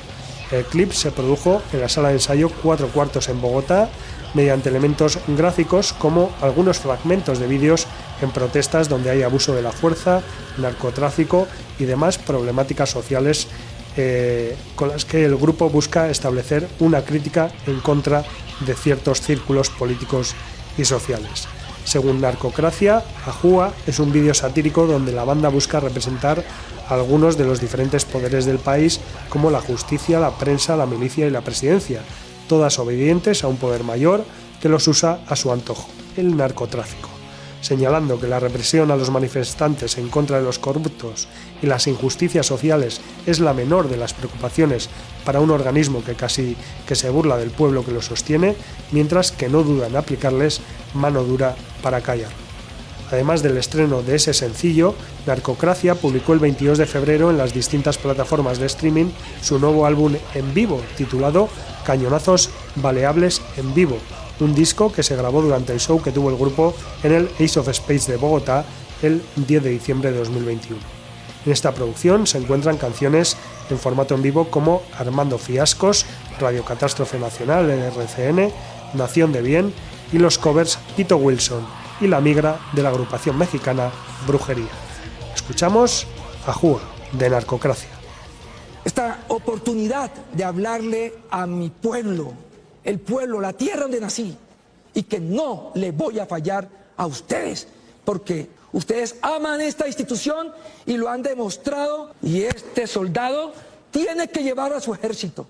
El 0.49 0.63
clip 0.63 0.93
se 0.93 1.11
produjo 1.11 1.61
en 1.73 1.81
la 1.81 1.89
sala 1.89 2.07
de 2.07 2.13
ensayo 2.13 2.49
Cuatro 2.63 2.87
Cuartos 2.87 3.27
en 3.27 3.41
Bogotá 3.41 3.89
mediante 4.33 4.69
elementos 4.69 5.19
gráficos 5.27 5.91
como 5.91 6.31
algunos 6.39 6.79
fragmentos 6.79 7.37
de 7.37 7.47
vídeos 7.47 7.87
en 8.21 8.31
protestas 8.31 8.87
donde 8.87 9.09
hay 9.09 9.23
abuso 9.23 9.53
de 9.53 9.61
la 9.61 9.73
fuerza, 9.73 10.21
narcotráfico 10.57 11.49
y 11.79 11.83
demás 11.83 12.17
problemáticas 12.17 12.89
sociales 12.89 13.49
eh, 13.97 14.55
con 14.77 14.87
las 14.87 15.03
que 15.03 15.25
el 15.25 15.35
grupo 15.35 15.69
busca 15.69 16.09
establecer 16.09 16.65
una 16.79 17.01
crítica 17.01 17.51
en 17.67 17.81
contra 17.81 18.23
de 18.65 18.75
ciertos 18.75 19.21
círculos 19.21 19.69
políticos 19.69 20.35
y 20.77 20.85
sociales. 20.85 21.47
Según 21.83 22.21
Narcocracia, 22.21 23.03
Ajúa 23.25 23.73
es 23.87 23.99
un 23.99 24.11
vídeo 24.11 24.33
satírico 24.33 24.85
donde 24.85 25.11
la 25.11 25.23
banda 25.23 25.49
busca 25.49 25.79
representar 25.79 26.43
algunos 26.89 27.37
de 27.37 27.45
los 27.45 27.59
diferentes 27.59 28.05
poderes 28.05 28.45
del 28.45 28.59
país, 28.59 28.99
como 29.29 29.49
la 29.49 29.61
justicia, 29.61 30.19
la 30.19 30.31
prensa, 30.31 30.75
la 30.75 30.85
milicia 30.85 31.25
y 31.25 31.31
la 31.31 31.41
presidencia, 31.41 32.01
todas 32.47 32.79
obedientes 32.79 33.43
a 33.43 33.47
un 33.47 33.57
poder 33.57 33.83
mayor 33.83 34.25
que 34.61 34.69
los 34.69 34.87
usa 34.87 35.21
a 35.27 35.35
su 35.35 35.51
antojo, 35.51 35.89
el 36.17 36.35
narcotráfico 36.35 37.20
señalando 37.61 38.19
que 38.19 38.27
la 38.27 38.39
represión 38.39 38.91
a 38.91 38.95
los 38.95 39.09
manifestantes 39.09 39.97
en 39.97 40.09
contra 40.09 40.37
de 40.37 40.43
los 40.43 40.59
corruptos 40.59 41.27
y 41.61 41.67
las 41.67 41.87
injusticias 41.87 42.45
sociales 42.45 43.01
es 43.25 43.39
la 43.39 43.53
menor 43.53 43.87
de 43.87 43.97
las 43.97 44.13
preocupaciones 44.13 44.89
para 45.23 45.39
un 45.39 45.51
organismo 45.51 46.03
que 46.03 46.15
casi 46.15 46.57
que 46.87 46.95
se 46.95 47.09
burla 47.09 47.37
del 47.37 47.51
pueblo 47.51 47.85
que 47.85 47.91
lo 47.91 48.01
sostiene, 48.01 48.55
mientras 48.91 49.31
que 49.31 49.49
no 49.49 49.63
duda 49.63 49.87
en 49.87 49.95
aplicarles 49.95 50.61
mano 50.93 51.23
dura 51.23 51.55
para 51.81 52.01
callar. 52.01 52.31
Además 53.11 53.43
del 53.43 53.57
estreno 53.57 54.01
de 54.01 54.15
ese 54.15 54.33
sencillo, 54.33 54.95
Narcocracia 55.25 55.95
publicó 55.95 56.31
el 56.33 56.39
22 56.39 56.77
de 56.77 56.85
febrero 56.85 57.29
en 57.29 57.37
las 57.37 57.53
distintas 57.53 57.97
plataformas 57.97 58.57
de 58.57 58.67
streaming 58.67 59.11
su 59.41 59.59
nuevo 59.59 59.85
álbum 59.85 60.15
en 60.33 60.53
vivo, 60.53 60.81
titulado 60.95 61.49
Cañonazos 61.85 62.49
Baleables 62.75 63.41
en 63.57 63.73
Vivo, 63.73 63.97
un 64.41 64.53
disco 64.55 64.91
que 64.91 65.03
se 65.03 65.15
grabó 65.15 65.41
durante 65.41 65.71
el 65.71 65.79
show 65.79 66.01
que 66.01 66.11
tuvo 66.11 66.29
el 66.29 66.37
grupo 66.37 66.73
en 67.03 67.13
el 67.13 67.29
Ace 67.39 67.59
of 67.59 67.69
Space 67.69 68.11
de 68.11 68.17
Bogotá 68.17 68.65
el 69.01 69.23
10 69.35 69.63
de 69.63 69.69
diciembre 69.69 70.11
de 70.11 70.19
2021. 70.19 70.79
En 71.45 71.51
esta 71.51 71.71
producción 71.73 72.27
se 72.27 72.37
encuentran 72.37 72.77
canciones 72.77 73.37
en 73.69 73.79
formato 73.79 74.13
en 74.13 74.21
vivo 74.21 74.49
como 74.49 74.83
Armando 74.97 75.37
Fiascos, 75.37 76.05
Radio 76.39 76.63
Catástrofe 76.63 77.17
Nacional 77.17 77.69
RCN, 77.69 78.51
Nación 78.93 79.31
de 79.31 79.41
Bien 79.41 79.73
y 80.11 80.17
los 80.17 80.37
covers 80.37 80.77
Tito 80.95 81.17
Wilson 81.17 81.65
y 81.99 82.07
La 82.07 82.19
Migra 82.19 82.59
de 82.73 82.83
la 82.83 82.89
agrupación 82.89 83.37
mexicana 83.37 83.91
Brujería. 84.27 84.69
Escuchamos 85.33 86.05
a 86.45 86.53
Júa 86.53 86.81
de 87.13 87.29
Narcocracia. 87.29 87.89
Esta 88.83 89.23
oportunidad 89.27 90.11
de 90.33 90.43
hablarle 90.43 91.13
a 91.29 91.45
mi 91.45 91.69
pueblo 91.69 92.33
el 92.83 92.99
pueblo, 92.99 93.39
la 93.39 93.53
tierra 93.53 93.83
donde 93.83 93.99
nací, 93.99 94.37
y 94.93 95.03
que 95.03 95.19
no 95.19 95.71
le 95.75 95.91
voy 95.91 96.19
a 96.19 96.25
fallar 96.25 96.67
a 96.97 97.05
ustedes, 97.05 97.67
porque 98.03 98.49
ustedes 98.73 99.15
aman 99.21 99.61
esta 99.61 99.87
institución 99.87 100.51
y 100.85 100.97
lo 100.97 101.09
han 101.09 101.21
demostrado 101.21 102.13
y 102.21 102.43
este 102.43 102.87
soldado 102.87 103.53
tiene 103.91 104.29
que 104.29 104.43
llevar 104.43 104.73
a 104.73 104.79
su 104.79 104.93
ejército 104.93 105.47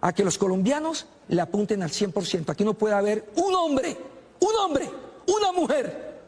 a 0.00 0.12
que 0.12 0.24
los 0.24 0.38
colombianos 0.38 1.06
le 1.28 1.40
apunten 1.40 1.82
al 1.82 1.90
100%. 1.90 2.50
Aquí 2.50 2.64
no 2.64 2.74
puede 2.74 2.94
haber 2.94 3.30
un 3.36 3.54
hombre, 3.54 3.96
un 4.40 4.54
hombre, 4.56 4.88
una 5.26 5.52
mujer, 5.52 6.18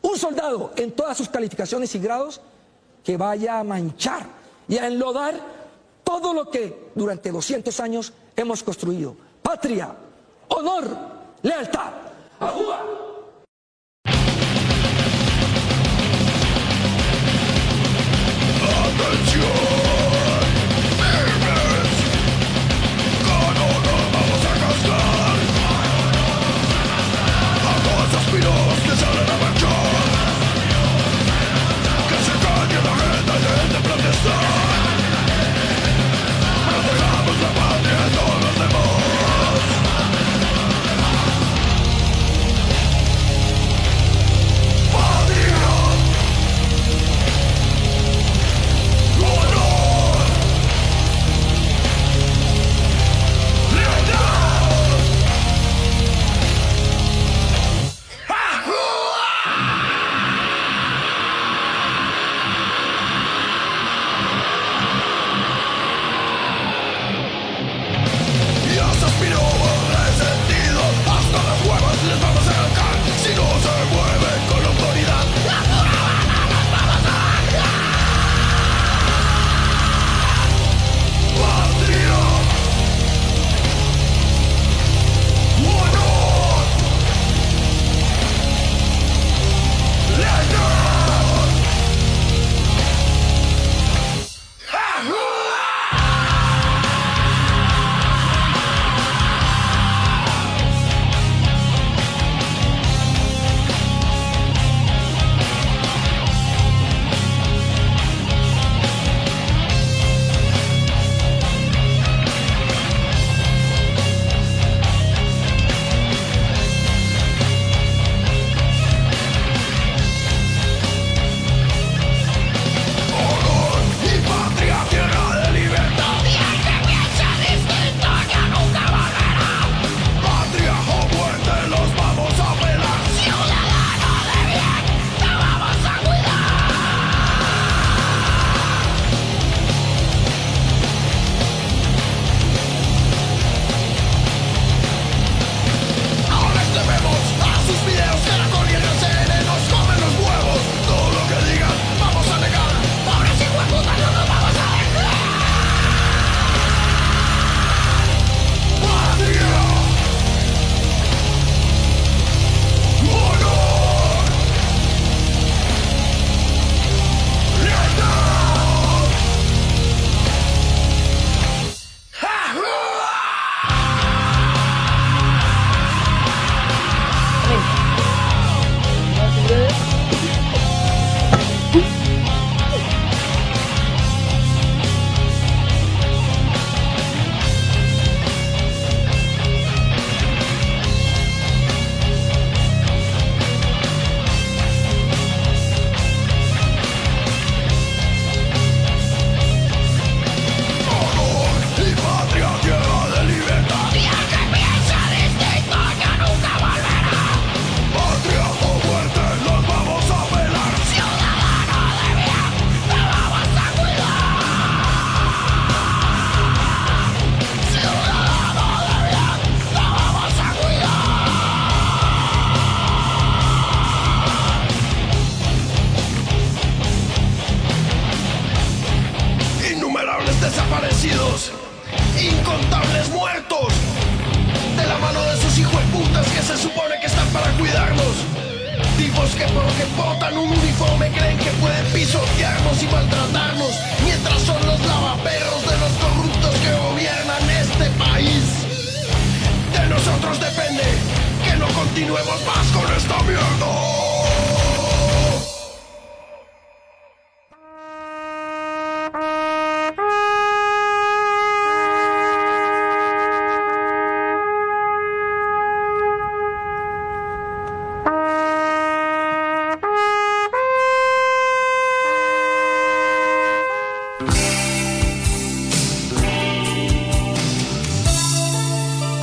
un 0.00 0.16
soldado 0.16 0.72
en 0.76 0.92
todas 0.92 1.16
sus 1.16 1.28
calificaciones 1.28 1.94
y 1.94 1.98
grados 1.98 2.40
que 3.04 3.16
vaya 3.16 3.58
a 3.58 3.64
manchar 3.64 4.26
y 4.68 4.78
a 4.78 4.86
enlodar 4.86 5.34
todo 6.04 6.32
lo 6.32 6.50
que 6.50 6.90
durante 6.94 7.30
200 7.30 7.78
años 7.80 8.12
hemos 8.36 8.62
construido. 8.62 9.16
Patria, 9.52 9.94
honor, 10.48 10.84
lealtad. 11.42 11.92
A 12.40 12.48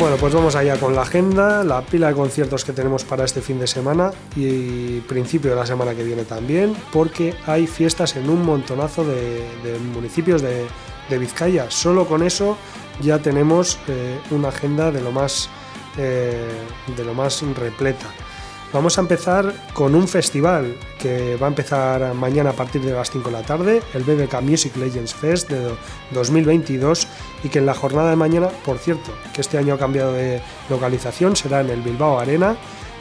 Bueno, 0.00 0.16
pues 0.16 0.32
vamos 0.32 0.56
allá 0.56 0.78
con 0.80 0.94
la 0.96 1.02
agenda, 1.02 1.62
la 1.62 1.82
pila 1.82 2.08
de 2.08 2.14
conciertos 2.14 2.64
que 2.64 2.72
tenemos 2.72 3.04
para 3.04 3.26
este 3.26 3.42
fin 3.42 3.58
de 3.60 3.66
semana 3.66 4.12
y 4.34 5.00
principio 5.00 5.50
de 5.50 5.56
la 5.56 5.66
semana 5.66 5.94
que 5.94 6.02
viene 6.02 6.24
también, 6.24 6.74
porque 6.90 7.34
hay 7.46 7.66
fiestas 7.66 8.16
en 8.16 8.30
un 8.30 8.42
montonazo 8.42 9.04
de, 9.04 9.78
municipios 9.92 10.40
de, 10.40 10.66
Vizcaya. 11.18 11.70
Solo 11.70 12.06
con 12.06 12.22
eso 12.22 12.56
ya 13.02 13.18
tenemos 13.18 13.78
eh, 13.88 14.18
una 14.30 14.48
agenda 14.48 14.90
de 14.90 15.02
lo 15.02 15.12
más, 15.12 15.50
eh, 15.98 16.48
de 16.96 17.04
lo 17.04 17.12
más 17.12 17.42
repleta. 17.58 18.06
Vamos 18.72 18.96
a 18.98 19.00
empezar 19.00 19.52
con 19.74 19.96
un 19.96 20.06
festival 20.06 20.76
que 21.00 21.36
va 21.36 21.48
a 21.48 21.50
empezar 21.50 22.14
mañana 22.14 22.50
a 22.50 22.52
partir 22.52 22.80
de 22.82 22.92
las 22.92 23.10
5 23.10 23.28
de 23.28 23.32
la 23.32 23.42
tarde, 23.42 23.82
el 23.94 24.04
BBK 24.04 24.40
Music 24.42 24.76
Legends 24.76 25.12
Fest 25.12 25.50
de 25.50 25.74
2022 26.12 27.08
y 27.42 27.48
que 27.48 27.58
en 27.58 27.66
la 27.66 27.74
jornada 27.74 28.10
de 28.10 28.16
mañana, 28.16 28.48
por 28.64 28.78
cierto, 28.78 29.12
que 29.32 29.40
este 29.40 29.58
año 29.58 29.74
ha 29.74 29.78
cambiado 29.78 30.12
de 30.12 30.40
localización, 30.68 31.36
será 31.36 31.60
en 31.60 31.70
el 31.70 31.82
Bilbao 31.82 32.18
Arena 32.18 32.56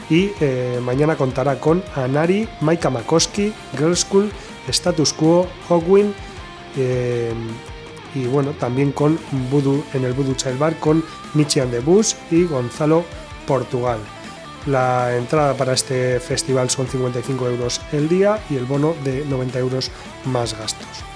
y 0.10 0.32
eh, 0.40 0.80
mañana 0.84 1.16
contará 1.16 1.60
con 1.60 1.84
Anari, 1.96 2.48
Maika 2.62 2.90
Makoski, 2.90 3.54
Girl 3.78 3.96
School, 3.96 4.32
Status 4.68 5.14
Quo, 5.14 5.48
Hogwin 5.68 6.14
eh, 6.78 7.34
y 8.16 8.26
bueno, 8.26 8.52
también 8.52 8.92
con 8.92 9.20
Voodoo 9.52 9.84
en 9.94 10.04
el 10.06 10.14
Voodoo 10.14 10.34
Child 10.34 10.58
Bar 10.58 10.80
con 10.80 11.04
Michi 11.34 11.60
and 11.60 11.72
the 11.72 11.80
Bus 11.80 12.16
y 12.32 12.46
Gonzalo 12.46 13.04
Portugal. 13.46 14.00
La 14.66 15.16
entrada 15.16 15.54
para 15.54 15.74
este 15.74 16.20
festival 16.20 16.70
son 16.70 16.88
55 16.88 17.48
euros 17.48 17.82
el 17.92 18.10
día 18.10 18.40
y 18.50 18.56
el 18.56 18.66
bono 18.66 18.96
de 19.04 19.26
90 19.26 19.60
euros 19.60 19.92
más 20.26 20.58
gastos. 20.58 21.09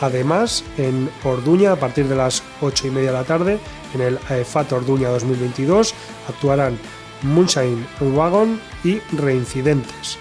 Además, 0.00 0.64
en 0.76 1.10
Orduña, 1.22 1.72
a 1.72 1.76
partir 1.76 2.08
de 2.08 2.16
las 2.16 2.42
8 2.60 2.88
y 2.88 2.90
media 2.90 3.12
de 3.12 3.18
la 3.18 3.24
tarde, 3.24 3.58
en 3.94 4.00
el 4.00 4.18
AEFAT 4.28 4.72
Orduña 4.72 5.08
2022, 5.08 5.94
actuarán 6.28 6.78
Moonshine 7.22 7.86
Wagon 8.00 8.60
y 8.82 8.98
Reincidentes. 9.16 10.18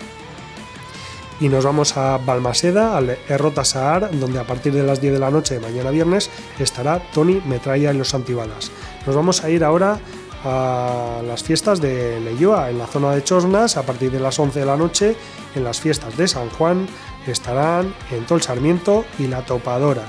Y 1.39 1.49
nos 1.49 1.65
vamos 1.65 1.97
a 1.97 2.17
Balmaseda, 2.19 2.95
al 2.95 3.17
Errota 3.27 3.65
Saar, 3.65 4.17
donde 4.17 4.39
a 4.39 4.47
partir 4.47 4.71
de 4.73 4.83
las 4.83 5.01
10 5.01 5.13
de 5.13 5.19
la 5.19 5.31
noche 5.31 5.55
de 5.55 5.59
mañana 5.59 5.89
viernes 5.89 6.29
estará 6.59 7.01
Tony 7.11 7.41
Metralla 7.45 7.91
en 7.91 7.97
los 7.97 8.13
Antibalas. 8.13 8.71
Nos 9.05 9.15
vamos 9.15 9.43
a 9.43 9.49
ir 9.49 9.63
ahora 9.63 9.99
a 10.43 11.21
las 11.25 11.43
fiestas 11.43 11.79
de 11.79 12.19
Leyoa 12.19 12.69
en 12.69 12.77
la 12.77 12.87
zona 12.87 13.11
de 13.11 13.23
Chosnas 13.23 13.77
a 13.77 13.83
partir 13.83 14.11
de 14.11 14.19
las 14.19 14.37
11 14.39 14.59
de 14.59 14.65
la 14.65 14.77
noche. 14.77 15.15
En 15.55 15.63
las 15.63 15.79
fiestas 15.79 16.17
de 16.17 16.27
San 16.27 16.49
Juan 16.49 16.87
estarán 17.27 17.93
en 18.11 18.25
Tol 18.25 18.41
Sarmiento 18.41 19.05
y 19.19 19.27
La 19.27 19.45
Topadora, 19.45 20.05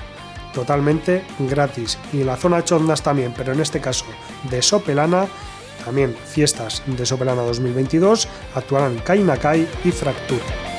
totalmente 0.52 1.24
gratis. 1.38 1.98
Y 2.12 2.22
en 2.22 2.26
la 2.26 2.36
zona 2.36 2.58
de 2.58 2.64
Chosnas 2.64 3.02
también, 3.02 3.32
pero 3.36 3.52
en 3.52 3.60
este 3.60 3.80
caso 3.80 4.06
de 4.50 4.62
Sopelana, 4.62 5.26
también 5.84 6.16
fiestas 6.26 6.82
de 6.86 7.06
Sopelana 7.06 7.42
2022, 7.42 8.28
actuarán 8.54 8.98
Kainakai 8.98 9.68
y 9.84 9.90
Fractura. 9.92 10.73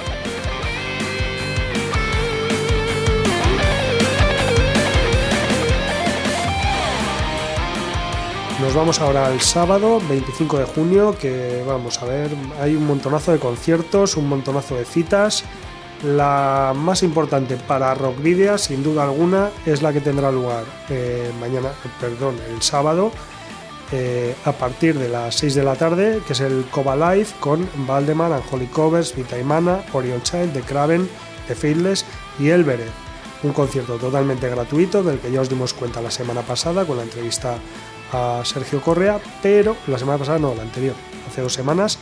Vamos 8.76 8.99
ahora 8.99 9.28
al 9.28 9.39
sábado 9.39 10.01
25 10.09 10.57
de 10.57 10.65
junio, 10.65 11.15
que 11.17 11.63
vamos 11.65 12.01
a 12.01 12.05
ver, 12.05 12.30
hay 12.59 12.76
un 12.76 12.86
montonazo 12.86 13.32
de 13.32 13.39
conciertos, 13.39 14.17
un 14.17 14.28
montonazo 14.28 14.76
de 14.76 14.84
citas. 14.84 15.45
La 16.03 16.73
más 16.76 17.01
importante 17.01 17.55
para 17.55 17.93
Rock 17.95 18.21
Video, 18.21 18.57
sin 18.57 18.84
duda 18.84 19.03
alguna, 19.03 19.49
es 19.65 19.82
la 19.82 19.93
que 19.93 20.01
tendrá 20.01 20.30
lugar 20.30 20.65
eh, 20.89 21.32
mañana, 21.39 21.69
perdón, 22.01 22.36
el 22.53 22.61
sábado, 22.61 23.11
eh, 23.93 24.36
a 24.43 24.51
partir 24.51 24.99
de 24.99 25.07
las 25.07 25.36
6 25.36 25.55
de 25.55 25.63
la 25.63 25.76
tarde, 25.76 26.19
que 26.28 26.34
es 26.34 26.41
el 26.41 26.65
Coba 26.69 26.95
Live 26.95 27.30
con 27.39 27.67
Valdemar, 27.88 28.34
Angelic 28.34 28.71
Covers, 28.71 29.15
Vitaimana, 29.15 29.86
Orion 29.93 30.21
Child, 30.21 30.51
The 30.51 30.61
Craven, 30.61 31.09
The 31.47 31.55
Faithless 31.55 32.05
y 32.39 32.49
Elberet. 32.49 32.91
Un 33.43 33.53
concierto 33.53 33.95
totalmente 33.95 34.49
gratuito 34.49 35.01
del 35.01 35.19
que 35.19 35.32
ya 35.32 35.41
os 35.41 35.49
dimos 35.49 35.73
cuenta 35.73 36.01
la 36.01 36.11
semana 36.11 36.41
pasada 36.41 36.84
con 36.86 36.97
la 36.97 37.03
entrevista 37.03 37.57
a 38.16 38.45
Sergio 38.45 38.82
Correa, 38.82 39.20
pero 39.41 39.76
la 39.88 39.97
semana 39.97 40.18
pasada 40.18 40.39
no, 40.39 40.55
la 40.55 40.63
anterior, 40.63 40.95
hace 41.28 41.41
dos 41.41 41.53
semanas, 41.53 41.99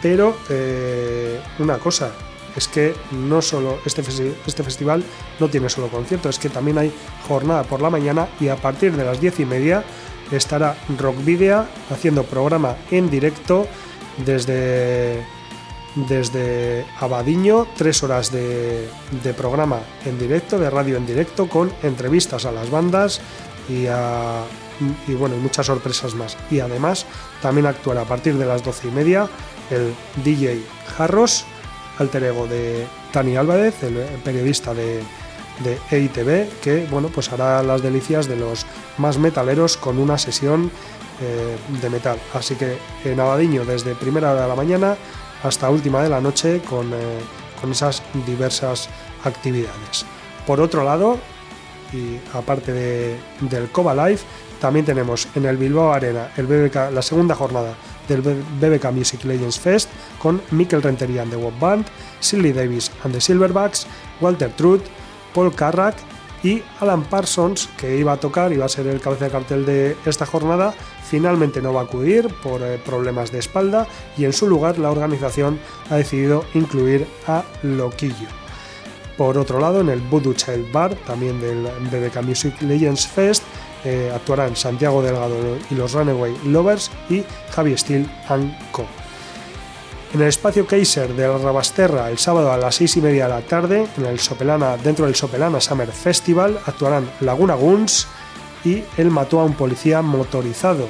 pero 0.00 0.36
eh, 0.50 1.40
una 1.58 1.78
cosa, 1.78 2.12
es 2.56 2.68
que 2.68 2.94
no 3.12 3.42
solo 3.42 3.78
este, 3.84 4.02
este 4.46 4.62
festival 4.62 5.04
no 5.38 5.48
tiene 5.48 5.68
solo 5.68 5.88
concierto, 5.88 6.28
es 6.28 6.38
que 6.38 6.48
también 6.48 6.78
hay 6.78 6.92
jornada 7.28 7.64
por 7.64 7.82
la 7.82 7.90
mañana 7.90 8.28
y 8.40 8.48
a 8.48 8.56
partir 8.56 8.92
de 8.96 9.04
las 9.04 9.20
diez 9.20 9.38
y 9.40 9.44
media 9.44 9.84
estará 10.32 10.76
Rock 10.98 11.22
Video 11.24 11.66
haciendo 11.90 12.24
programa 12.24 12.76
en 12.90 13.10
directo 13.10 13.66
desde, 14.24 15.22
desde 15.94 16.84
Abadiño, 16.98 17.66
tres 17.76 18.02
horas 18.02 18.32
de, 18.32 18.88
de 19.22 19.34
programa 19.34 19.80
en 20.04 20.18
directo, 20.18 20.58
de 20.58 20.70
radio 20.70 20.96
en 20.96 21.06
directo, 21.06 21.48
con 21.48 21.70
entrevistas 21.82 22.46
a 22.46 22.52
las 22.52 22.70
bandas 22.70 23.20
y 23.68 23.86
a 23.86 24.44
y 25.06 25.14
bueno, 25.14 25.36
muchas 25.36 25.66
sorpresas 25.66 26.14
más. 26.14 26.36
Y 26.50 26.60
además 26.60 27.06
también 27.42 27.66
actuará 27.66 28.02
a 28.02 28.04
partir 28.04 28.36
de 28.36 28.46
las 28.46 28.64
doce 28.64 28.88
y 28.88 28.90
media 28.90 29.28
el 29.70 29.94
DJ 30.24 30.62
Jarros, 30.96 31.44
alter 31.98 32.24
ego 32.24 32.46
de 32.46 32.86
Tani 33.12 33.36
Álvarez, 33.36 33.82
el 33.82 33.94
periodista 34.22 34.74
de, 34.74 35.02
de 35.60 35.78
EITV, 35.90 36.60
que 36.60 36.86
bueno, 36.90 37.08
pues 37.08 37.32
hará 37.32 37.62
las 37.62 37.82
delicias 37.82 38.28
de 38.28 38.36
los 38.36 38.66
más 38.98 39.18
metaleros 39.18 39.76
con 39.76 39.98
una 39.98 40.18
sesión 40.18 40.70
eh, 41.20 41.56
de 41.80 41.90
metal. 41.90 42.18
Así 42.34 42.54
que 42.56 42.78
en 43.04 43.20
Abadiño 43.20 43.64
desde 43.64 43.94
primera 43.94 44.34
de 44.34 44.46
la 44.46 44.54
mañana 44.54 44.96
hasta 45.42 45.70
última 45.70 46.02
de 46.02 46.08
la 46.08 46.20
noche 46.20 46.60
con, 46.68 46.92
eh, 46.92 47.20
con 47.60 47.72
esas 47.72 48.02
diversas 48.26 48.88
actividades. 49.24 50.04
Por 50.46 50.60
otro 50.60 50.84
lado, 50.84 51.18
y 51.92 52.18
aparte 52.36 52.72
de, 52.72 53.16
del 53.40 53.70
Coba 53.70 53.94
Live, 53.94 54.20
también 54.60 54.86
tenemos 54.86 55.28
en 55.34 55.44
el 55.46 55.56
Bilbao 55.56 55.92
Arena 55.92 56.30
el 56.36 56.46
BBK, 56.46 56.92
la 56.92 57.02
segunda 57.02 57.34
jornada 57.34 57.74
del 58.08 58.22
BBK 58.22 58.92
Music 58.92 59.24
Legends 59.24 59.58
Fest 59.58 59.90
con 60.18 60.40
Mikel 60.50 60.82
Rentería 60.82 61.22
and 61.22 61.30
the 61.30 61.36
Wop 61.36 61.58
Band, 61.58 61.86
Silly 62.20 62.52
Davis 62.52 62.90
and 63.04 63.14
the 63.14 63.20
Silverbacks, 63.20 63.86
Walter 64.20 64.50
Truth, 64.56 64.82
Paul 65.34 65.54
Carrack 65.54 65.96
y 66.42 66.62
Alan 66.80 67.02
Parsons, 67.04 67.68
que 67.76 67.96
iba 67.96 68.12
a 68.12 68.16
tocar, 68.18 68.52
iba 68.52 68.64
a 68.64 68.68
ser 68.68 68.86
el 68.86 69.00
cabeza 69.00 69.24
de 69.26 69.30
cartel 69.30 69.66
de 69.66 69.96
esta 70.06 70.26
jornada, 70.26 70.74
finalmente 71.08 71.60
no 71.60 71.72
va 71.72 71.82
a 71.82 71.84
acudir 71.84 72.28
por 72.42 72.62
eh, 72.62 72.80
problemas 72.84 73.32
de 73.32 73.38
espalda 73.38 73.86
y 74.16 74.24
en 74.24 74.32
su 74.32 74.48
lugar 74.48 74.78
la 74.78 74.90
organización 74.90 75.58
ha 75.90 75.96
decidido 75.96 76.44
incluir 76.54 77.06
a 77.26 77.44
Loquillo. 77.62 78.28
Por 79.16 79.38
otro 79.38 79.58
lado, 79.58 79.80
en 79.80 79.88
el 79.88 80.00
Voodoo 80.00 80.34
Child 80.34 80.70
Bar, 80.72 80.94
también 81.06 81.40
del 81.40 81.62
BBK 81.90 82.22
Music 82.22 82.60
Legends 82.60 83.06
Fest, 83.06 83.42
eh, 83.86 84.10
actuarán 84.12 84.56
Santiago 84.56 85.00
Delgado 85.00 85.36
y 85.70 85.76
los 85.76 85.92
Runaway 85.92 86.36
Lovers 86.44 86.90
y 87.08 87.22
Javi 87.52 87.78
Steel 87.78 88.10
Co. 88.72 88.84
En 90.12 90.22
el 90.22 90.26
espacio 90.26 90.66
Kaiser 90.66 91.14
de 91.14 91.28
la 91.28 91.38
Rabasterra, 91.38 92.10
el 92.10 92.18
sábado 92.18 92.50
a 92.50 92.56
las 92.56 92.74
6 92.74 92.96
y 92.96 93.00
media 93.02 93.28
de 93.28 93.34
la 93.34 93.42
tarde, 93.42 93.86
en 93.96 94.06
el 94.06 94.18
Sopelana, 94.18 94.76
dentro 94.76 95.04
del 95.04 95.14
Sopelana 95.14 95.60
Summer 95.60 95.92
Festival, 95.92 96.58
actuarán 96.66 97.08
Laguna 97.20 97.54
Guns 97.54 98.08
y 98.64 98.82
El 98.96 99.10
mató 99.10 99.38
a 99.38 99.44
un 99.44 99.54
policía 99.54 100.02
motorizado. 100.02 100.88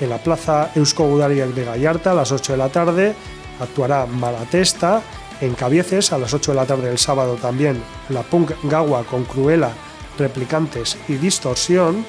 En 0.00 0.10
la 0.10 0.18
plaza 0.18 0.70
Eusko 0.76 1.08
Gudariak 1.08 1.48
de 1.48 1.64
Gallarta, 1.64 2.12
a 2.12 2.14
las 2.14 2.30
8 2.30 2.52
de 2.52 2.58
la 2.58 2.68
tarde, 2.68 3.14
actuará 3.60 4.06
Malatesta. 4.06 5.02
En 5.40 5.54
Cabieces, 5.54 6.12
a 6.12 6.18
las 6.18 6.32
8 6.34 6.52
de 6.52 6.56
la 6.56 6.66
tarde 6.66 6.88
del 6.88 6.98
sábado 6.98 7.34
también, 7.34 7.82
la 8.10 8.22
Punk 8.22 8.52
Gawa 8.62 9.02
con 9.04 9.24
Cruela, 9.24 9.72
Replicantes 10.18 10.96
y 11.08 11.14
Distorsión. 11.14 12.04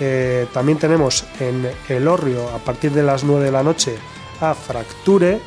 Eh, 0.00 0.46
también 0.52 0.78
tenemos 0.78 1.24
en 1.38 1.70
El 1.88 2.08
Orrio 2.08 2.48
a 2.48 2.58
partir 2.58 2.90
de 2.92 3.02
las 3.02 3.22
9 3.22 3.44
de 3.44 3.52
la 3.52 3.62
noche 3.62 3.96
a 4.40 4.54
Fracture. 4.54 5.38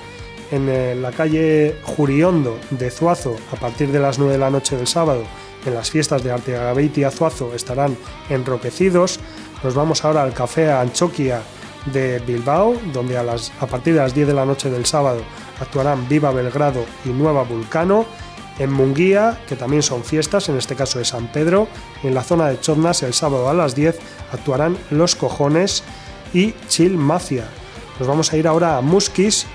En 0.52 0.70
eh, 0.70 0.96
la 0.96 1.12
calle 1.12 1.78
Juriondo 1.84 2.60
de 2.70 2.92
Zuazo 2.92 3.36
a 3.52 3.56
partir 3.56 3.92
de 3.92 4.00
las 4.00 4.20
9 4.20 4.34
de 4.34 4.40
la 4.40 4.52
noche 4.52 4.78
del 4.78 4.88
sábado. 4.88 5.24
En 5.66 5.74
las 5.74 5.90
fiestas 5.90 6.24
de 6.24 6.32
Arteagabeiti 6.32 7.02
y 7.02 7.04
Azuazo 7.06 7.56
estarán 7.56 7.98
enroquecidos. 8.30 9.20
Nos 9.64 9.74
vamos 9.74 10.06
ahora 10.06 10.22
al 10.22 10.34
Café 10.34 10.72
Anchoquia 10.72 11.42
de 11.92 12.20
Bilbao, 12.20 12.76
donde 12.94 13.18
a, 13.18 13.26
partir 13.68 13.94
de 13.94 14.02
las 14.02 14.14
10 14.14 14.28
de 14.28 14.34
la 14.34 14.46
noche 14.46 14.70
del 14.70 14.86
sábado 14.86 15.22
actuarán 15.60 16.08
Viva 16.08 16.32
Belgrado 16.32 16.86
y 17.06 17.10
Nueva 17.10 17.44
Vulcano. 17.44 18.06
En 18.60 18.72
Munguía, 18.72 19.40
que 19.48 19.56
también 19.56 19.82
son 19.82 20.04
fiestas, 20.04 20.48
en 20.48 20.58
este 20.58 20.76
caso 20.76 21.00
de 21.00 21.06
San 21.06 21.32
Pedro, 21.32 21.68
en 22.04 22.14
la 22.14 22.22
zona 22.22 22.50
de 22.50 22.60
Chotnas 22.60 23.02
el 23.02 23.16
sábado 23.16 23.50
a 23.50 23.54
las 23.54 23.74
10 23.74 23.98
actuarán 24.34 24.78
Los 24.90 25.16
Cojones 25.16 25.84
y 26.34 26.54
Chill 26.68 26.98
Mafia. 26.98 27.48
Nos 28.00 28.08
vamos 28.08 28.34
a 28.34 28.38
ir 28.38 28.48
ahora 28.48 28.78
a 28.78 28.82
Muskis, 28.82 29.46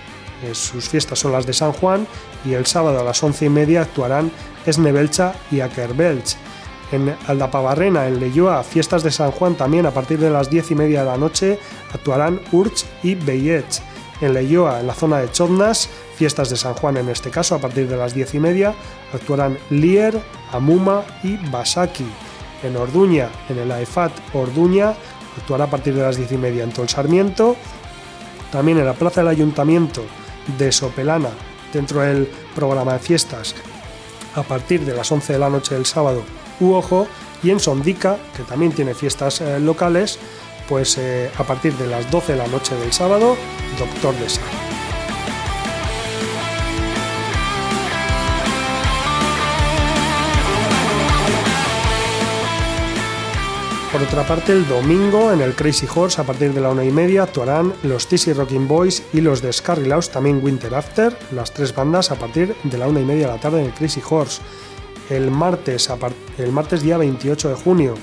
eh, 0.44 0.54
sus 0.54 0.88
fiestas 0.88 1.18
son 1.18 1.32
las 1.32 1.46
de 1.46 1.52
San 1.52 1.72
Juan, 1.72 2.06
y 2.44 2.54
el 2.54 2.66
sábado 2.66 3.00
a 3.00 3.04
las 3.04 3.22
11 3.22 3.46
y 3.46 3.48
media 3.48 3.82
actuarán 3.82 4.30
Esnebelcha 4.64 5.34
y 5.50 5.60
Akerbelch. 5.60 6.36
En 6.92 7.14
Aldapabarrena, 7.26 8.06
en 8.06 8.18
Leyoa, 8.18 8.62
fiestas 8.62 9.02
de 9.02 9.10
San 9.10 9.30
Juan 9.30 9.56
también 9.56 9.84
a 9.84 9.90
partir 9.90 10.18
de 10.18 10.30
las 10.30 10.48
10 10.48 10.70
y 10.70 10.74
media 10.74 11.00
de 11.00 11.10
la 11.10 11.18
noche 11.18 11.58
actuarán 11.92 12.40
Urch 12.52 12.84
y 13.02 13.14
Beyech. 13.14 13.82
En 14.20 14.32
Leyoa, 14.32 14.80
en 14.80 14.86
la 14.86 14.94
zona 14.94 15.18
de 15.18 15.30
Chotnas, 15.30 15.88
fiestas 16.16 16.48
de 16.48 16.56
San 16.56 16.74
Juan 16.74 16.96
en 16.96 17.08
este 17.08 17.30
caso 17.30 17.54
a 17.54 17.58
partir 17.58 17.88
de 17.88 17.96
las 17.96 18.14
10 18.14 18.34
y 18.34 18.40
media, 18.40 18.74
actuarán 19.12 19.58
Lier, 19.70 20.18
Amuma 20.52 21.02
y 21.22 21.36
Basaki. 21.50 22.06
En 22.62 22.76
Orduña, 22.76 23.28
en 23.48 23.58
el 23.58 23.70
AEFAT 23.70 24.12
Orduña, 24.34 24.94
actuará 25.36 25.64
a 25.64 25.70
partir 25.70 25.94
de 25.94 26.02
las 26.02 26.16
10 26.16 26.32
y 26.32 26.36
media 26.36 26.64
en 26.64 26.72
Tol 26.72 26.88
Sarmiento. 26.88 27.56
También 28.50 28.78
en 28.78 28.86
la 28.86 28.94
Plaza 28.94 29.20
del 29.20 29.28
Ayuntamiento 29.28 30.04
de 30.56 30.72
Sopelana, 30.72 31.30
dentro 31.72 32.00
del 32.00 32.28
programa 32.54 32.94
de 32.94 32.98
fiestas, 32.98 33.54
a 34.34 34.42
partir 34.42 34.84
de 34.84 34.94
las 34.94 35.10
11 35.10 35.34
de 35.34 35.38
la 35.38 35.50
noche 35.50 35.74
del 35.74 35.86
sábado, 35.86 36.22
Uojo, 36.60 37.06
y 37.42 37.50
en 37.50 37.60
Sondica, 37.60 38.18
que 38.36 38.42
también 38.42 38.72
tiene 38.72 38.94
fiestas 38.94 39.40
eh, 39.40 39.60
locales, 39.60 40.18
pues 40.68 40.98
eh, 40.98 41.30
a 41.38 41.44
partir 41.44 41.74
de 41.74 41.86
las 41.86 42.10
12 42.10 42.32
de 42.32 42.38
la 42.38 42.46
noche 42.48 42.74
del 42.74 42.92
sábado, 42.92 43.36
Doctor 43.78 44.14
de 44.16 44.28
Sal. 44.28 44.67
Por 53.92 54.02
otra 54.02 54.22
parte, 54.26 54.52
el 54.52 54.68
domingo 54.68 55.32
en 55.32 55.40
el 55.40 55.54
Crazy 55.54 55.86
Horse, 55.92 56.20
a 56.20 56.24
partir 56.24 56.52
de 56.52 56.60
la 56.60 56.68
una 56.68 56.84
y 56.84 56.90
media, 56.90 57.22
actuarán 57.22 57.72
los 57.82 58.06
TC 58.06 58.34
Rocking 58.34 58.68
Boys 58.68 59.02
y 59.14 59.22
los 59.22 59.40
de 59.40 59.50
Scarrilaus, 59.50 60.10
también 60.10 60.44
Winter 60.44 60.74
After, 60.74 61.16
las 61.32 61.54
tres 61.54 61.74
bandas 61.74 62.10
a 62.10 62.16
partir 62.16 62.54
de 62.64 62.76
la 62.76 62.86
una 62.86 63.00
y 63.00 63.06
media 63.06 63.28
de 63.28 63.32
la 63.32 63.40
tarde 63.40 63.60
en 63.60 63.66
el 63.66 63.72
Crazy 63.72 64.02
Horse. 64.06 64.42
El 65.08 65.30
martes, 65.30 65.88
el 66.36 66.52
martes 66.52 66.82
día 66.82 66.98
28 66.98 67.48
de 67.48 67.54
junio, 67.54 67.94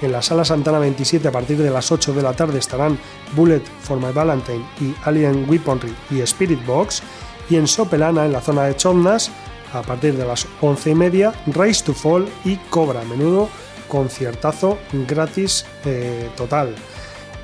en 0.00 0.12
la 0.12 0.22
Sala 0.22 0.46
Santana 0.46 0.78
27, 0.78 1.28
a 1.28 1.32
partir 1.32 1.58
de 1.58 1.70
las 1.70 1.92
8 1.92 2.14
de 2.14 2.22
la 2.22 2.32
tarde, 2.32 2.58
estarán 2.58 2.98
Bullet 3.36 3.62
for 3.82 3.98
My 3.98 4.12
Valentine 4.12 4.64
y 4.80 4.94
Alien 5.04 5.46
Weaponry 5.46 5.94
y 6.10 6.20
Spirit 6.20 6.64
Box. 6.64 7.02
Y 7.50 7.56
en 7.56 7.66
Sopelana, 7.66 8.24
en 8.24 8.32
la 8.32 8.40
zona 8.40 8.62
de 8.64 8.76
Chomnas, 8.76 9.30
a 9.74 9.82
partir 9.82 10.16
de 10.16 10.26
las 10.26 10.46
11 10.62 10.90
y 10.90 10.94
media, 10.94 11.34
Rise 11.46 11.84
to 11.84 11.92
Fall 11.92 12.26
y 12.46 12.56
Cobra. 12.70 13.04
Menudo 13.04 13.50
conciertazo 13.94 14.78
gratis 15.06 15.64
eh, 15.84 16.28
total. 16.36 16.74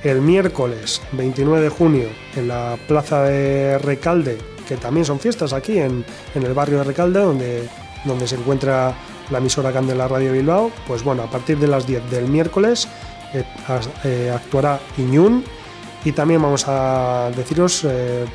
El 0.03 0.20
miércoles 0.20 1.01
29 1.12 1.62
de 1.62 1.68
junio 1.68 2.09
en 2.34 2.48
la 2.48 2.76
plaza 2.88 3.22
de 3.22 3.78
Recalde, 3.78 4.36
que 4.66 4.76
también 4.76 5.07
son 5.07 5.20
fiestas 5.20 5.53
aquí 5.53 5.78
en, 5.78 6.05
el 6.34 6.53
barrio 6.53 6.78
de 6.78 6.84
Recalde, 6.84 7.20
donde, 7.20 8.26
se 8.26 8.34
encuentra 8.34 8.96
la 9.30 9.38
emisora 9.38 9.70
Candela 9.70 10.09
Radio 10.09 10.32
Bilbao, 10.32 10.72
pues 10.88 11.05
bueno, 11.05 11.22
a 11.22 11.30
partir 11.30 11.57
de 11.57 11.68
las 11.68 11.86
10 11.86 12.11
del 12.11 12.26
miércoles 12.26 12.88
eh, 13.32 13.44
eh, 14.03 14.32
actuará 14.34 14.80
Iñún 14.98 15.44
y 16.05 16.11
también 16.11 16.42
vamos 16.42 16.64
a 16.66 17.30
deciros 17.36 17.86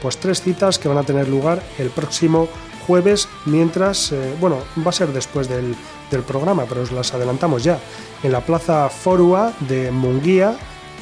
pues 0.02 0.18
tres 0.20 0.42
citas 0.42 0.80
que 0.80 0.88
van 0.88 1.00
a 1.00 1.04
tener 1.04 1.28
lugar 1.28 1.62
el 1.80 1.90
próximo 1.90 2.48
jueves, 2.88 3.28
mientras, 3.46 4.14
bueno, 4.40 4.60
va 4.86 4.90
a 4.90 4.94
ser 4.94 5.08
después 5.08 5.50
del, 5.50 5.76
del 6.16 6.24
programa, 6.24 6.66
pero 6.68 6.82
os 6.82 6.92
las 6.92 7.14
adelantamos 7.14 7.64
ya. 7.64 7.80
En 8.24 8.32
la 8.32 8.42
Plaza 8.42 8.90
Forua 8.90 9.54
de 9.62 9.92
Munguía, 9.92 10.56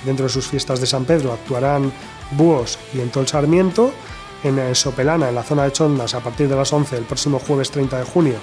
dentro 0.06 0.26
de 0.26 0.32
sus 0.32 0.48
fiestas 0.48 0.82
de 0.82 0.88
San 0.88 1.06
Pedro, 1.06 1.32
actuarán 1.32 1.92
Búhos 2.32 2.78
y 2.94 3.00
Entol 3.00 3.28
Sarmiento. 3.28 3.92
En 4.44 4.76
Sopelana, 4.76 5.30
en 5.30 5.36
la 5.36 5.44
zona 5.44 5.64
de 5.64 5.72
Chondas, 5.72 6.14
a 6.16 6.20
partir 6.20 6.50
de 6.50 6.56
las 6.56 6.74
11 6.74 6.98
el 6.98 7.04
próximo 7.06 7.40
jueves 7.40 7.72
30 7.72 8.00
de 8.00 8.04
junio, 8.04 8.36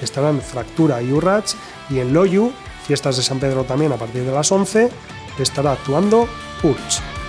estarán 0.00 0.40
Fractura 0.40 1.02
y 1.02 1.12
Urrach. 1.12 1.54
Y 1.88 1.98
en 1.98 2.12
Loyu, 2.12 2.52
fiestas 2.86 3.16
de 3.16 3.22
San 3.22 3.40
Pedro 3.40 3.64
también 3.64 3.92
a 3.92 3.96
partir 3.96 4.24
de 4.24 4.32
las 4.32 4.52
11, 4.52 4.90
estará 5.38 5.72
actuando 5.72 6.28
Urch. 6.62 7.19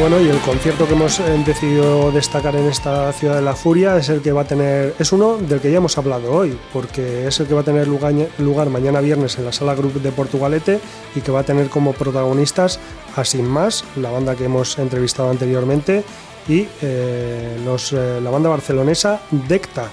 Bueno, 0.00 0.18
y 0.18 0.30
el 0.30 0.38
concierto 0.38 0.86
que 0.86 0.94
hemos 0.94 1.20
eh, 1.20 1.24
decidido 1.44 2.10
destacar 2.10 2.56
en 2.56 2.66
esta 2.68 3.12
ciudad 3.12 3.34
de 3.34 3.42
la 3.42 3.54
Furia 3.54 3.98
es 3.98 4.08
el 4.08 4.22
que 4.22 4.32
va 4.32 4.40
a 4.40 4.44
tener, 4.46 4.94
es 4.98 5.12
uno 5.12 5.36
del 5.36 5.60
que 5.60 5.70
ya 5.70 5.76
hemos 5.76 5.98
hablado 5.98 6.32
hoy, 6.32 6.58
porque 6.72 7.26
es 7.26 7.38
el 7.38 7.46
que 7.46 7.52
va 7.52 7.60
a 7.60 7.64
tener 7.64 7.86
lugar, 7.86 8.70
mañana 8.70 9.02
viernes 9.02 9.36
en 9.36 9.44
la 9.44 9.52
sala 9.52 9.74
Group 9.74 10.00
de 10.00 10.10
Portugalete 10.10 10.80
y 11.14 11.20
que 11.20 11.30
va 11.30 11.40
a 11.40 11.42
tener 11.42 11.68
como 11.68 11.92
protagonistas 11.92 12.80
a 13.14 13.26
Sin 13.26 13.46
Más, 13.46 13.84
la 13.96 14.10
banda 14.10 14.36
que 14.36 14.46
hemos 14.46 14.78
entrevistado 14.78 15.28
anteriormente, 15.28 16.02
y 16.48 16.60
eh, 16.80 17.58
eh, 17.60 18.20
la 18.22 18.30
banda 18.30 18.48
barcelonesa 18.48 19.20
Decta, 19.30 19.90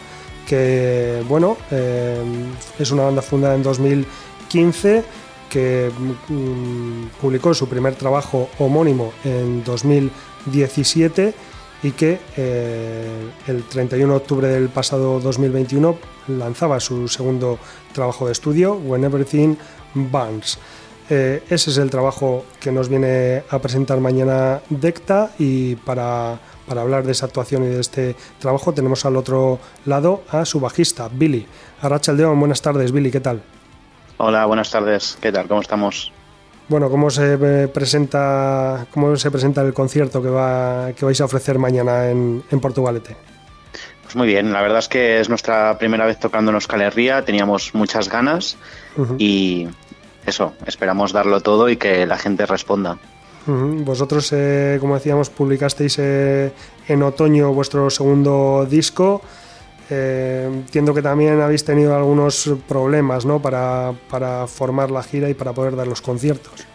que 0.47 1.21
bueno, 1.27 1.57
es 1.69 2.91
una 2.91 3.03
banda 3.03 3.21
fundada 3.21 3.55
en 3.55 3.63
2015 3.63 5.03
que 5.49 5.91
mm, 6.29 7.19
publicó 7.21 7.53
su 7.53 7.67
primer 7.67 7.95
trabajo 7.95 8.49
homónimo 8.59 9.13
en 9.23 9.63
2017 9.63 11.33
y 11.83 11.91
que 11.91 12.19
eh, 12.35 13.31
el 13.47 13.63
31 13.63 14.13
de 14.13 14.17
octubre 14.17 14.47
del 14.47 14.69
pasado 14.69 15.19
2021 15.19 15.97
lanzaba 16.29 16.79
su 16.79 17.07
segundo 17.07 17.59
trabajo 17.93 18.25
de 18.25 18.31
estudio, 18.31 18.75
When 18.75 19.03
Everything 19.03 19.55
Burns. 19.93 20.57
Eh, 21.09 21.41
ese 21.49 21.69
es 21.69 21.77
el 21.77 21.89
trabajo 21.89 22.43
que 22.59 22.71
nos 22.71 22.89
viene 22.89 23.43
a 23.49 23.59
presentar 23.59 23.99
mañana 24.01 24.61
Decta 24.69 25.31
y 25.39 25.75
para, 25.75 26.37
para 26.67 26.81
hablar 26.81 27.05
de 27.05 27.13
esa 27.13 27.27
actuación 27.27 27.63
y 27.63 27.67
de 27.67 27.79
este 27.79 28.15
trabajo 28.39 28.73
tenemos 28.73 29.05
al 29.05 29.15
otro 29.15 29.59
lado 29.85 30.23
a 30.29 30.43
su 30.43 30.59
bajista, 30.59 31.09
Billy. 31.09 31.47
Arrachaldeón, 31.81 32.37
buenas 32.39 32.61
tardes, 32.61 32.91
Billy, 32.91 33.09
¿qué 33.09 33.21
tal? 33.21 33.41
Hola, 34.17 34.45
buenas 34.45 34.71
tardes. 34.71 35.17
¿Qué 35.21 35.31
tal? 35.31 35.47
¿Cómo 35.47 35.61
estamos? 35.61 36.11
Bueno, 36.69 36.89
¿cómo 36.89 37.09
se 37.09 37.37
eh, 37.39 37.67
presenta, 37.67 38.87
cómo 38.91 39.15
se 39.15 39.31
presenta 39.31 39.61
el 39.61 39.73
concierto 39.73 40.21
que, 40.21 40.29
va, 40.29 40.91
que 40.93 41.05
vais 41.05 41.21
a 41.21 41.25
ofrecer 41.25 41.59
mañana 41.59 42.09
en, 42.09 42.43
en 42.51 42.59
Portugalete? 42.59 43.15
Pues 44.03 44.15
muy 44.15 44.27
bien, 44.27 44.51
la 44.51 44.61
verdad 44.61 44.79
es 44.79 44.87
que 44.87 45.19
es 45.19 45.29
nuestra 45.29 45.77
primera 45.77 46.05
vez 46.05 46.19
tocando 46.19 46.49
en 46.51 46.55
Euskal 46.55 46.93
teníamos 47.25 47.75
muchas 47.75 48.09
ganas 48.09 48.57
y 49.17 49.67
eso, 50.25 50.53
esperamos 50.65 51.11
darlo 51.11 51.41
todo 51.41 51.69
y 51.69 51.75
que 51.77 52.05
la 52.05 52.17
gente 52.17 52.45
responda. 52.45 52.97
Vosotros, 53.45 54.31
eh, 54.33 54.77
como 54.79 54.95
decíamos, 54.95 55.29
publicasteis 55.29 55.99
eh, 55.99 56.51
en 56.87 57.03
otoño 57.03 57.53
vuestro 57.53 57.89
segundo 57.89 58.65
disco. 58.69 59.21
Eh, 59.89 60.49
entiendo 60.51 60.93
que 60.93 61.01
también 61.01 61.39
habéis 61.39 61.63
tenido 61.63 61.95
algunos 61.95 62.49
problemas 62.67 63.25
¿no? 63.25 63.41
para, 63.41 63.93
formar 64.47 64.91
la 64.91 65.03
gira 65.03 65.29
y 65.29 65.33
para 65.33 65.53
poder 65.53 65.75
dar 65.75 65.87
los 65.87 66.01
conciertos. 66.01 66.65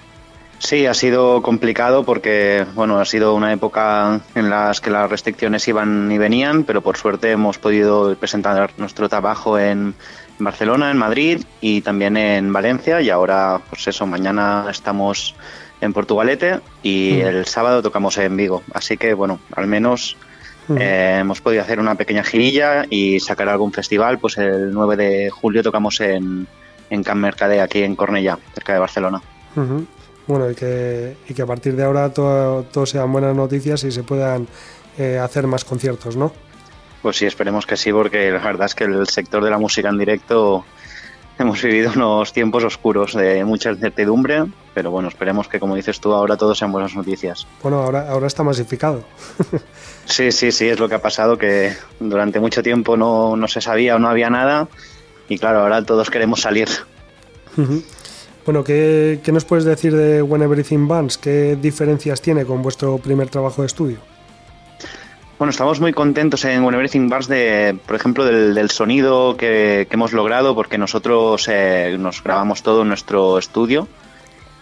Sí, 0.59 0.87
ha 0.87 0.95
sido 0.95 1.43
complicado 1.43 2.05
porque 2.05 2.65
bueno, 2.75 3.01
ha 3.01 3.05
sido 3.05 3.35
una 3.35 3.53
época 3.53 4.21
en 4.37 4.49
las 4.49 4.81
que 4.81 4.91
las 4.91 5.11
restricciones 5.11 5.67
iban 5.67 6.11
y 6.11 6.19
venían, 6.19 6.63
pero 6.63 6.83
por 6.83 6.97
suerte 6.97 7.33
hemos 7.33 7.59
podido 7.59 8.15
presentar 8.15 8.71
nuestro 8.77 9.09
trabajo 9.09 9.59
en 9.59 9.95
Barcelona, 10.39 10.93
en 10.93 10.99
Madrid 10.99 11.43
y 11.61 11.81
también 11.81 12.17
en 12.17 12.53
Valencia 12.53 13.01
y 13.01 13.11
ahora 13.11 13.61
pues 13.69 13.89
eso, 13.89 14.07
mañana 14.07 14.67
estamos 14.71 15.35
en 15.81 15.93
Portugalete 15.93 16.61
y 16.85 17.19
mm. 17.23 17.27
el 17.27 17.47
sábado 17.47 17.83
tocamos 17.83 18.17
en 18.19 18.37
Vigo. 18.37 18.63
Así 18.73 18.97
que 18.97 19.15
bueno, 19.15 19.41
al 19.57 19.67
menos 19.67 20.17
eh, 20.69 21.19
hemos 21.21 21.41
podido 21.41 21.63
hacer 21.63 21.81
una 21.81 21.95
pequeña 21.95 22.23
girilla 22.23 22.85
y 22.89 23.21
sacar 23.21 23.49
algún 23.49 23.73
festival. 23.73 24.19
Pues 24.19 24.39
el 24.39 24.73
9 24.73 24.97
de 24.97 25.31
julio 25.31 25.63
tocamos 25.63 26.01
en, 26.01 26.47
en 26.91 27.03
Can 27.03 27.19
Mercade, 27.19 27.61
aquí 27.61 27.83
en 27.83 27.97
Cornellà, 27.97 28.39
cerca 28.55 28.73
de 28.75 28.79
Barcelona. 28.79 29.21
Bueno, 30.27 30.51
y 30.51 30.55
que, 30.55 31.17
y 31.29 31.35
que 31.35 31.43
a 31.43 31.47
partir 31.47 31.75
de 31.75 31.85
ahora 31.85 32.11
todo, 32.13 32.87
sean 32.87 33.13
buenas 33.13 33.35
noticias 33.35 33.83
y 33.85 33.91
se 33.91 34.03
puedan 34.03 34.47
eh, 34.99 35.19
hacer 35.19 35.47
más 35.47 35.65
conciertos, 35.65 36.17
¿no? 36.17 36.33
Pues 37.03 37.17
sí, 37.17 37.27
esperemos 37.27 37.67
que 37.67 37.77
sí, 37.77 37.93
porque 37.93 38.31
la 38.31 38.39
verdad 38.39 38.67
es 38.67 38.75
que 38.75 38.85
el 38.85 39.07
sector 39.09 39.43
de 39.43 39.51
la 39.51 39.59
música 39.59 39.89
en 39.89 39.99
directo 39.99 40.65
hemos 41.39 41.61
vivido 41.63 41.93
unos 41.97 42.33
tiempos 42.33 42.63
oscuros 42.63 43.15
de 43.15 43.45
mucha 43.45 43.73
incertidumbre, 43.73 44.45
pero 44.75 44.91
bueno, 44.91 45.09
esperemos 45.09 45.49
que 45.49 45.61
como 45.61 45.77
dices 45.77 46.01
tú 46.01 46.13
ahora 46.13 46.37
todo 46.37 46.55
sean 46.55 46.73
buenas 46.73 46.95
noticias. 46.95 47.47
Bueno, 47.63 47.81
ahora, 47.81 48.09
ahora 48.11 48.27
está 48.27 48.43
masificado. 48.43 49.05
Sí, 50.05 50.33
sí, 50.33 50.51
sí, 50.51 50.69
es 50.69 50.81
lo 50.81 50.89
que 50.89 50.97
ha 50.97 51.01
pasado, 51.01 51.39
que 51.39 51.73
durante 52.01 52.41
mucho 52.41 52.63
tiempo 52.63 52.97
no, 52.97 53.37
se 53.47 53.61
sabía 53.61 53.97
o 53.97 53.99
no 53.99 54.09
había 54.09 54.31
nada 54.31 54.69
y 55.29 55.39
claro, 55.39 55.61
ahora 55.61 55.85
todos 55.85 56.11
queremos 56.11 56.41
salir. 56.41 56.69
Bueno, 58.45 58.65
¿qué, 58.65 59.21
¿qué, 59.23 59.31
nos 59.31 59.45
puedes 59.45 59.65
decir 59.65 59.95
de 59.95 60.21
When 60.21 60.43
Everything 60.43 60.89
Burns? 60.89 61.19
¿Qué 61.19 61.57
diferencias 61.61 62.21
tiene 62.21 62.45
con 62.45 62.63
vuestro 62.63 62.99
primer 62.99 63.29
trabajo 63.29 63.63
de 63.63 63.67
estudio? 63.67 63.99
Bueno, 65.39 65.51
estamos 65.51 65.81
muy 65.81 65.93
contentos 65.93 66.45
en 66.45 66.65
When 66.65 66.75
Everything 66.75 67.09
Burns 67.09 67.29
de, 67.29 67.79
por 67.87 67.97
ejemplo, 67.97 68.25
del, 68.25 68.55
del 68.55 68.71
sonido 68.71 69.37
que, 69.37 69.87
que, 69.89 69.95
hemos 69.95 70.13
logrado, 70.13 70.55
porque 70.55 70.79
nosotros 70.79 71.49
eh, 71.49 71.97
nos 71.99 72.23
grabamos 72.23 72.63
todo 72.63 72.83
en 72.83 72.89
nuestro 72.89 73.39
estudio 73.39 73.87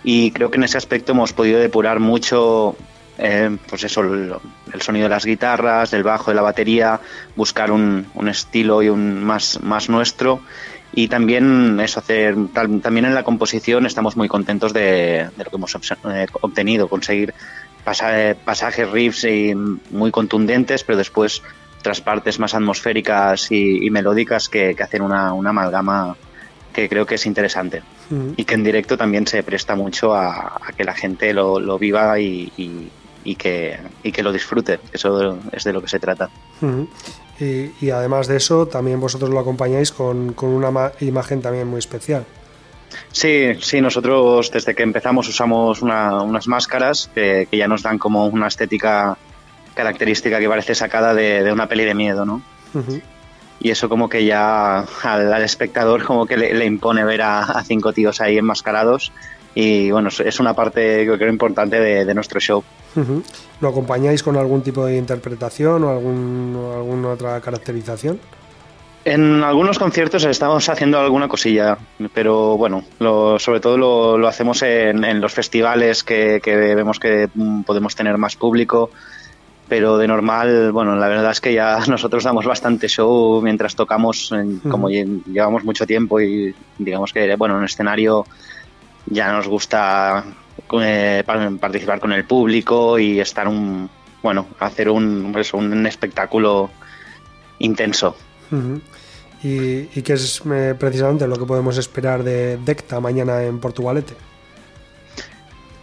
y 0.02 0.31
creo 0.31 0.51
que 0.51 0.59
en 0.59 0.64
ese 0.64 0.78
aspecto 0.78 1.12
hemos 1.12 1.32
podido 1.32 1.59
depurar 1.60 2.01
mucho 2.01 2.77
eh, 3.22 3.55
pues 3.68 3.85
eso, 3.85 4.01
el, 4.02 4.35
sonido 4.81 5.05
de 5.05 5.10
las 5.10 5.27
guitarras, 5.27 5.90
del 5.90 6.02
bajo, 6.02 6.31
de 6.31 6.36
la 6.36 6.43
batería, 6.43 7.01
buscar 7.36 7.70
un, 7.70 8.06
un 8.14 8.28
estilo 8.28 8.82
y 8.82 8.89
un 8.89 9.22
más, 9.22 9.62
más 9.62 9.90
nuestro. 9.90 10.40
Y 10.93 11.09
también 11.09 11.78
eso 11.81 12.01
hacer, 12.01 12.35
también 12.52 13.05
en 13.05 13.14
la 13.14 13.22
composición 13.22 13.86
estamos 13.86 14.16
muy 14.16 14.27
contentos 14.27 14.72
de, 14.72 15.28
lo 15.36 15.44
que 15.44 15.56
hemos 15.56 15.74
eh, 15.74 16.27
obtenido, 16.40 16.89
conseguir 16.89 17.35
pasa, 17.85 18.35
pasajes, 18.44 18.90
riffs 18.90 19.24
y 19.24 19.55
muy 19.55 20.10
contundentes, 20.10 20.82
pero 20.82 20.98
después 20.98 21.43
otras 21.78 22.01
partes 22.01 22.39
más 22.39 22.55
atmosféricas 22.55 23.52
y, 23.52 23.86
y 23.86 23.90
melódicas 23.90 24.48
que, 24.48 24.74
que 24.74 24.82
hacen 24.82 25.02
una, 25.02 25.32
una, 25.32 25.51
amalgama 25.51 26.16
que 26.73 26.89
creo 26.89 27.07
que 27.07 27.17
es 27.17 27.27
interesante 27.27 27.83
uh 28.11 28.15
-huh. 28.15 28.35
y 28.37 28.45
que 28.45 28.55
en 28.55 28.65
directo 28.65 28.97
también 28.97 29.27
se 29.27 29.43
presta 29.43 29.75
mucho 29.75 30.15
a, 30.15 30.57
a 30.61 30.73
que 30.77 30.85
la 30.85 30.95
gente 30.95 31.33
lo, 31.33 31.59
lo 31.61 31.79
viva 31.79 32.19
y, 32.19 32.53
y, 32.57 32.89
y 33.25 33.35
que, 33.35 33.79
y 34.03 34.13
que 34.13 34.23
lo 34.23 34.33
disfrute. 34.33 34.81
Eso 34.93 35.39
es 35.53 35.65
de 35.65 35.73
lo 35.73 35.81
que 35.83 35.89
se 35.89 35.99
trata. 35.99 36.31
Uh 36.61 36.67
-huh. 36.67 36.89
y, 37.81 37.87
y, 37.87 37.91
además 37.91 38.29
de 38.29 38.37
eso, 38.37 38.67
también 38.67 39.01
vosotros 39.01 39.31
lo 39.31 39.41
acompañáis 39.41 39.93
con, 39.93 40.33
con 40.35 40.51
una 40.51 40.93
imagen 41.01 41.43
también 41.43 41.67
muy 41.67 41.79
especial. 41.79 42.25
Sí, 43.13 43.53
sí, 43.61 43.81
nosotros 43.81 44.51
desde 44.51 44.75
que 44.75 44.83
empezamos 44.83 45.29
usamos 45.29 45.83
una, 45.83 46.23
unas 46.23 46.49
máscaras 46.49 47.09
que, 47.15 47.47
que, 47.51 47.57
ya 47.57 47.69
nos 47.69 47.83
dan 47.83 47.99
como 47.99 48.27
una 48.27 48.49
estética 48.49 49.17
característica 49.75 50.39
que 50.39 50.49
parece 50.49 50.75
sacada 50.75 51.15
de, 51.15 51.43
de 51.43 51.53
una 51.53 51.69
peli 51.69 51.85
de 51.85 51.95
miedo, 51.95 52.25
¿no? 52.25 52.43
Uh 52.75 52.79
-huh. 52.79 53.03
Y 53.61 53.70
eso 53.70 53.89
como 53.89 54.09
que 54.09 54.24
ya 54.24 54.81
al, 55.03 55.32
al 55.32 55.43
espectador 55.43 56.05
como 56.05 56.27
que 56.27 56.37
le, 56.37 56.55
le 56.55 56.65
impone 56.65 57.05
ver 57.05 57.23
a, 57.23 57.41
a, 57.43 57.62
cinco 57.62 57.93
tíos 57.93 58.20
ahí 58.20 58.39
enmascarados 58.39 59.12
y 59.55 59.91
bueno, 59.91 60.09
es 60.24 60.41
una 60.41 60.55
parte 60.55 61.05
que 61.05 61.16
creo 61.19 61.28
importante 61.28 61.81
de, 61.81 62.05
de 62.05 62.15
nuestro 62.15 62.41
show. 62.41 62.62
Uh 62.97 63.01
-huh. 63.01 63.23
¿Lo 63.61 63.69
acompañáis 63.69 64.23
con 64.23 64.37
algún 64.37 64.62
tipo 64.62 64.87
de 64.87 64.97
interpretación 64.97 65.85
o 65.85 65.91
algún, 65.91 66.73
alguna 66.74 67.11
otra 67.11 67.41
caracterización? 67.41 68.20
En 69.05 69.43
algunos 69.43 69.78
conciertos 69.78 70.24
estamos 70.24 70.69
haciendo 70.69 70.99
alguna 70.99 71.27
cosilla, 71.27 71.78
pero 72.12 72.59
bueno, 72.59 72.85
lo, 72.99 73.39
sobre 73.39 73.59
todo 73.59 73.78
lo, 73.78 74.19
lo 74.19 74.28
hacemos 74.28 74.62
en, 74.62 75.05
en, 75.05 75.23
los 75.23 75.32
festivales 75.32 76.05
que, 76.05 76.41
que, 76.43 76.55
vemos 76.55 77.01
que 77.01 77.28
podemos 77.65 77.97
tener 77.97 78.19
más 78.19 78.37
público, 78.37 78.91
pero 79.71 79.99
de 79.99 80.09
normal, 80.09 80.73
bueno, 80.73 80.97
la 80.97 81.07
verdad 81.07 81.31
es 81.31 81.41
que 81.41 81.55
ya 81.55 81.79
nosotros 81.89 82.25
damos 82.25 82.45
bastante 82.45 82.89
show 82.89 83.41
mientras 83.41 83.77
tocamos, 83.77 84.35
como 84.69 84.91
llevamos 84.91 85.65
mucho 85.65 85.87
tiempo 85.87 86.21
y 86.21 86.53
digamos 86.77 87.13
que, 87.13 87.37
bueno, 87.37 87.57
en 87.57 87.65
escenario 87.65 88.27
ya 89.07 89.33
nos 89.33 89.47
gusta 89.47 90.25
eh, 90.83 91.23
participar 91.25 92.01
con 92.01 92.13
el 92.13 92.25
público 92.25 92.99
y 92.99 93.21
estar 93.21 93.47
un, 93.47 93.89
bueno, 94.25 94.49
hacer 94.59 94.91
un, 94.91 95.31
pues, 95.33 95.55
un 95.55 95.87
espectáculo 95.87 96.71
intenso. 97.61 98.17
Uh 98.51 98.57
-huh. 98.57 98.81
¿Y, 99.45 99.99
¿Y, 99.99 100.03
qué 100.03 100.15
es 100.15 100.43
eh, 100.53 100.75
precisamente 100.79 101.27
lo 101.29 101.39
que 101.39 101.47
podemos 101.47 101.79
esperar 101.79 102.25
de 102.25 102.59
Decta 102.59 102.99
mañana 103.01 103.45
en 103.45 103.61
Portugalete? 103.61 104.15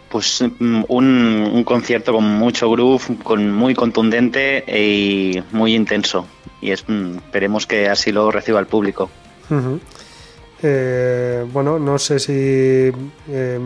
Pues 0.08 0.42
mm, 0.58 0.84
un, 0.88 1.62
concierto 1.64 2.12
con 2.12 2.24
mucho 2.24 2.70
groove, 2.70 3.18
con 3.22 3.52
muy 3.52 3.74
contundente 3.74 4.64
y 4.66 5.42
muy 5.52 5.74
intenso. 5.74 6.26
Y 6.60 6.72
mm, 6.72 7.18
esperemos 7.18 7.66
que 7.66 7.88
así 7.88 8.12
lo 8.12 8.30
reciba 8.30 8.60
el 8.60 8.66
público. 8.66 9.10
Eh, 10.62 11.46
bueno, 11.52 11.78
no 11.78 11.98
sé 11.98 12.18
si 12.18 12.32
eh, 12.32 13.60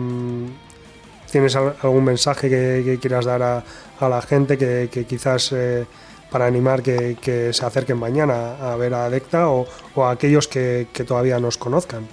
tienes 1.31 1.55
algún 1.55 2.03
mensaje 2.03 2.49
que, 2.49 2.99
quieras 3.01 3.25
dar 3.25 3.41
a, 3.41 3.63
la 4.01 4.21
gente 4.21 4.57
que, 4.57 5.05
quizás 5.07 5.51
eh, 5.53 5.85
para 6.29 6.45
animar 6.45 6.83
que, 6.83 7.49
se 7.51 7.65
acerquen 7.65 7.97
mañana 7.97 8.55
a 8.71 8.75
ver 8.75 8.93
a 8.93 9.05
Adecta 9.05 9.49
o, 9.49 9.65
o 9.95 10.05
a 10.05 10.11
aquellos 10.11 10.47
que, 10.47 10.87
que, 10.93 11.03
todavía 11.03 11.39
nos 11.39 11.57
conozcan? 11.57 12.07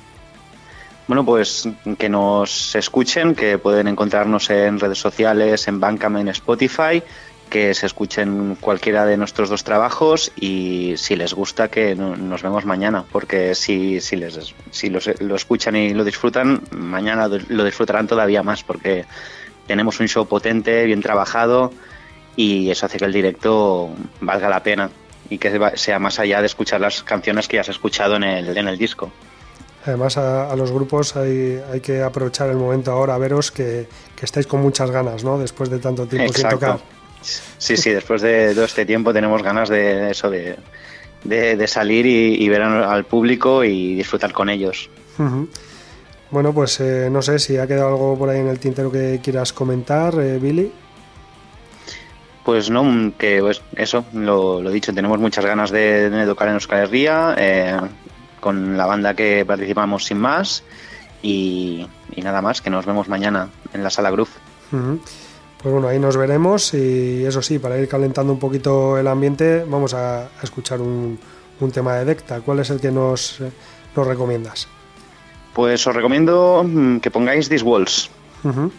Bueno, 1.10 1.24
pues 1.24 1.68
que 1.98 2.08
nos 2.08 2.76
escuchen, 2.76 3.34
que 3.34 3.58
pueden 3.58 3.88
encontrarnos 3.88 4.48
en 4.48 4.78
redes 4.78 4.98
sociales, 4.98 5.66
en 5.66 5.80
Bandcamp, 5.80 6.18
en 6.18 6.28
Spotify, 6.28 7.02
que 7.48 7.74
se 7.74 7.86
escuchen 7.86 8.56
cualquiera 8.60 9.04
de 9.04 9.16
nuestros 9.16 9.48
dos 9.48 9.64
trabajos 9.64 10.30
y 10.36 10.94
si 10.98 11.16
les 11.16 11.34
gusta 11.34 11.66
que 11.66 11.96
nos 11.96 12.44
vemos 12.44 12.64
mañana, 12.64 13.04
porque 13.10 13.56
si, 13.56 14.00
si, 14.00 14.14
les, 14.14 14.54
si 14.70 14.88
los, 14.88 15.10
lo 15.20 15.34
escuchan 15.34 15.74
y 15.74 15.94
lo 15.94 16.04
disfrutan, 16.04 16.62
mañana 16.70 17.26
lo 17.26 17.64
disfrutarán 17.64 18.06
todavía 18.06 18.44
más, 18.44 18.62
porque 18.62 19.04
tenemos 19.66 19.98
un 19.98 20.06
show 20.06 20.28
potente, 20.28 20.84
bien 20.84 21.02
trabajado, 21.02 21.72
y 22.36 22.70
eso 22.70 22.86
hace 22.86 22.98
que 22.98 23.06
el 23.06 23.12
directo 23.12 23.90
valga 24.20 24.48
la 24.48 24.62
pena 24.62 24.88
y 25.28 25.38
que 25.38 25.60
sea 25.74 25.98
más 25.98 26.20
allá 26.20 26.38
de 26.38 26.46
escuchar 26.46 26.80
las 26.80 27.02
canciones 27.02 27.48
que 27.48 27.56
ya 27.56 27.62
has 27.62 27.68
escuchado 27.68 28.14
en 28.14 28.22
el, 28.22 28.56
en 28.56 28.68
el 28.68 28.78
disco. 28.78 29.10
Además, 29.86 30.18
a, 30.18 30.50
a 30.50 30.56
los 30.56 30.70
grupos 30.70 31.16
hay, 31.16 31.60
hay, 31.72 31.80
que 31.80 32.02
aprovechar 32.02 32.50
el 32.50 32.56
momento 32.56 32.90
ahora, 32.92 33.14
a 33.14 33.18
veros 33.18 33.50
que, 33.50 33.86
que, 34.14 34.24
estáis 34.26 34.46
con 34.46 34.60
muchas 34.60 34.90
ganas, 34.90 35.24
¿no? 35.24 35.38
Después 35.38 35.70
de 35.70 35.78
tanto 35.78 36.06
tiempo 36.06 36.30
Exacto. 36.30 36.50
sin 36.50 36.58
tocar. 36.58 36.80
Sí, 37.22 37.76
sí, 37.76 37.90
después 37.90 38.22
de 38.22 38.54
todo 38.54 38.64
este 38.64 38.84
tiempo 38.84 39.12
tenemos 39.12 39.42
ganas 39.42 39.68
de 39.68 40.10
eso, 40.10 40.30
de, 40.30 40.56
de, 41.24 41.56
de 41.56 41.66
salir 41.66 42.06
y, 42.06 42.42
y, 42.42 42.48
ver 42.48 42.62
al 42.62 43.04
público 43.04 43.64
y 43.64 43.94
disfrutar 43.94 44.32
con 44.32 44.48
ellos. 44.48 44.90
Uh 45.18 45.22
-huh. 45.22 45.48
Bueno, 46.30 46.52
pues 46.52 46.78
eh, 46.80 47.08
no 47.10 47.22
sé 47.22 47.38
si 47.38 47.56
ha 47.56 47.66
quedado 47.66 47.88
algo 47.88 48.16
por 48.16 48.28
ahí 48.28 48.38
en 48.38 48.48
el 48.48 48.58
tintero 48.58 48.90
que 48.90 49.20
quieras 49.22 49.52
comentar, 49.52 50.14
eh, 50.20 50.38
Billy. 50.38 50.72
Pues 52.44 52.70
no, 52.70 53.12
que 53.18 53.40
pues 53.40 53.60
eso, 53.76 54.04
lo, 54.12 54.62
lo, 54.62 54.70
dicho, 54.70 54.94
tenemos 54.94 55.18
muchas 55.18 55.44
ganas 55.44 55.70
de, 55.70 56.08
de 56.08 56.26
tocar 56.26 56.48
en 56.48 56.54
Euskal 56.54 56.84
Herria, 56.84 57.34
eh, 57.36 57.80
con 58.40 58.76
la 58.76 58.86
banda 58.86 59.14
que 59.14 59.44
participamos 59.46 60.04
sin 60.04 60.18
más, 60.18 60.62
y, 61.22 61.86
y, 62.14 62.22
nada 62.22 62.40
más, 62.42 62.60
que 62.62 62.70
nos 62.70 62.86
vemos 62.86 63.08
mañana 63.08 63.50
en 63.72 63.82
la 63.82 63.90
sala 63.90 64.10
Groove. 64.10 64.30
Uh 64.72 64.76
-huh. 64.76 65.00
Pues 65.62 65.72
bueno, 65.72 65.88
ahí 65.88 65.98
nos 65.98 66.16
veremos 66.16 66.72
y 66.72 67.24
eso 67.26 67.42
sí, 67.42 67.58
para 67.58 67.78
ir 67.78 67.86
calentando 67.86 68.32
un 68.32 68.38
poquito 68.38 68.96
el 68.96 69.06
ambiente, 69.06 69.64
vamos 69.68 69.92
a, 69.92 70.22
a 70.22 70.42
escuchar 70.42 70.80
un, 70.80 71.18
un, 71.60 71.70
tema 71.70 71.96
de 71.96 72.06
Decta. 72.06 72.40
¿Cuál 72.40 72.60
es 72.60 72.70
el 72.70 72.80
que 72.80 72.90
nos, 72.90 73.42
eh, 73.42 73.52
nos 73.94 74.06
recomiendas? 74.06 74.68
Pues 75.52 75.86
os 75.86 75.94
recomiendo 75.94 76.64
mm, 76.64 77.00
que 77.00 77.10
pongáis 77.10 77.50
These 77.50 77.64
Walls. 77.64 78.10
Uh 78.42 78.48
-huh 78.48 78.70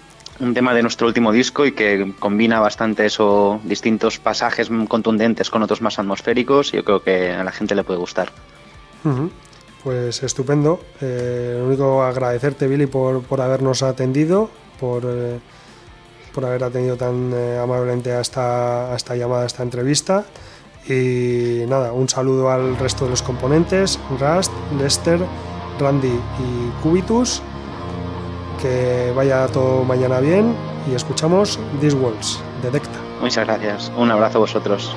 un 0.41 0.53
tema 0.53 0.73
de 0.73 0.81
nuestro 0.81 1.07
último 1.07 1.31
disco 1.31 1.65
y 1.65 1.71
que 1.71 2.13
combina 2.19 2.59
bastante 2.59 3.05
eso, 3.05 3.61
distintos 3.63 4.17
pasajes 4.17 4.69
contundentes 4.87 5.49
con 5.49 5.61
otros 5.61 5.81
más 5.81 5.99
atmosféricos. 5.99 6.73
Y 6.73 6.77
yo 6.77 6.83
creo 6.83 7.03
que 7.03 7.31
a 7.31 7.43
la 7.43 7.51
gente 7.51 7.75
le 7.75 7.83
puede 7.83 7.99
gustar. 7.99 8.31
Uh 9.03 9.09
-huh. 9.09 9.29
Pues 9.83 10.21
estupendo. 10.23 10.79
Eh, 11.01 11.57
lo 11.59 11.67
único 11.67 12.03
agradecerte, 12.03 12.67
Billy, 12.67 12.85
por, 12.85 13.23
por 13.23 13.41
habernos 13.41 13.81
atendido, 13.83 14.49
por, 14.79 15.03
eh, 15.05 15.39
por 16.33 16.45
haber 16.45 16.63
atendido 16.63 16.97
tan 16.97 17.31
eh, 17.33 17.57
amablemente 17.57 18.11
a 18.11 18.21
esta, 18.21 18.95
esta 18.95 19.15
llamada, 19.15 19.43
a 19.43 19.47
esta 19.47 19.63
entrevista. 19.63 20.25
Y 20.87 21.63
nada, 21.67 21.93
un 21.93 22.09
saludo 22.09 22.51
al 22.51 22.77
resto 22.77 23.05
de 23.05 23.11
los 23.11 23.21
componentes, 23.21 23.99
Rust, 24.19 24.51
Lester, 24.79 25.19
Randy 25.79 26.07
y 26.09 26.81
Cubitus 26.81 27.41
que 28.61 29.11
vaya 29.15 29.47
todo 29.47 29.83
mañana 29.83 30.19
bien 30.19 30.55
y 30.89 30.93
escuchamos 30.93 31.59
These 31.79 31.95
Walls 31.95 32.39
de 32.61 32.69
Decta. 32.69 32.99
Muchas 33.19 33.45
gracias. 33.47 33.91
Un 33.97 34.11
abrazo 34.11 34.37
a 34.37 34.41
vosotros. 34.41 34.95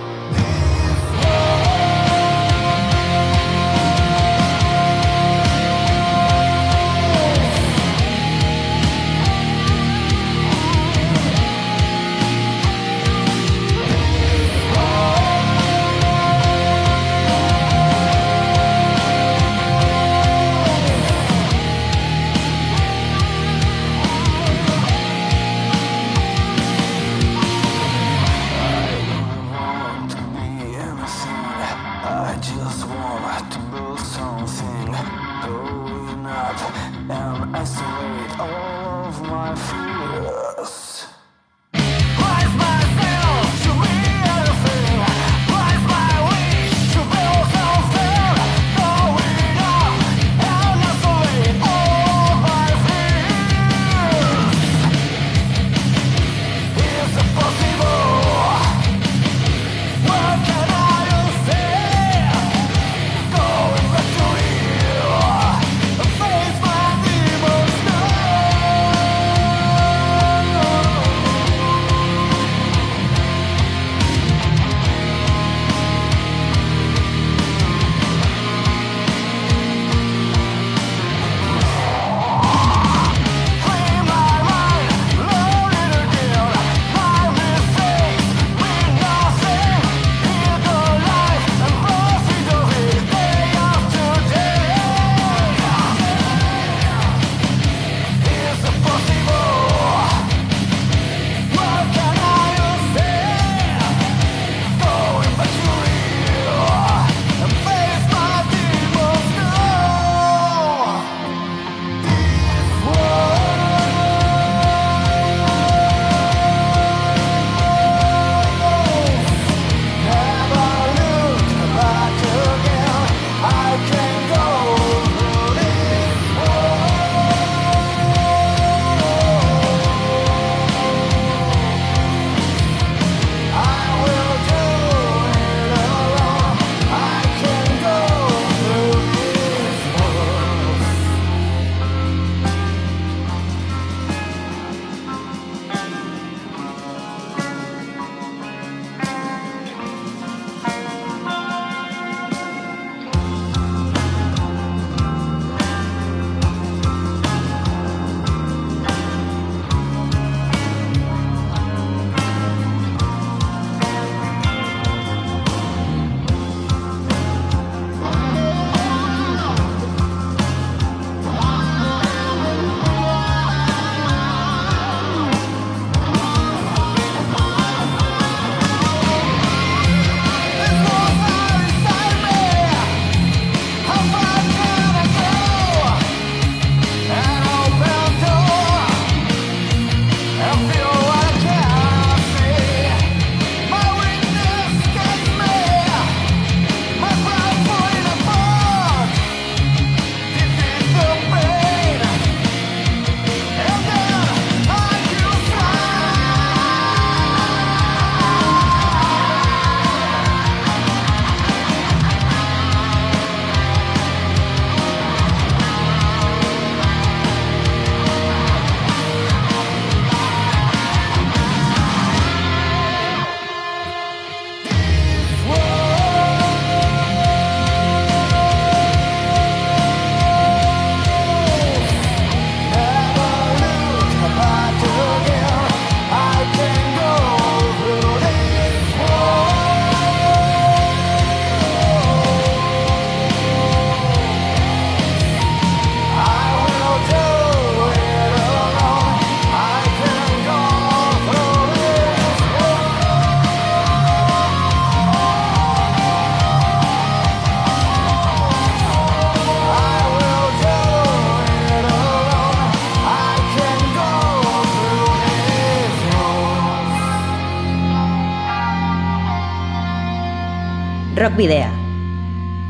Rock 271.24 271.36
Video, 271.36 271.70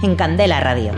en 0.01 0.15
Candela 0.15 0.61
Radio. 0.61 0.93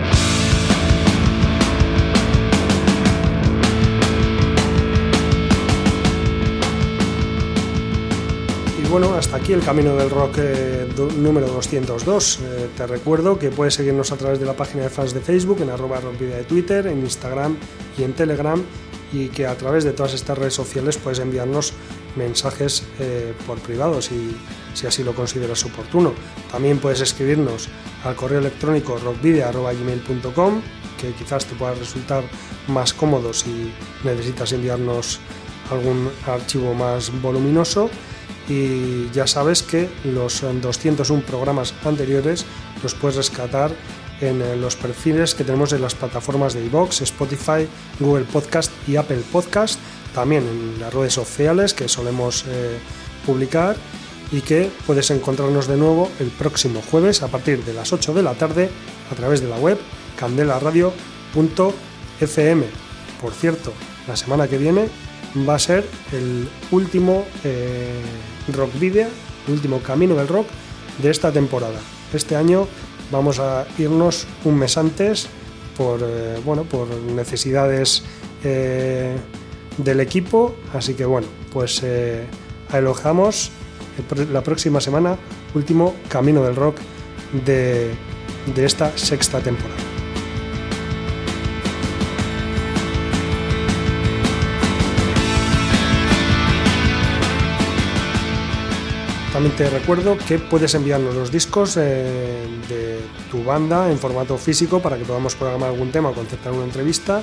Y 8.79 8.87
bueno, 8.89 9.15
hasta 9.15 9.39
aquí 9.39 9.55
el 9.55 9.63
camino 9.63 9.97
del 9.97 10.11
rock 10.11 10.37
eh, 10.37 10.87
número 11.17 11.47
202. 11.47 12.41
Eh, 12.43 12.69
te 12.77 12.87
recuerdo 12.87 13.39
que 13.39 13.49
puedes 13.49 13.73
seguirnos 13.73 14.13
a 14.13 14.19
través 14.19 14.39
de 14.39 14.45
la 14.45 14.53
página 14.53 14.83
de 14.83 14.91
fans 14.91 15.15
de 15.15 15.21
Facebook, 15.21 15.63
en 15.63 15.71
arroba 15.71 15.99
rockvidea 16.01 16.37
de 16.37 16.45
Twitter, 16.45 16.87
en 16.87 16.99
Instagram 16.99 17.57
y 17.97 18.03
en 18.03 18.13
Telegram 18.13 18.63
y 19.15 19.29
que 19.29 19.47
a 19.47 19.55
través 19.57 19.85
de 19.85 19.93
todas 19.93 20.13
estas 20.13 20.37
redes 20.37 20.55
sociales 20.55 20.99
puedes 20.99 21.21
enviarnos 21.21 21.73
mensajes 22.17 22.85
eh, 22.99 23.35
por 23.47 23.59
privado 23.59 24.01
si, 24.03 24.37
si, 24.75 24.87
así 24.87 25.05
lo 25.05 25.15
consideras 25.15 25.65
oportuno. 25.65 26.13
También 26.51 26.79
puedes 26.79 27.01
escribirnos 27.01 27.69
al 28.05 28.17
correo 28.17 28.41
electrónico 28.41 28.99
rockvideo.gmail.com 28.99 30.63
que 30.99 31.13
quizás 31.13 31.45
te 31.45 31.55
pueda 31.55 31.75
resultar 31.75 32.25
más 32.69 32.93
cómodo 32.93 33.33
si 33.33 33.73
necesitas 34.03 34.53
enviarnos 34.53 35.21
algún 35.71 36.11
archivo 36.27 36.75
más 36.75 37.11
voluminoso 37.21 37.91
y 38.49 39.11
ya 39.11 39.27
sabes 39.27 39.63
que 39.63 39.89
los 40.05 40.43
201 40.43 41.23
programas 41.25 41.75
anteriores 41.85 42.47
los 42.83 42.95
puedes 42.95 43.17
rescatar 43.17 43.73
en 44.21 44.41
eh, 44.41 44.57
los 44.57 44.77
perfiles 44.77 45.35
que 45.35 45.45
tenemos 45.45 45.73
en 45.73 45.83
las 45.83 45.95
plataformas 45.95 46.55
de 46.55 46.65
iVoox, 46.67 47.03
Spotify, 47.03 47.69
Google 48.01 48.25
Podcast 48.25 48.73
y 48.89 48.97
Apple 48.97 49.23
Podcast, 49.31 49.79
también 50.17 50.45
en 50.49 50.81
las 50.81 50.95
redes 50.95 51.13
sociales 51.13 51.75
que 51.75 51.89
solemos 51.89 52.47
eh, 52.49 52.79
publicar 53.27 53.77
y 54.33 54.41
que 54.41 54.71
puedes 54.87 55.11
encontrarnos 55.11 55.69
de 55.69 55.77
nuevo 55.77 56.11
el 56.19 56.29
próximo 56.29 56.81
jueves 56.91 57.23
a 57.23 57.29
partir 57.29 57.63
de 57.67 57.75
las 57.75 57.93
8 57.93 58.15
de 58.15 58.23
la 58.23 58.33
tarde 58.33 58.71
a 59.13 59.15
través 59.15 59.43
de 59.43 59.49
la 59.49 59.59
web 59.59 59.79
candelaradio.es. 60.19 60.95
Por 63.21 63.33
cierto, 63.35 63.75
la 64.09 64.17
semana 64.17 64.49
que 64.49 64.57
viene 64.57 64.89
va 65.47 65.57
a 65.57 65.59
ser 65.59 65.85
el 66.13 66.49
último 66.71 67.27
eh, 67.45 68.01
rock 68.55 68.73
video, 68.81 69.09
el 69.47 69.53
último 69.53 69.81
camino 69.81 70.15
del 70.15 70.29
rock 70.29 70.47
de 70.97 71.11
esta 71.11 71.31
temporada. 71.31 71.79
Este 72.15 72.37
año 72.37 72.67
vamos 73.13 73.39
a 73.39 73.67
irnos 73.77 74.27
un 74.45 74.59
mes 74.59 74.79
antes 74.79 75.29
por, 75.77 76.01
eh, 76.03 76.41
bueno, 76.43 76.65
por 76.65 76.89
necesidades 76.89 78.03
del 79.79 80.01
equipo, 80.01 80.55
así 80.75 80.95
que 80.95 81.05
bueno, 81.05 81.27
pues 81.53 81.83
alojamos 82.71 83.51
la 84.33 84.43
próxima 84.43 84.81
semana, 84.81 85.17
último 85.55 85.95
camino 86.09 86.43
del 86.43 86.57
rock 86.57 86.77
de, 87.45 87.91
de 88.55 88.65
esta 88.65 88.97
sexta 88.97 89.41
temporada. 89.41 89.86
También 99.37 99.71
recuerdo 99.71 100.17
que 100.17 100.39
puedes 100.39 100.75
enviarnos 100.75 101.15
los 101.15 101.31
discos 101.31 101.77
eh, 101.77 102.47
de 102.71 103.01
tu 103.31 103.45
banda 103.45 103.91
en 103.91 103.99
formato 103.99 104.39
físico 104.39 104.81
para 104.81 104.97
que 104.97 105.05
podamos 105.05 105.35
programar 105.35 105.69
algún 105.69 105.93
tema 105.93 106.09
o 106.09 106.15
concertar 106.15 106.55
una 106.55 106.65
entrevista 106.65 107.23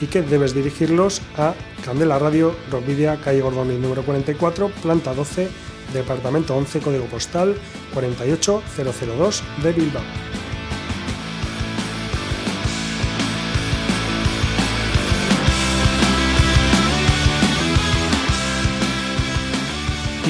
y 0.00 0.06
que 0.06 0.22
debes 0.22 0.54
dirigirlos 0.54 1.22
a 1.38 1.54
Candela 1.84 2.18
Radio, 2.18 2.52
Rockvidia, 2.68 3.20
calle 3.22 3.42
Gordoni 3.42 3.78
número 3.78 4.02
44, 4.02 4.70
planta 4.82 5.14
12, 5.14 5.48
departamento 5.94 6.56
11, 6.56 6.80
código 6.80 7.04
postal 7.04 7.54
48002 7.94 9.44
de 9.62 9.72
Bilbao. 9.72 10.31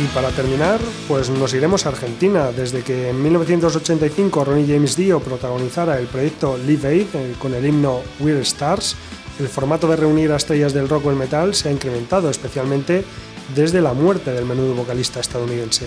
Y 0.02 0.06
para 0.06 0.30
terminar, 0.30 0.80
pues 1.06 1.30
nos 1.30 1.54
iremos 1.54 1.86
a 1.86 1.90
Argentina. 1.90 2.50
Desde 2.50 2.82
que 2.82 3.10
en 3.10 3.22
1985 3.22 4.44
Ronnie 4.44 4.66
James 4.66 4.96
Dio 4.96 5.20
protagonizara 5.20 5.96
el 5.96 6.06
proyecto 6.06 6.58
Live 6.58 6.88
Aid 6.88 7.06
eh, 7.14 7.34
con 7.38 7.54
el 7.54 7.64
himno 7.64 8.00
We're 8.18 8.40
Stars, 8.40 8.96
el 9.38 9.46
formato 9.46 9.86
de 9.86 9.94
reunir 9.94 10.32
a 10.32 10.36
estrellas 10.36 10.72
del 10.72 10.88
rock 10.88 11.06
o 11.06 11.10
el 11.10 11.16
metal 11.16 11.54
se 11.54 11.68
ha 11.68 11.72
incrementado, 11.72 12.30
especialmente 12.30 13.04
desde 13.54 13.80
la 13.80 13.92
muerte 13.92 14.32
del 14.32 14.44
menudo 14.44 14.74
vocalista 14.74 15.20
estadounidense. 15.20 15.86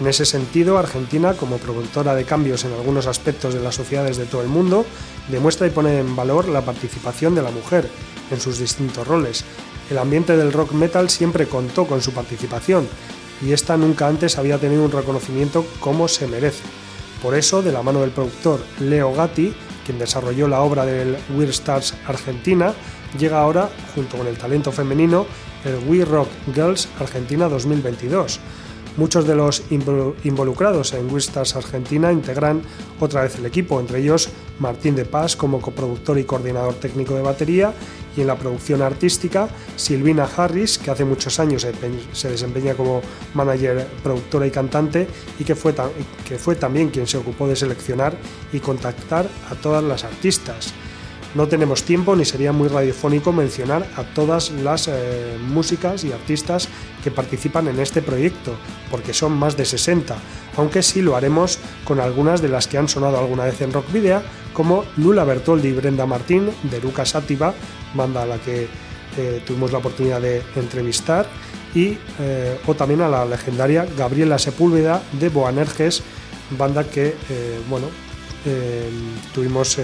En 0.00 0.08
ese 0.08 0.26
sentido, 0.26 0.76
Argentina, 0.76 1.34
como 1.34 1.58
productora 1.58 2.16
de 2.16 2.24
cambios 2.24 2.64
en 2.64 2.72
algunos 2.72 3.06
aspectos 3.06 3.54
de 3.54 3.60
las 3.60 3.76
sociedades 3.76 4.16
de 4.16 4.26
todo 4.26 4.42
el 4.42 4.48
mundo, 4.48 4.84
demuestra 5.28 5.68
y 5.68 5.70
pone 5.70 6.00
en 6.00 6.16
valor 6.16 6.48
la 6.48 6.62
participación 6.62 7.36
de 7.36 7.42
la 7.42 7.52
mujer 7.52 7.88
en 8.32 8.40
sus 8.40 8.58
distintos 8.58 9.06
roles. 9.06 9.44
El 9.90 9.98
ambiente 9.98 10.36
del 10.36 10.52
rock 10.52 10.72
metal 10.72 11.10
siempre 11.10 11.46
contó 11.46 11.86
con 11.86 12.02
su 12.02 12.12
participación, 12.12 12.88
y 13.42 13.52
esta 13.52 13.76
nunca 13.76 14.08
antes 14.08 14.38
había 14.38 14.58
tenido 14.58 14.84
un 14.84 14.92
reconocimiento 14.92 15.64
como 15.80 16.08
se 16.08 16.26
merece. 16.26 16.62
Por 17.22 17.34
eso, 17.34 17.62
de 17.62 17.72
la 17.72 17.82
mano 17.82 18.00
del 18.00 18.10
productor 18.10 18.60
Leo 18.80 19.12
Gatti, 19.14 19.54
quien 19.84 19.98
desarrolló 19.98 20.48
la 20.48 20.60
obra 20.60 20.84
del 20.84 21.16
Weird 21.36 21.50
Stars 21.50 21.94
Argentina, 22.06 22.74
llega 23.18 23.40
ahora, 23.40 23.70
junto 23.94 24.16
con 24.18 24.26
el 24.26 24.36
talento 24.36 24.72
femenino, 24.72 25.26
el 25.64 25.78
We 25.88 26.04
Rock 26.04 26.28
Girls 26.54 26.88
Argentina 26.98 27.48
2022, 27.48 28.40
Muchos 28.96 29.26
de 29.26 29.34
los 29.34 29.64
involucrados 29.70 30.94
en 30.94 31.14
Stars 31.16 31.56
Argentina 31.56 32.12
integran 32.12 32.62
otra 33.00 33.22
vez 33.22 33.36
el 33.36 33.46
equipo, 33.46 33.80
entre 33.80 33.98
ellos 33.98 34.28
Martín 34.58 34.94
de 34.94 35.04
Paz 35.04 35.36
como 35.36 35.60
coproductor 35.60 36.18
y 36.18 36.24
coordinador 36.24 36.74
técnico 36.74 37.14
de 37.14 37.22
batería 37.22 37.72
y 38.16 38.20
en 38.20 38.26
la 38.26 38.36
producción 38.36 38.82
artística 38.82 39.48
Silvina 39.76 40.28
Harris, 40.36 40.78
que 40.78 40.90
hace 40.90 41.04
muchos 41.04 41.40
años 41.40 41.66
se 42.12 42.28
desempeña 42.28 42.74
como 42.74 43.00
manager, 43.34 43.86
productora 44.02 44.46
y 44.46 44.50
cantante 44.50 45.08
y 45.38 45.44
que 45.44 45.54
fue, 45.54 45.74
que 46.26 46.38
fue 46.38 46.54
también 46.54 46.90
quien 46.90 47.06
se 47.06 47.18
ocupó 47.18 47.48
de 47.48 47.56
seleccionar 47.56 48.16
y 48.52 48.60
contactar 48.60 49.28
a 49.50 49.54
todas 49.56 49.82
las 49.82 50.04
artistas. 50.04 50.72
No 51.34 51.48
tenemos 51.48 51.82
tiempo 51.82 52.14
ni 52.14 52.24
sería 52.24 52.52
muy 52.52 52.68
radiofónico 52.68 53.32
mencionar 53.32 53.84
a 53.96 54.04
todas 54.04 54.52
las 54.52 54.86
eh, 54.86 55.36
músicas 55.40 56.04
y 56.04 56.12
artistas 56.12 56.68
que 57.02 57.10
participan 57.10 57.66
en 57.66 57.80
este 57.80 58.02
proyecto, 58.02 58.54
porque 58.88 59.12
son 59.12 59.32
más 59.32 59.56
de 59.56 59.64
60, 59.64 60.16
aunque 60.56 60.82
sí 60.82 61.02
lo 61.02 61.16
haremos 61.16 61.58
con 61.84 61.98
algunas 61.98 62.40
de 62.40 62.48
las 62.48 62.68
que 62.68 62.78
han 62.78 62.88
sonado 62.88 63.18
alguna 63.18 63.44
vez 63.44 63.60
en 63.62 63.72
Rock 63.72 63.90
Video, 63.92 64.22
como 64.52 64.84
Lula 64.96 65.24
Bertoldi 65.24 65.68
y 65.68 65.72
Brenda 65.72 66.06
Martín 66.06 66.50
de 66.62 66.80
Lucas 66.80 67.10
Sativa, 67.10 67.52
banda 67.94 68.22
a 68.22 68.26
la 68.26 68.38
que 68.38 68.68
eh, 69.16 69.42
tuvimos 69.44 69.72
la 69.72 69.78
oportunidad 69.78 70.20
de 70.20 70.40
entrevistar, 70.54 71.26
y, 71.74 71.98
eh, 72.20 72.60
o 72.68 72.74
también 72.74 73.00
a 73.00 73.08
la 73.08 73.24
legendaria 73.24 73.88
Gabriela 73.98 74.38
Sepúlveda 74.38 75.02
de 75.18 75.28
Boanerges, 75.30 76.04
banda 76.56 76.84
que 76.84 77.16
bueno, 77.68 77.88
tuvimos 79.34 79.78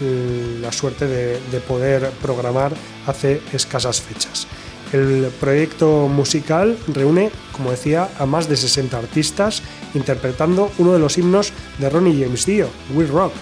la 0.00 0.72
suerte 0.72 1.06
de, 1.06 1.60
poder 1.60 2.10
programar 2.22 2.72
hace 3.06 3.40
escasas 3.52 4.00
fechas. 4.00 4.46
El 4.92 5.30
proyecto 5.38 6.08
musical 6.08 6.76
reúne, 6.88 7.30
como 7.52 7.70
decía, 7.70 8.08
a 8.18 8.26
más 8.26 8.48
de 8.48 8.56
60 8.56 8.98
artistas 8.98 9.62
interpretando 9.94 10.72
uno 10.78 10.92
de 10.92 10.98
los 10.98 11.16
himnos 11.16 11.52
de 11.78 11.88
Ronnie 11.88 12.24
James 12.24 12.44
Dio, 12.46 12.68
We 12.94 13.06
Rock, 13.06 13.32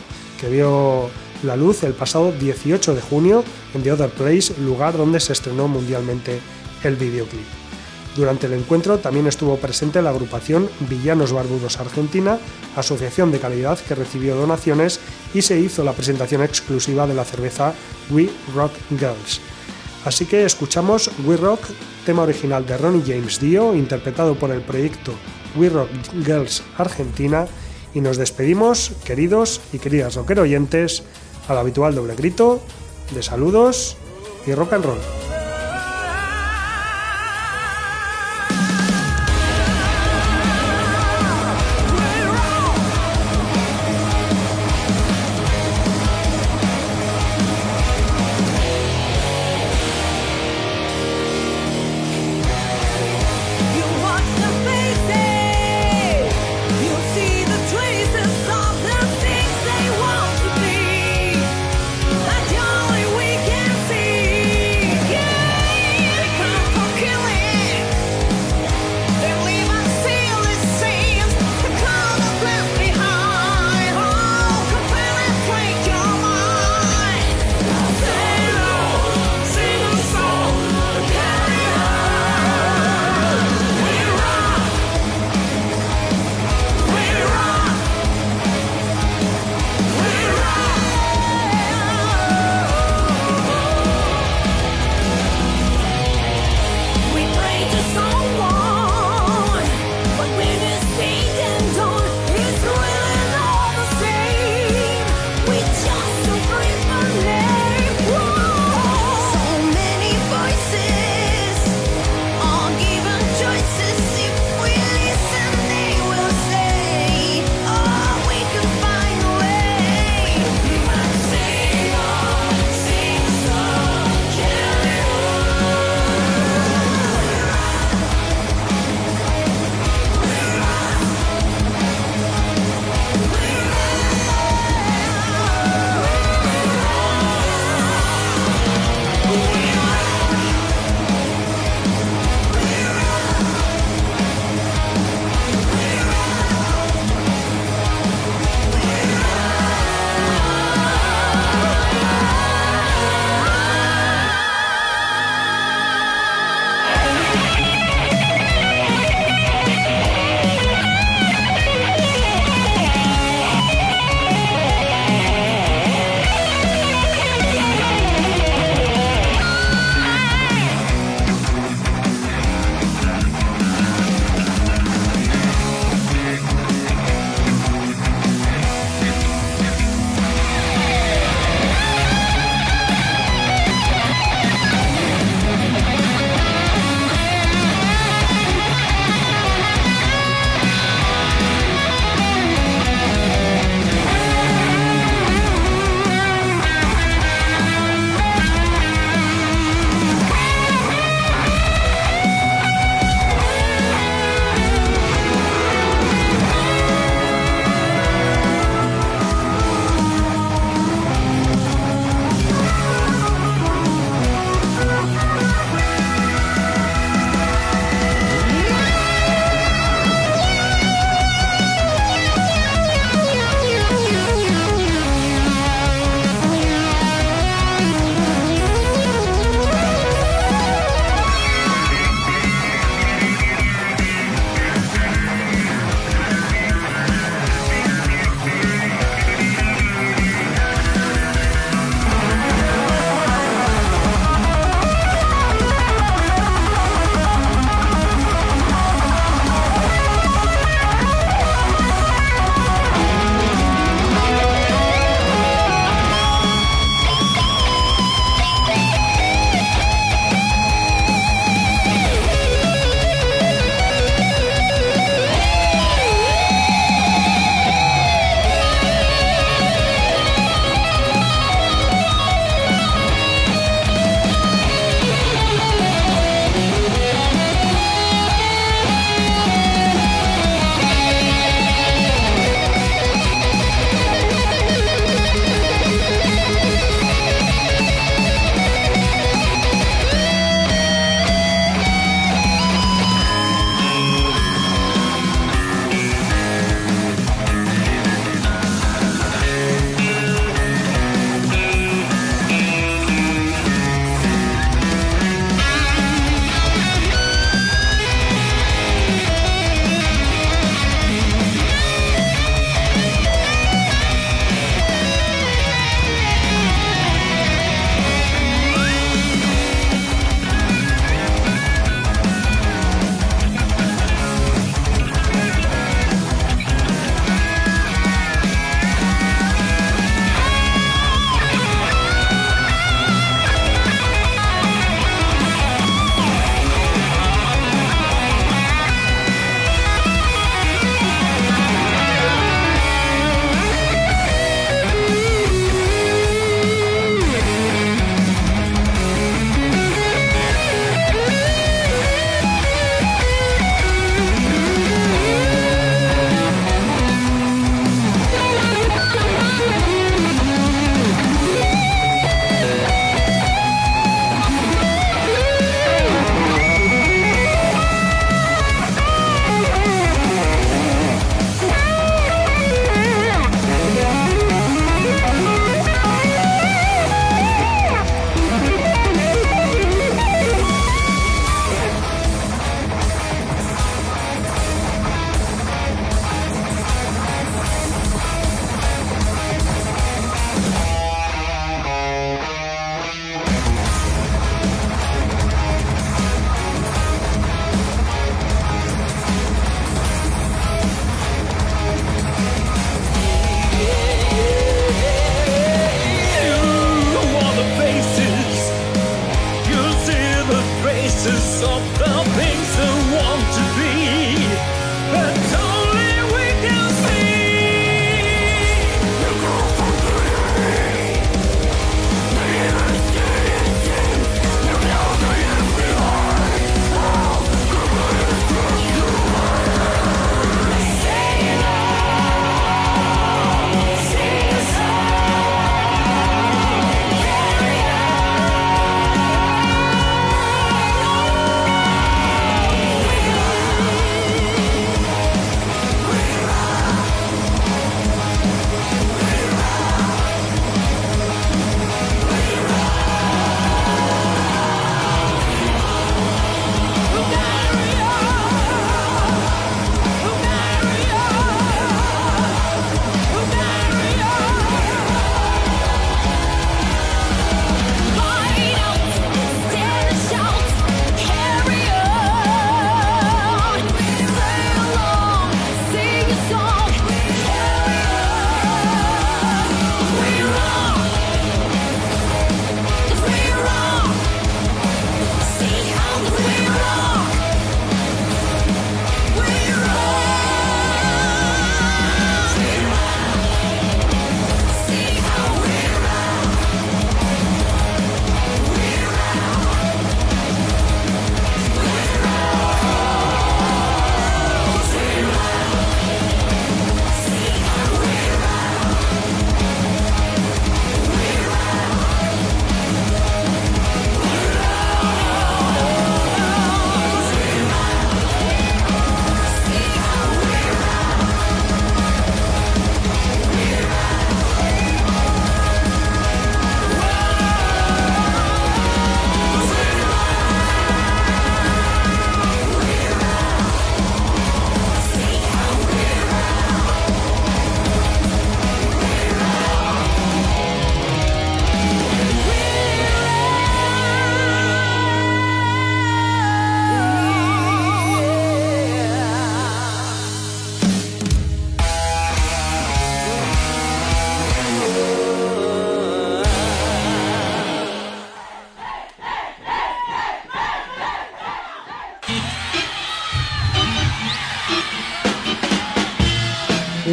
que 0.41 0.49
vio 0.49 1.09
la 1.43 1.57
luz 1.57 1.85
el 1.85 1.95
pasado 1.95 2.33
18 2.33 2.95
de 2.95 3.01
junio 3.01 3.45
en 3.75 3.83
The 3.83 3.93
Other 3.93 4.11
Place, 4.11 4.53
lugar 4.61 4.97
donde 4.97 5.21
se 5.21 5.33
estrenó 5.33 5.69
mundialmente 5.69 6.41
el 6.85 6.97
videoclip. 6.97 7.47
Durante 8.19 8.47
el 8.47 8.55
encuentro 8.55 8.99
también 8.99 9.29
estuvo 9.29 9.57
presente 9.59 10.03
la 10.03 10.11
agrupación 10.11 10.69
Villanos 10.91 11.33
Barbudos 11.33 11.79
Argentina, 11.79 12.39
asociación 12.75 13.31
de 13.31 13.39
calidad 13.39 13.79
que 13.79 13.95
recibió 13.95 14.35
donaciones 14.35 14.99
y 15.35 15.43
se 15.43 15.59
hizo 15.59 15.85
la 15.85 15.93
presentación 15.93 16.43
exclusiva 16.43 17.07
de 17.07 17.15
la 17.15 17.25
cerveza 17.25 17.75
We 18.11 18.31
Rock 18.55 18.73
Girls. 18.91 19.41
Así 20.05 20.25
que 20.25 20.45
escuchamos 20.45 21.11
We 21.25 21.37
Rock, 21.37 21.61
tema 22.07 22.23
original 22.23 22.65
de 22.65 22.79
Ronnie 22.79 23.03
James 23.07 23.41
Dio, 23.41 23.75
interpretado 23.75 24.35
por 24.37 24.51
el 24.51 24.63
proyecto 24.63 25.13
We 25.57 25.69
Rock 25.69 25.91
Girls 26.25 26.63
Argentina, 26.77 27.47
y 27.95 28.01
nos 28.01 28.17
despedimos, 28.17 28.93
queridos 29.05 29.61
y 29.73 29.79
queridas 29.79 30.15
rocker 30.15 30.41
oyentes, 30.41 31.03
al 31.49 31.59
habitual 31.59 31.95
doble 31.95 32.15
grito 32.15 32.61
de 33.15 33.23
saludos 33.23 33.97
y 34.47 34.53
rock 34.53 34.75
and 34.75 34.85
roll. 34.85 35.38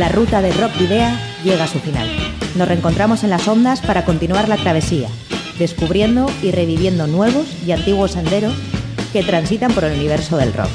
La 0.06 0.12
ruta 0.12 0.40
de 0.40 0.52
Rock 0.52 0.78
Video 0.78 1.10
llega 1.44 1.64
a 1.64 1.68
su 1.68 1.80
final. 1.80 2.08
Nos 2.54 2.68
reencontramos 2.68 3.24
en 3.24 3.32
las 3.32 3.48
ondas 3.48 3.82
para 3.82 4.06
continuar 4.06 4.48
la 4.48 4.56
travesía, 4.56 5.10
descubriendo 5.58 6.30
y 6.44 6.52
reviviendo 6.52 7.08
nuevos 7.08 7.48
y 7.66 7.72
antiguos 7.72 8.12
senderos 8.12 8.54
que 9.12 9.24
transitan 9.24 9.74
por 9.74 9.84
el 9.84 9.98
universo 9.98 10.38
del 10.38 10.54
rock. 10.54 10.70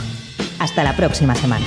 Hasta 0.58 0.82
la 0.82 0.96
próxima 0.96 1.36
semana. 1.36 1.64